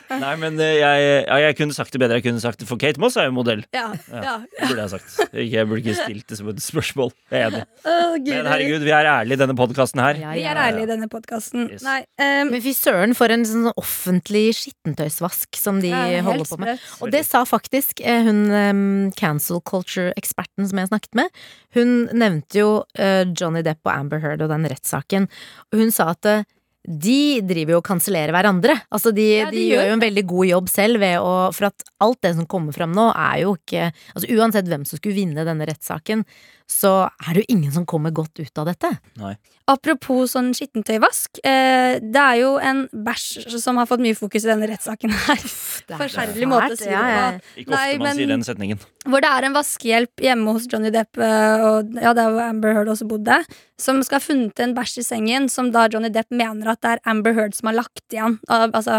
men, 0.09 0.19
nei, 0.19 0.35
men 0.35 0.53
øh, 0.59 0.79
jeg, 0.79 1.25
ja, 1.27 1.35
jeg 1.47 1.55
kunne 1.55 1.73
sagt 1.73 1.91
det 1.93 1.99
bedre. 2.01 2.13
Jeg 2.19 2.23
kunne 2.23 2.41
sagt 2.41 2.59
det 2.59 2.67
For 2.67 2.75
Kate 2.75 2.99
Moss 2.99 3.15
er 3.15 3.23
jo 3.25 3.31
modell. 3.31 3.63
Ja, 3.73 3.93
ja. 4.11 4.39
Det 4.59 4.67
burde 4.67 4.81
jeg 4.83 4.89
sagt. 4.89 5.31
Ikke- 5.33 5.49
Jeg 5.59 5.67
burde 5.67 5.79
ikke 5.81 5.95
stilt 5.95 6.27
det 6.27 6.37
som 6.37 6.49
et 6.49 6.57
spørsmål. 6.59 7.11
Jeg 7.31 7.39
er 7.41 7.49
enig. 7.51 7.63
Å, 7.85 8.17
Gud, 8.19 8.27
Men 8.35 8.45
herregud, 8.51 8.83
vi 8.83 8.91
er 8.91 9.05
ærlige 9.07 9.31
i 9.31 9.35
denne 9.39 9.55
podkasten 9.55 9.99
her. 10.03 10.13
Ja, 10.19 10.33
Vi 10.33 10.43
er 10.43 10.55
ærlige 10.59 10.83
i 10.83 10.91
denne 10.91 11.07
podkasten. 11.07 11.69
Yes. 11.71 11.83
Nei, 11.83 11.99
um, 12.19 12.51
Men 12.51 12.61
fy 12.61 12.73
søren, 12.75 13.15
for 13.15 13.27
en 13.31 13.45
sånn 13.45 13.71
offentlig 13.77 14.51
skittentøysvask 14.53 15.55
som 15.55 15.79
de 15.79 15.89
det 15.89 16.19
er 16.19 16.21
holder 16.21 16.43
på 16.43 16.59
med. 16.59 16.77
sprøtt. 16.79 17.01
Og 17.01 17.11
det 17.11 17.25
sa 17.29 17.45
faktisk 17.47 18.01
eh, 18.01 18.25
hun 18.25 19.11
cancel 19.17 19.61
culture-eksperten 19.65 20.67
som 20.69 20.81
jeg 20.81 20.91
snakket 20.91 21.19
med. 21.21 21.41
Hun 21.77 22.07
nevnte 22.11 22.61
jo 22.61 22.69
eh, 22.99 23.25
Johnny 23.29 23.63
Depp 23.65 23.85
og 23.85 23.93
Amber 23.93 24.23
Heard 24.23 24.43
og 24.45 24.53
den 24.53 24.67
rettssaken. 24.69 25.29
Hun 25.75 25.93
sa 25.95 26.11
at 26.15 26.29
eh, 26.29 26.47
de 26.89 27.41
driver 27.45 27.75
jo 27.75 27.79
og 27.81 27.85
kansellerer 27.85 28.33
hverandre. 28.33 28.77
Altså 28.89 29.11
de, 29.13 29.27
Ja, 29.41 29.49
de 29.51 29.57
de 29.57 29.65
gjør 29.73 29.89
jo 29.89 29.95
en 29.97 30.05
veldig 30.05 30.23
god 30.29 30.47
jobb 30.49 30.69
selv 30.71 31.01
ved 31.03 31.17
å 31.21 31.33
For 31.55 31.69
at 31.69 31.83
alt 32.01 32.21
det 32.25 32.31
som 32.37 32.47
kommer 32.49 32.73
fram 32.73 32.95
nå, 32.95 33.09
er 33.11 33.43
jo 33.43 33.57
ikke 33.59 33.89
Altså 33.91 34.31
uansett 34.37 34.69
hvem 34.69 34.87
som 34.87 34.97
skulle 34.97 35.17
vinne 35.17 35.45
denne 35.45 35.67
rettssaken, 35.69 36.23
så 36.69 36.91
er 37.09 37.33
det 37.33 37.43
jo 37.47 37.55
ingen 37.55 37.71
som 37.73 37.85
kommer 37.89 38.13
godt 38.13 38.37
ut 38.39 38.61
av 38.61 38.67
dette. 38.69 38.91
Nei. 39.17 39.33
Apropos 39.69 40.31
sånn 40.33 40.51
skittentøyvask. 40.57 41.39
Eh, 41.45 41.97
det 42.01 42.21
er 42.21 42.37
jo 42.41 42.55
en 42.61 42.83
bæsj 43.05 43.49
som 43.61 43.77
har 43.81 43.89
fått 43.89 44.01
mye 44.01 44.17
fokus 44.17 44.45
i 44.45 44.49
denne 44.49 44.69
rettssaken 44.69 45.13
her. 45.27 45.43
Er 45.89 45.97
Forferdelig 45.99 46.49
måte 46.49 46.73
å 46.73 46.77
si 46.77 46.85
det 46.85 46.93
ja, 46.93 47.03
ja. 47.09 47.27
Ikke 47.57 47.73
ofte 47.73 47.75
Nei, 47.75 47.97
man 47.97 48.07
men- 48.07 48.17
sier 48.21 48.31
den 48.33 48.45
setningen. 48.45 48.81
Hvor 49.09 49.21
det 49.25 49.29
er 49.31 49.45
en 49.47 49.55
vaskehjelp 49.55 50.21
hjemme 50.25 50.53
hos 50.53 50.67
Johnny 50.69 50.91
Depp, 50.93 51.17
eh, 51.17 51.65
og 51.65 51.93
ja, 51.97 52.13
det 52.13 52.23
er 52.25 52.33
hvor 52.35 52.45
Amber 52.45 52.73
Heard 52.77 52.89
også 52.93 53.07
bodde, 53.09 53.39
som 53.79 54.01
skal 54.03 54.19
ha 54.19 54.25
funnet 54.25 54.59
en 54.59 54.73
bæsj 54.75 54.97
i 54.99 55.05
sengen, 55.07 55.47
som 55.49 55.69
da 55.71 55.85
Johnny 55.89 56.09
Depp 56.13 56.29
mener 56.35 56.73
at 56.73 56.81
det 56.83 56.91
er 56.97 57.03
Amber 57.09 57.33
Heard 57.37 57.55
som 57.57 57.69
har 57.71 57.77
lagt 57.79 58.03
igjen. 58.13 58.37
Altså, 58.49 58.97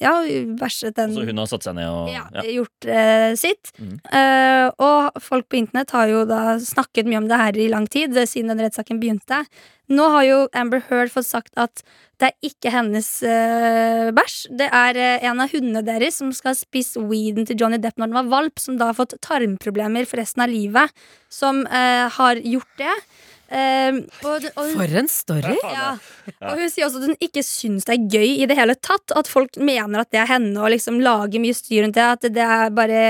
ja, 0.00 0.14
bæsjet 0.58 0.96
den 0.98 1.14
Så 1.14 1.26
hun 1.28 1.42
har 1.42 1.50
satt 1.50 1.66
seg 1.68 1.76
ned 1.78 1.90
og 1.90 2.08
ja, 2.10 2.24
ja. 2.38 2.46
gjort 2.56 2.88
eh, 2.88 3.34
sitt. 3.38 3.70
Mm. 3.78 3.98
Eh, 4.10 4.66
og 4.78 5.20
folk 5.22 5.48
på 5.52 5.60
internett 5.60 5.92
har 5.94 6.08
jo 6.10 6.24
da 6.28 6.56
snakket 6.88 7.08
mye 7.08 7.18
om 7.18 7.28
det 7.28 7.36
her 7.36 7.56
i 7.56 7.68
lang 7.68 7.86
tid, 7.86 8.16
eh, 8.16 8.26
siden 8.26 8.48
den 8.48 8.60
rettssaken 8.60 9.00
begynte. 9.00 9.44
Nå 9.88 10.08
har 10.10 10.24
jo 10.24 10.48
Amber 10.52 10.82
Heard 10.88 11.10
fått 11.10 11.26
sagt 11.26 11.52
at 11.56 11.82
det 12.20 12.28
er 12.28 12.50
ikke 12.50 12.70
hennes 12.70 13.22
uh, 13.22 14.10
bæsj. 14.10 14.48
Det 14.50 14.68
er 14.68 14.96
uh, 14.96 15.24
en 15.24 15.40
av 15.40 15.48
hundene 15.52 15.82
deres 15.86 16.18
som 16.18 16.32
skal 16.32 16.50
ha 16.50 16.58
spist 16.58 16.96
weeden 16.96 17.46
til 17.46 17.56
Johnny 17.56 17.78
Depp 17.78 17.96
når 17.96 18.08
den 18.08 18.18
var 18.18 18.28
valp, 18.28 18.58
som 18.58 18.76
da 18.76 18.90
har 18.90 18.98
fått 18.98 19.14
tarmproblemer 19.22 20.04
for 20.04 20.18
resten 20.18 20.42
av 20.42 20.50
livet, 20.50 20.90
som 21.30 21.62
uh, 21.66 22.08
har 22.10 22.36
gjort 22.42 22.74
det. 22.76 22.96
Eh, 23.48 23.98
og, 24.28 24.44
og, 24.60 24.72
For 24.76 24.98
en 25.00 25.08
story! 25.08 25.54
ja. 25.72 25.92
Og 26.50 26.60
hun 26.60 26.68
sier 26.68 26.86
også 26.86 27.00
at 27.00 27.06
hun 27.08 27.22
ikke 27.24 27.42
syns 27.46 27.86
det 27.88 27.94
er 27.96 28.08
gøy 28.12 28.42
i 28.44 28.48
det 28.50 28.58
hele 28.58 28.76
tatt. 28.76 29.14
At 29.16 29.30
folk 29.30 29.56
mener 29.56 30.04
at 30.04 30.12
det 30.12 30.20
er 30.22 30.28
henne 30.34 30.56
og 30.60 30.72
liksom 30.74 31.00
lager 31.04 31.42
mye 31.42 31.56
styr 31.56 31.86
rundt 31.86 31.96
det. 31.96 32.08
At 32.18 32.28
det 32.34 32.44
er 32.44 32.74
bare 32.74 33.00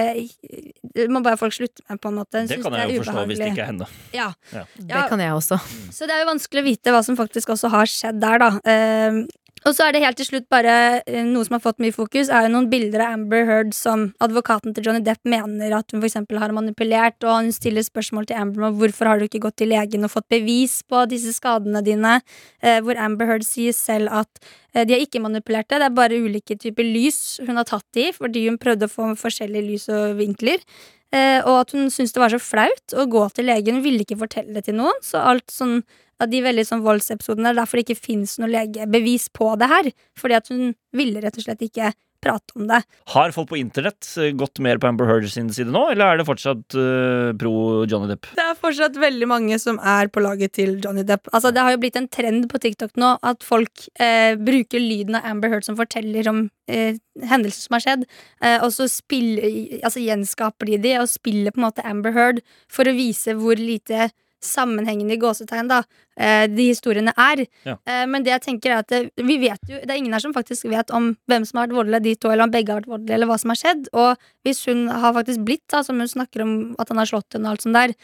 Det 0.95 1.09
må 1.11 1.23
bare 1.25 1.41
folk 1.41 1.57
slutte 1.57 1.83
med, 1.89 2.01
på 2.01 2.13
en 2.13 2.21
måte. 2.21 2.45
Hun 2.45 2.53
Det 2.53 2.61
kan 2.63 2.79
jeg 2.79 2.93
det 2.93 3.01
jo 3.01 3.03
forstå 3.07 3.27
hvis 3.33 3.43
det 3.43 3.51
ikke 3.53 3.65
er 3.67 3.73
henne. 3.73 3.91
Ja. 4.15 4.31
Det 4.79 5.05
kan 5.11 5.25
jeg 5.25 5.35
også. 5.35 5.61
Så 5.95 6.07
det 6.09 6.17
er 6.17 6.25
jo 6.25 6.31
vanskelig 6.31 6.65
å 6.65 6.69
vite 6.69 6.95
hva 6.95 7.03
som 7.07 7.19
faktisk 7.19 7.55
også 7.57 7.73
har 7.75 7.91
skjedd 7.91 8.23
der, 8.23 8.43
da. 8.45 8.51
Eh, 8.69 9.23
Og 9.67 9.75
så 9.75 9.87
er 9.87 9.95
det 9.95 10.03
helt 10.05 10.19
til 10.21 10.29
slutt 10.29 10.47
bare 10.53 10.75
eh, 11.03 11.25
noe 11.27 11.47
som 11.47 11.57
har 11.57 11.63
fått 11.65 11.81
mye 11.83 11.95
fokus, 11.95 12.31
er 12.31 12.47
jo 12.47 12.53
noen 12.55 12.69
bilder 12.71 13.05
av 13.05 13.17
Amber 13.17 13.47
Heard 13.49 13.75
som 13.77 14.09
advokaten 14.25 14.75
til 14.75 14.87
Johnny 14.87 15.03
Depp 15.05 15.27
mener 15.29 15.75
at 15.79 15.95
hun 15.95 16.03
for 16.05 16.41
har 16.43 16.55
manipulert, 16.55 17.19
og 17.25 17.43
hun 17.43 17.51
stiller 17.55 17.87
spørsmål 17.87 18.29
til 18.29 18.39
Amber 18.41 18.69
om 18.69 18.77
hvorfor 18.79 19.11
har 19.11 19.19
du 19.19 19.27
ikke 19.27 19.43
gått 19.47 19.59
til 19.63 19.73
legen 19.73 20.07
og 20.07 20.15
fått 20.15 20.29
bevis 20.31 20.81
på 20.89 21.05
disse 21.11 21.35
skadene 21.37 21.83
dine, 21.85 22.21
eh, 22.63 22.79
hvor 22.85 23.01
Amber 23.01 23.33
Heard 23.33 23.47
sier 23.47 23.75
selv 23.77 24.13
at 24.23 24.45
eh, 24.75 24.85
de 24.85 24.95
har 24.95 25.03
ikke 25.05 25.23
manipulert 25.25 25.69
det, 25.69 25.83
det 25.83 25.91
er 25.91 25.97
bare 25.97 26.21
ulike 26.23 26.59
typer 26.59 26.87
lys 26.87 27.41
hun 27.47 27.59
har 27.59 27.67
tatt 27.69 27.99
i, 27.99 28.11
fordi 28.15 28.47
hun 28.49 28.61
prøvde 28.63 28.87
å 28.87 28.93
få 28.93 29.11
forskjellige 29.19 29.69
lys 29.73 29.89
og 29.93 30.19
vinkler. 30.21 30.63
Eh, 31.09 31.41
og 31.41 31.63
at 31.63 31.73
hun 31.73 31.89
syntes 31.89 32.13
det 32.13 32.21
var 32.21 32.33
så 32.35 32.41
flaut 32.43 32.93
å 32.93 33.07
gå 33.09 33.23
til 33.33 33.49
legen. 33.49 33.79
Hun 33.79 33.87
ville 33.87 34.05
ikke 34.05 34.19
fortelle 34.21 34.53
det 34.57 34.67
til 34.67 34.77
noen. 34.77 34.99
Så 35.05 35.21
alt 35.23 35.49
sånn 35.53 35.81
av 36.23 36.33
de 36.33 36.43
veldig 36.45 36.67
sånn 36.67 36.85
voldsepisodene 36.87 37.53
er 37.53 37.61
derfor 37.61 37.79
det 37.79 37.89
ikke 37.89 38.07
fins 38.11 38.37
noe 38.41 38.51
legebevis 38.51 39.29
på 39.35 39.55
det 39.61 39.71
her. 39.71 39.91
Fordi 40.19 40.39
at 40.39 40.53
hun 40.53 40.75
ville 40.97 41.23
rett 41.23 41.39
og 41.39 41.47
slett 41.47 41.65
ikke 41.67 41.93
prate 42.23 42.55
om 42.59 42.67
det. 42.69 42.81
Har 43.13 43.33
folk 43.35 43.51
på 43.53 43.59
internett 43.61 44.07
eh, 44.19 44.33
gått 44.37 44.59
mer 44.65 44.81
på 44.81 44.89
Amber 44.91 45.09
Heard 45.09 45.29
sin 45.31 45.51
side 45.55 45.71
nå, 45.71 45.85
eller 45.93 46.13
er 46.13 46.21
det 46.21 46.27
fortsatt 46.29 46.77
uh, 46.79 47.31
pro 47.39 47.85
Johnny 47.89 48.11
Depp? 48.11 48.31
Det 48.37 48.45
er 48.45 48.59
fortsatt 48.59 48.99
veldig 48.99 49.29
mange 49.31 49.59
som 49.63 49.79
er 49.79 50.11
på 50.13 50.23
laget 50.25 50.57
til 50.59 50.77
Johnny 50.83 51.05
Depp. 51.07 51.31
Altså, 51.33 51.53
det 51.55 51.65
har 51.65 51.75
jo 51.75 51.83
blitt 51.83 51.99
en 52.01 52.11
trend 52.11 52.49
på 52.51 52.61
TikTok 52.63 52.99
nå 53.01 53.15
at 53.27 53.47
folk 53.47 53.87
eh, 54.03 54.35
bruker 54.35 54.83
lyden 54.83 55.19
av 55.19 55.29
Amber 55.31 55.53
Heard 55.53 55.67
som 55.69 55.79
forteller 55.79 56.31
om 56.31 56.47
eh, 56.71 56.99
hendelser 57.23 57.69
som 57.69 57.79
har 57.79 57.87
skjedd, 57.87 58.07
eh, 58.43 58.59
og 58.59 58.73
så 58.75 58.89
spiller, 58.91 59.47
altså, 59.83 60.03
gjenskaper 60.03 60.73
de 60.73 60.83
de 60.89 60.97
og 61.03 61.11
spiller 61.11 61.55
på 61.55 61.63
en 61.63 61.69
måte 61.69 61.87
Amber 61.87 62.17
Heard 62.17 62.43
for 62.73 62.89
å 62.89 62.97
vise 62.99 63.37
hvor 63.39 63.59
lite 63.59 64.11
sammenhengende 64.45 65.17
i 65.17 65.21
gåsetegn 65.21 65.71
da 65.71 65.81
eh, 66.19 66.45
de 66.51 66.69
historiene 66.71 67.15
er. 67.19 67.45
Ja. 67.67 67.77
Eh, 67.89 68.05
men 68.11 68.27
det 68.27 68.35
jeg 68.37 68.45
tenker 68.47 68.75
er 68.75 68.83
at 68.85 68.93
det, 68.93 69.03
vi 69.17 69.39
vet 69.43 69.61
jo, 69.71 69.81
det 69.81 69.91
er 69.91 69.99
ingen 70.01 70.15
her 70.15 70.25
som 70.25 70.37
faktisk 70.37 70.69
vet 70.71 70.93
om 70.95 71.13
hvem 71.31 71.47
som 71.49 71.61
har 71.61 71.69
vært 71.69 71.79
voldelig, 71.81 72.03
de 72.07 72.15
to, 72.19 72.33
eller 72.33 72.47
om 72.47 72.55
begge 72.55 72.75
har 72.75 72.83
vært 72.83 72.93
voldelige, 72.95 73.19
eller 73.19 73.31
hva 73.31 73.41
som 73.43 73.55
har 73.55 73.61
skjedd. 73.63 73.91
Og 73.95 74.31
hvis 74.47 74.63
hun 74.71 74.87
har 74.93 75.17
faktisk 75.17 75.45
blitt, 75.49 75.67
da, 75.73 75.83
som 75.87 76.01
hun 76.01 76.11
snakker 76.11 76.45
om 76.45 76.55
at 76.79 76.93
han 76.93 77.03
har 77.03 77.11
slått 77.11 77.37
henne 77.37 77.51
og 77.51 77.57
alt 77.57 77.67
sånt 77.67 77.79
der, 77.79 77.97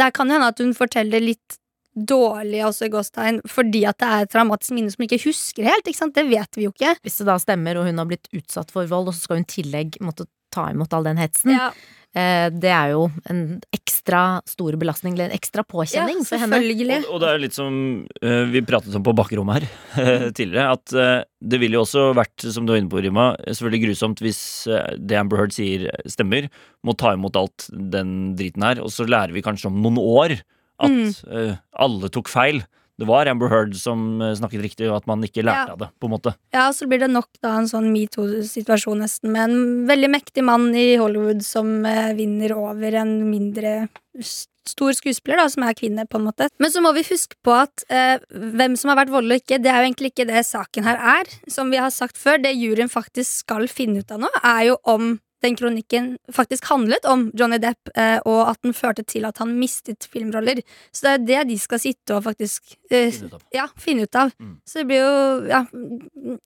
det 0.00 0.12
kan 0.14 0.30
jo 0.30 0.36
hende 0.38 0.52
at 0.52 0.62
hun 0.62 0.76
forteller 0.76 1.22
litt 1.22 1.60
dårlig 1.90 2.60
også 2.62 2.86
i 2.86 2.92
gåstegn 2.92 3.40
fordi 3.50 3.80
at 3.90 3.98
det 3.98 4.08
er 4.08 4.24
et 4.24 4.30
traumatisk 4.30 4.76
minne 4.76 4.92
som 4.92 5.02
hun 5.02 5.08
ikke 5.08 5.24
husker 5.24 5.66
helt. 5.66 5.86
ikke 5.86 5.98
sant? 5.98 6.14
Det 6.14 6.26
vet 6.28 6.58
vi 6.58 6.68
jo 6.68 6.74
ikke. 6.74 6.94
Hvis 7.02 7.18
det 7.20 7.26
da 7.26 7.38
stemmer, 7.42 7.80
og 7.80 7.88
hun 7.88 7.98
har 7.98 8.06
blitt 8.10 8.30
utsatt 8.36 8.70
for 8.74 8.86
vold, 8.90 9.10
og 9.10 9.16
så 9.16 9.26
skal 9.26 9.40
hun 9.40 9.48
i 9.48 9.54
tillegg 9.56 9.98
måtte 10.04 10.28
ta 10.50 10.68
imot 10.72 10.92
all 10.96 11.06
den 11.06 11.18
hetsen, 11.20 11.52
Ja, 11.54 11.70
eh, 12.14 12.48
det 12.50 12.70
er 12.74 12.90
jo 12.94 13.04
en 13.30 13.60
ekstra 13.76 14.40
stor 14.48 14.74
belastning, 14.80 15.14
eller 15.14 15.30
en 15.30 15.36
ekstra 15.36 15.62
påkjenning 15.66 16.24
for 16.26 16.40
henne. 16.42 16.58
Og, 17.06 17.14
og 17.14 17.20
det 17.22 17.28
er 17.30 17.42
litt 17.44 17.54
som 17.56 17.76
eh, 18.22 18.44
vi 18.50 18.62
pratet 18.66 18.94
om 18.98 19.04
på 19.06 19.14
bakrommet 19.14 19.62
her 19.62 20.30
tidligere, 20.38 20.72
at 20.74 20.94
eh, 20.96 21.22
det 21.40 21.60
ville 21.62 21.78
jo 21.78 21.84
også 21.86 22.08
vært, 22.18 22.46
som 22.50 22.66
du 22.66 22.72
var 22.74 22.80
inne 22.82 22.90
på, 22.92 23.02
Rima, 23.04 23.28
selvfølgelig 23.46 23.82
grusomt 23.88 24.24
hvis 24.24 24.40
eh, 24.70 24.96
det 24.98 25.18
Amber 25.20 25.42
Heard 25.42 25.54
sier 25.54 25.86
stemmer, 26.10 26.48
må 26.86 26.96
ta 26.98 27.14
imot 27.14 27.36
alt 27.38 27.68
den 27.70 28.34
driten 28.38 28.66
her, 28.66 28.82
og 28.82 28.90
så 28.94 29.06
lærer 29.06 29.32
vi 29.36 29.44
kanskje 29.46 29.70
om 29.70 29.78
noen 29.84 30.00
år 30.02 30.40
at 30.80 30.88
Mm. 30.90 31.10
eh, 31.28 31.56
alle 31.76 32.08
tok 32.08 32.30
feil. 32.32 32.62
Det 33.00 33.08
var 33.08 33.28
Amber 33.30 33.48
Heard 33.48 33.72
som 33.80 34.20
eh, 34.20 34.34
snakket 34.36 34.60
riktig, 34.66 34.90
og 34.90 34.98
at 35.00 35.06
man 35.08 35.24
ikke 35.24 35.44
lærte 35.46 35.70
Ja. 35.70 35.72
av 35.72 35.78
det, 35.80 35.88
på 36.00 36.08
en 36.08 36.12
måte. 36.14 36.34
Ja, 36.52 36.66
så 36.76 36.86
blir 36.90 37.00
det 37.00 37.08
nok 37.14 37.28
da 37.40 37.54
en 37.58 37.68
sånn 37.70 37.88
metoo-situasjon 37.94 39.00
nesten, 39.00 39.32
med 39.32 39.48
en 39.48 39.86
veldig 39.88 40.10
mektig 40.12 40.44
mann 40.44 40.68
i 40.76 40.98
Hollywood 41.00 41.40
som 41.46 41.80
eh, 41.88 42.12
vinner 42.18 42.52
over 42.56 42.98
en 43.00 43.14
mindre 43.30 43.88
stor 44.20 44.92
skuespiller, 44.92 45.40
da, 45.40 45.48
som 45.50 45.64
er 45.64 45.74
kvinne, 45.78 46.04
på 46.10 46.20
en 46.20 46.26
måte. 46.28 46.50
Men 46.60 46.70
så 46.70 46.82
må 46.84 46.92
vi 46.94 47.06
huske 47.08 47.38
på 47.46 47.54
at 47.56 47.84
eh, 47.88 48.20
hvem 48.30 48.76
som 48.78 48.92
har 48.92 49.00
vært 49.00 49.14
voldelig 49.14 49.40
og 49.40 49.44
ikke, 49.46 49.62
det 49.64 49.72
er 49.72 49.80
jo 49.80 49.88
egentlig 49.88 50.12
ikke 50.12 50.28
det 50.28 50.44
saken 50.46 50.84
her 50.86 51.00
er. 51.16 51.32
Som 51.50 51.72
vi 51.72 51.80
har 51.80 51.90
sagt 51.94 52.20
før, 52.20 52.36
det 52.42 52.52
juryen 52.58 52.92
faktisk 52.92 53.46
skal 53.46 53.64
finne 53.72 54.04
ut 54.04 54.12
av 54.12 54.20
nå, 54.26 54.30
er 54.44 54.62
jo 54.70 54.76
om 54.84 55.14
den 55.44 55.56
kronikken 55.56 56.12
faktisk 56.32 56.68
handlet 56.70 57.06
om 57.08 57.28
Johnny 57.36 57.58
Depp, 57.62 57.90
eh, 57.96 58.18
og 58.28 58.50
at 58.50 58.60
den 58.64 58.74
førte 58.76 59.04
til 59.08 59.26
at 59.28 59.40
han 59.42 59.56
mistet 59.58 60.06
filmroller. 60.12 60.62
Så 60.92 61.06
det 61.06 61.12
er 61.12 61.26
det 61.26 61.54
de 61.54 61.58
skal 61.60 61.82
sitte 61.82 62.16
og 62.16 62.24
faktisk 62.28 62.76
eh, 62.90 63.10
Finne 63.10 63.34
ut 63.34 63.56
ja, 63.56 63.66
finne 63.80 64.06
ut 64.06 64.20
av. 64.20 64.32
Mm. 64.38 64.54
Så 64.68 64.80
det 64.80 64.86
blir 64.90 65.02
jo 65.02 65.50
ja, 65.50 65.64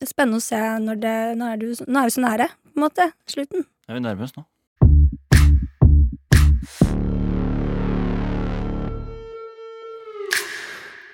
spennende 0.06 0.40
å 0.40 0.44
se 0.44 0.60
når 0.84 1.00
det 1.02 1.14
Nå 1.34 1.46
er, 1.50 1.60
du, 1.60 1.70
nå 1.88 2.00
er 2.00 2.08
vi 2.10 2.14
så 2.14 2.22
nære, 2.24 2.48
på 2.70 2.78
en 2.78 2.84
måte. 2.86 3.10
Slutten. 3.30 3.66
Er 3.88 3.98
vi 3.98 4.04
nærme 4.04 4.26
oss 4.26 4.36
nå? 4.36 4.46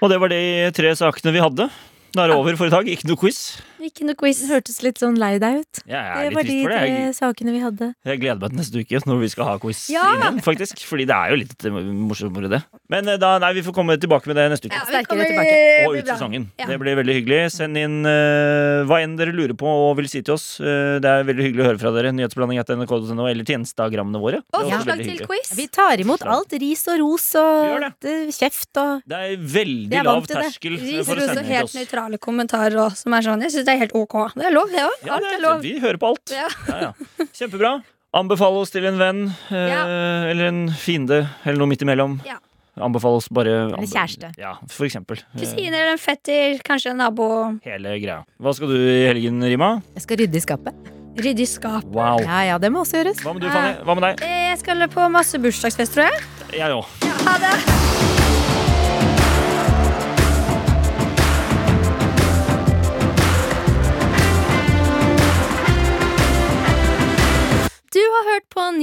Og 0.00 0.08
det 0.08 0.16
var 0.20 0.32
de 0.32 0.42
tre 0.76 0.92
sakene 0.96 1.34
vi 1.34 1.42
hadde. 1.44 1.66
Da 2.14 2.24
er 2.24 2.32
det 2.32 2.38
over 2.38 2.56
for 2.56 2.70
i 2.70 2.72
dag. 2.72 2.88
Ikke 2.88 3.10
noe 3.10 3.20
quiz. 3.20 3.60
Ikke 3.90 4.06
noe 4.06 4.14
quiz. 4.18 4.40
Det 4.44 4.48
hørtes 4.52 4.78
litt 4.86 5.00
sånn 5.02 5.16
lei 5.18 5.32
deg 5.42 5.60
ut. 5.64 5.80
Jeg 5.90 5.98
er 5.98 6.14
Det 6.14 6.28
litt 6.30 6.36
var 6.38 6.46
de 6.46 6.50
trist 6.50 6.62
for 6.62 6.70
det. 6.70 6.80
tre 6.80 6.90
Jeg, 7.00 7.14
sakene 7.18 7.54
vi 7.56 7.60
hadde. 7.64 7.86
jeg 8.06 8.20
gleder 8.22 8.40
meg 8.40 8.50
til 8.54 8.60
neste 8.60 8.84
uke 8.84 9.00
når 9.10 9.20
vi 9.24 9.28
skal 9.34 9.44
ha 9.50 9.54
quiz 9.58 9.80
Ja! 9.90 10.04
igjen, 10.14 10.40
faktisk. 10.46 10.84
Fordi 10.86 11.06
det 11.10 11.16
er 11.16 11.30
jo 11.34 11.38
litt 11.42 11.64
eh, 11.66 11.70
morsommere, 12.10 12.48
det. 12.52 12.62
Men 12.88 13.08
eh, 13.08 13.16
da, 13.20 13.32
nei, 13.42 13.52
vi 13.58 13.62
får 13.66 13.74
komme 13.74 13.96
tilbake 14.00 14.30
med 14.30 14.36
det 14.38 14.46
neste 14.54 14.70
uke. 14.70 14.78
Ja, 14.78 14.86
vi 14.86 15.04
kommer- 15.10 15.26
tilbake. 15.26 15.58
Og 15.88 15.96
ut 15.98 16.06
sesongen. 16.14 16.46
Ja. 16.60 16.66
Det 16.70 16.78
blir 16.80 16.96
veldig 17.00 17.14
hyggelig. 17.20 17.40
Send 17.56 17.76
inn 17.80 17.98
uh, 18.06 18.84
hva 18.88 19.00
enn 19.02 19.16
dere 19.18 19.32
lurer 19.34 19.56
på 19.58 19.66
og 19.66 19.96
vil 19.98 20.08
si 20.12 20.22
til 20.22 20.34
oss. 20.36 20.60
Uh, 20.60 21.00
det 21.02 21.08
er 21.10 21.24
veldig 21.28 21.44
hyggelig 21.48 21.64
å 21.64 21.68
høre 21.70 21.80
fra 21.82 21.92
dere. 21.96 22.12
Nyhetsblanding 22.14 22.60
etter 22.62 22.78
nrk.no 22.78 23.26
eller 23.30 23.44
til 23.48 23.58
Instagrammene 23.60 24.20
våre. 24.22 24.42
Og 24.54 24.68
forslag 24.70 25.02
til 25.02 25.24
quiz. 25.26 25.52
Vi 25.58 25.66
tar 25.72 26.00
imot 26.04 26.22
alt 26.28 26.52
ris 26.60 26.86
og 26.92 27.00
ros 27.02 27.26
og 27.40 27.86
det- 28.04 28.30
kjeft 28.36 28.76
og 28.80 29.02
Det 29.08 29.16
er 29.18 29.36
veldig 29.40 30.04
lav 30.06 30.26
terskel 30.30 30.76
Ris 30.80 31.08
ros 31.08 31.36
og 31.36 31.44
helt 31.50 31.74
nøytrale 31.74 32.18
kommentarer 32.22 32.76
òg, 32.84 32.94
som 32.96 33.14
er 33.16 33.24
sånn. 33.26 33.42
Jeg 33.42 33.52
syns 33.56 33.66
det 33.66 33.74
er 33.74 33.79
helt 33.80 33.94
ok. 33.96 34.18
Det 34.36 34.46
er 34.50 34.54
lov, 34.54 34.68
det 34.72 34.84
òg. 34.86 34.98
Ja, 35.08 35.16
Alt 35.18 35.30
er 35.32 35.40
lov. 35.44 35.62
vi 35.64 35.74
hører 35.82 35.98
på 36.02 36.12
alt. 36.12 36.34
Ja. 36.36 36.46
Ja, 36.68 36.78
ja. 36.90 37.26
Kjempebra. 37.32 37.72
Anbefale 38.16 38.58
oss 38.64 38.72
til 38.74 38.84
en 38.88 38.96
venn 38.98 39.20
eh, 39.54 39.68
Ja. 39.70 39.82
eller 40.32 40.48
en 40.50 40.62
fiende 40.74 41.20
eller 41.44 41.58
noe 41.62 41.70
midt 41.70 41.82
imellom. 41.86 42.16
Ja. 42.26 42.38
Anbefale 42.80 43.18
oss 43.20 43.28
bare 43.28 43.52
Eller 43.68 43.86
kjæreste. 43.90 44.30
Ja, 44.40 44.54
for 44.70 44.86
eksempel. 44.86 45.20
Kusine 45.36 45.74
eller 45.74 45.92
en 45.96 46.00
fetter, 46.00 46.58
kanskje 46.64 46.90
en 46.94 46.98
nabo. 47.02 47.26
Hele 47.66 47.96
greia. 48.00 48.22
Hva 48.40 48.54
skal 48.56 48.72
du 48.72 48.78
i 48.78 49.04
helgen, 49.10 49.42
Rima? 49.44 49.82
Jeg 49.98 50.06
skal 50.06 50.22
rydde 50.22 50.40
i 50.40 50.44
skapet. 50.46 50.74
Rydde 51.20 51.42
i 51.44 51.48
skapet. 51.50 51.90
Wow. 51.92 52.22
Ja 52.24 52.40
ja, 52.54 52.58
det 52.62 52.70
må 52.72 52.80
også 52.86 53.02
gjøres. 53.02 53.20
Hva 53.26 53.34
med 53.36 53.42
du, 53.44 53.50
Fanny? 53.50 53.74
Hva 53.84 53.98
med 53.98 54.06
deg? 54.08 54.24
Eh, 54.26 54.48
Jeg 54.54 54.58
skal 54.64 54.86
på 54.88 55.10
masse 55.12 55.38
bursdagsfest, 55.42 55.94
tror 55.98 56.08
jeg. 56.08 56.24
Jeg 56.62 56.78
òg. 56.80 56.86
Ha 57.26 57.38
det! 57.42 58.29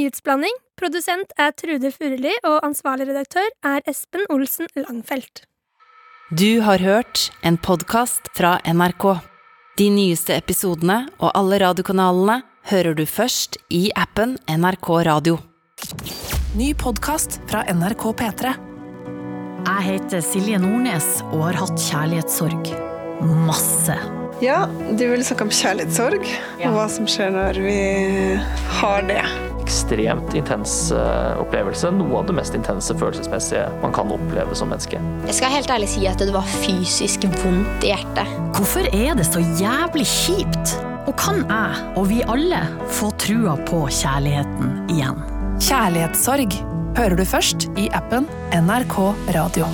Nyhetsblanding. 0.08 0.56
Produsent 0.80 1.34
er 1.36 1.52
Trude 1.52 1.89
Furuli, 1.91 2.32
og 2.48 2.62
ansvarlig 2.63 3.10
redaktør 3.10 3.48
er 3.65 3.82
Espen 3.89 4.24
Olsen 4.32 4.70
Langfelt. 4.80 5.41
Du 6.32 6.62
har 6.63 6.80
hørt 6.80 7.32
en 7.43 7.58
podkast 7.58 8.30
fra 8.38 8.58
NRK. 8.63 9.20
De 9.78 9.89
nyeste 9.91 10.32
episodene 10.38 11.10
og 11.20 11.34
alle 11.36 11.60
radiokanalene 11.60 12.38
hører 12.72 12.96
du 12.96 13.04
først 13.04 13.58
i 13.67 13.89
appen 14.00 14.38
NRK 14.48 14.88
Radio. 15.10 15.41
Ny 16.56 16.72
podkast 16.80 17.41
fra 17.52 17.65
NRK 17.67 18.06
P3. 18.22 18.54
Jeg 19.67 19.88
heter 19.89 20.24
Silje 20.24 20.62
Nordnes 20.63 21.17
og 21.34 21.50
har 21.50 21.60
hatt 21.65 21.84
kjærlighetssorg. 21.89 22.72
Masse. 23.43 24.00
Ja, 24.39 24.70
du 24.70 25.04
vil 25.10 25.26
snakke 25.26 25.50
om 25.50 25.52
kjærlighetssorg, 25.52 26.32
og 26.62 26.80
hva 26.80 26.88
som 26.96 27.10
skjer 27.10 27.36
når 27.36 27.60
vi 27.65 27.78
har 28.80 29.04
det. 29.10 29.26
Ekstremt 29.67 30.34
intens 30.38 30.91
eh, 30.95 31.41
opplevelse. 31.41 31.91
Noe 31.95 32.21
av 32.21 32.30
det 32.30 32.36
mest 32.38 32.56
intense 32.58 32.95
følelsesmessige 32.97 33.67
man 33.84 33.95
kan 33.95 34.12
oppleve 34.15 34.56
som 34.58 34.71
menneske. 34.71 35.01
Jeg 35.27 35.39
skal 35.39 35.53
helt 35.53 35.71
ærlig 35.73 35.89
si 35.91 36.08
at 36.10 36.21
det 36.23 36.34
var 36.36 36.47
fysisk 36.63 37.27
vondt 37.41 37.86
i 37.88 37.91
hjertet. 37.91 38.38
Hvorfor 38.58 38.88
er 38.95 39.17
det 39.19 39.27
så 39.27 39.43
jævlig 39.60 40.08
kjipt? 40.08 40.77
Og 41.08 41.15
kan 41.19 41.43
jeg, 41.47 41.84
og 41.99 42.10
vi 42.10 42.23
alle, 42.27 42.63
få 42.97 43.13
trua 43.21 43.56
på 43.67 43.86
kjærligheten 43.88 44.89
igjen? 44.91 45.21
Kjærlighetssorg 45.63 46.58
hører 46.97 47.15
du 47.19 47.23
først 47.27 47.69
i 47.80 47.88
appen 47.95 48.27
NRK 48.51 48.99
Radio. 49.38 49.71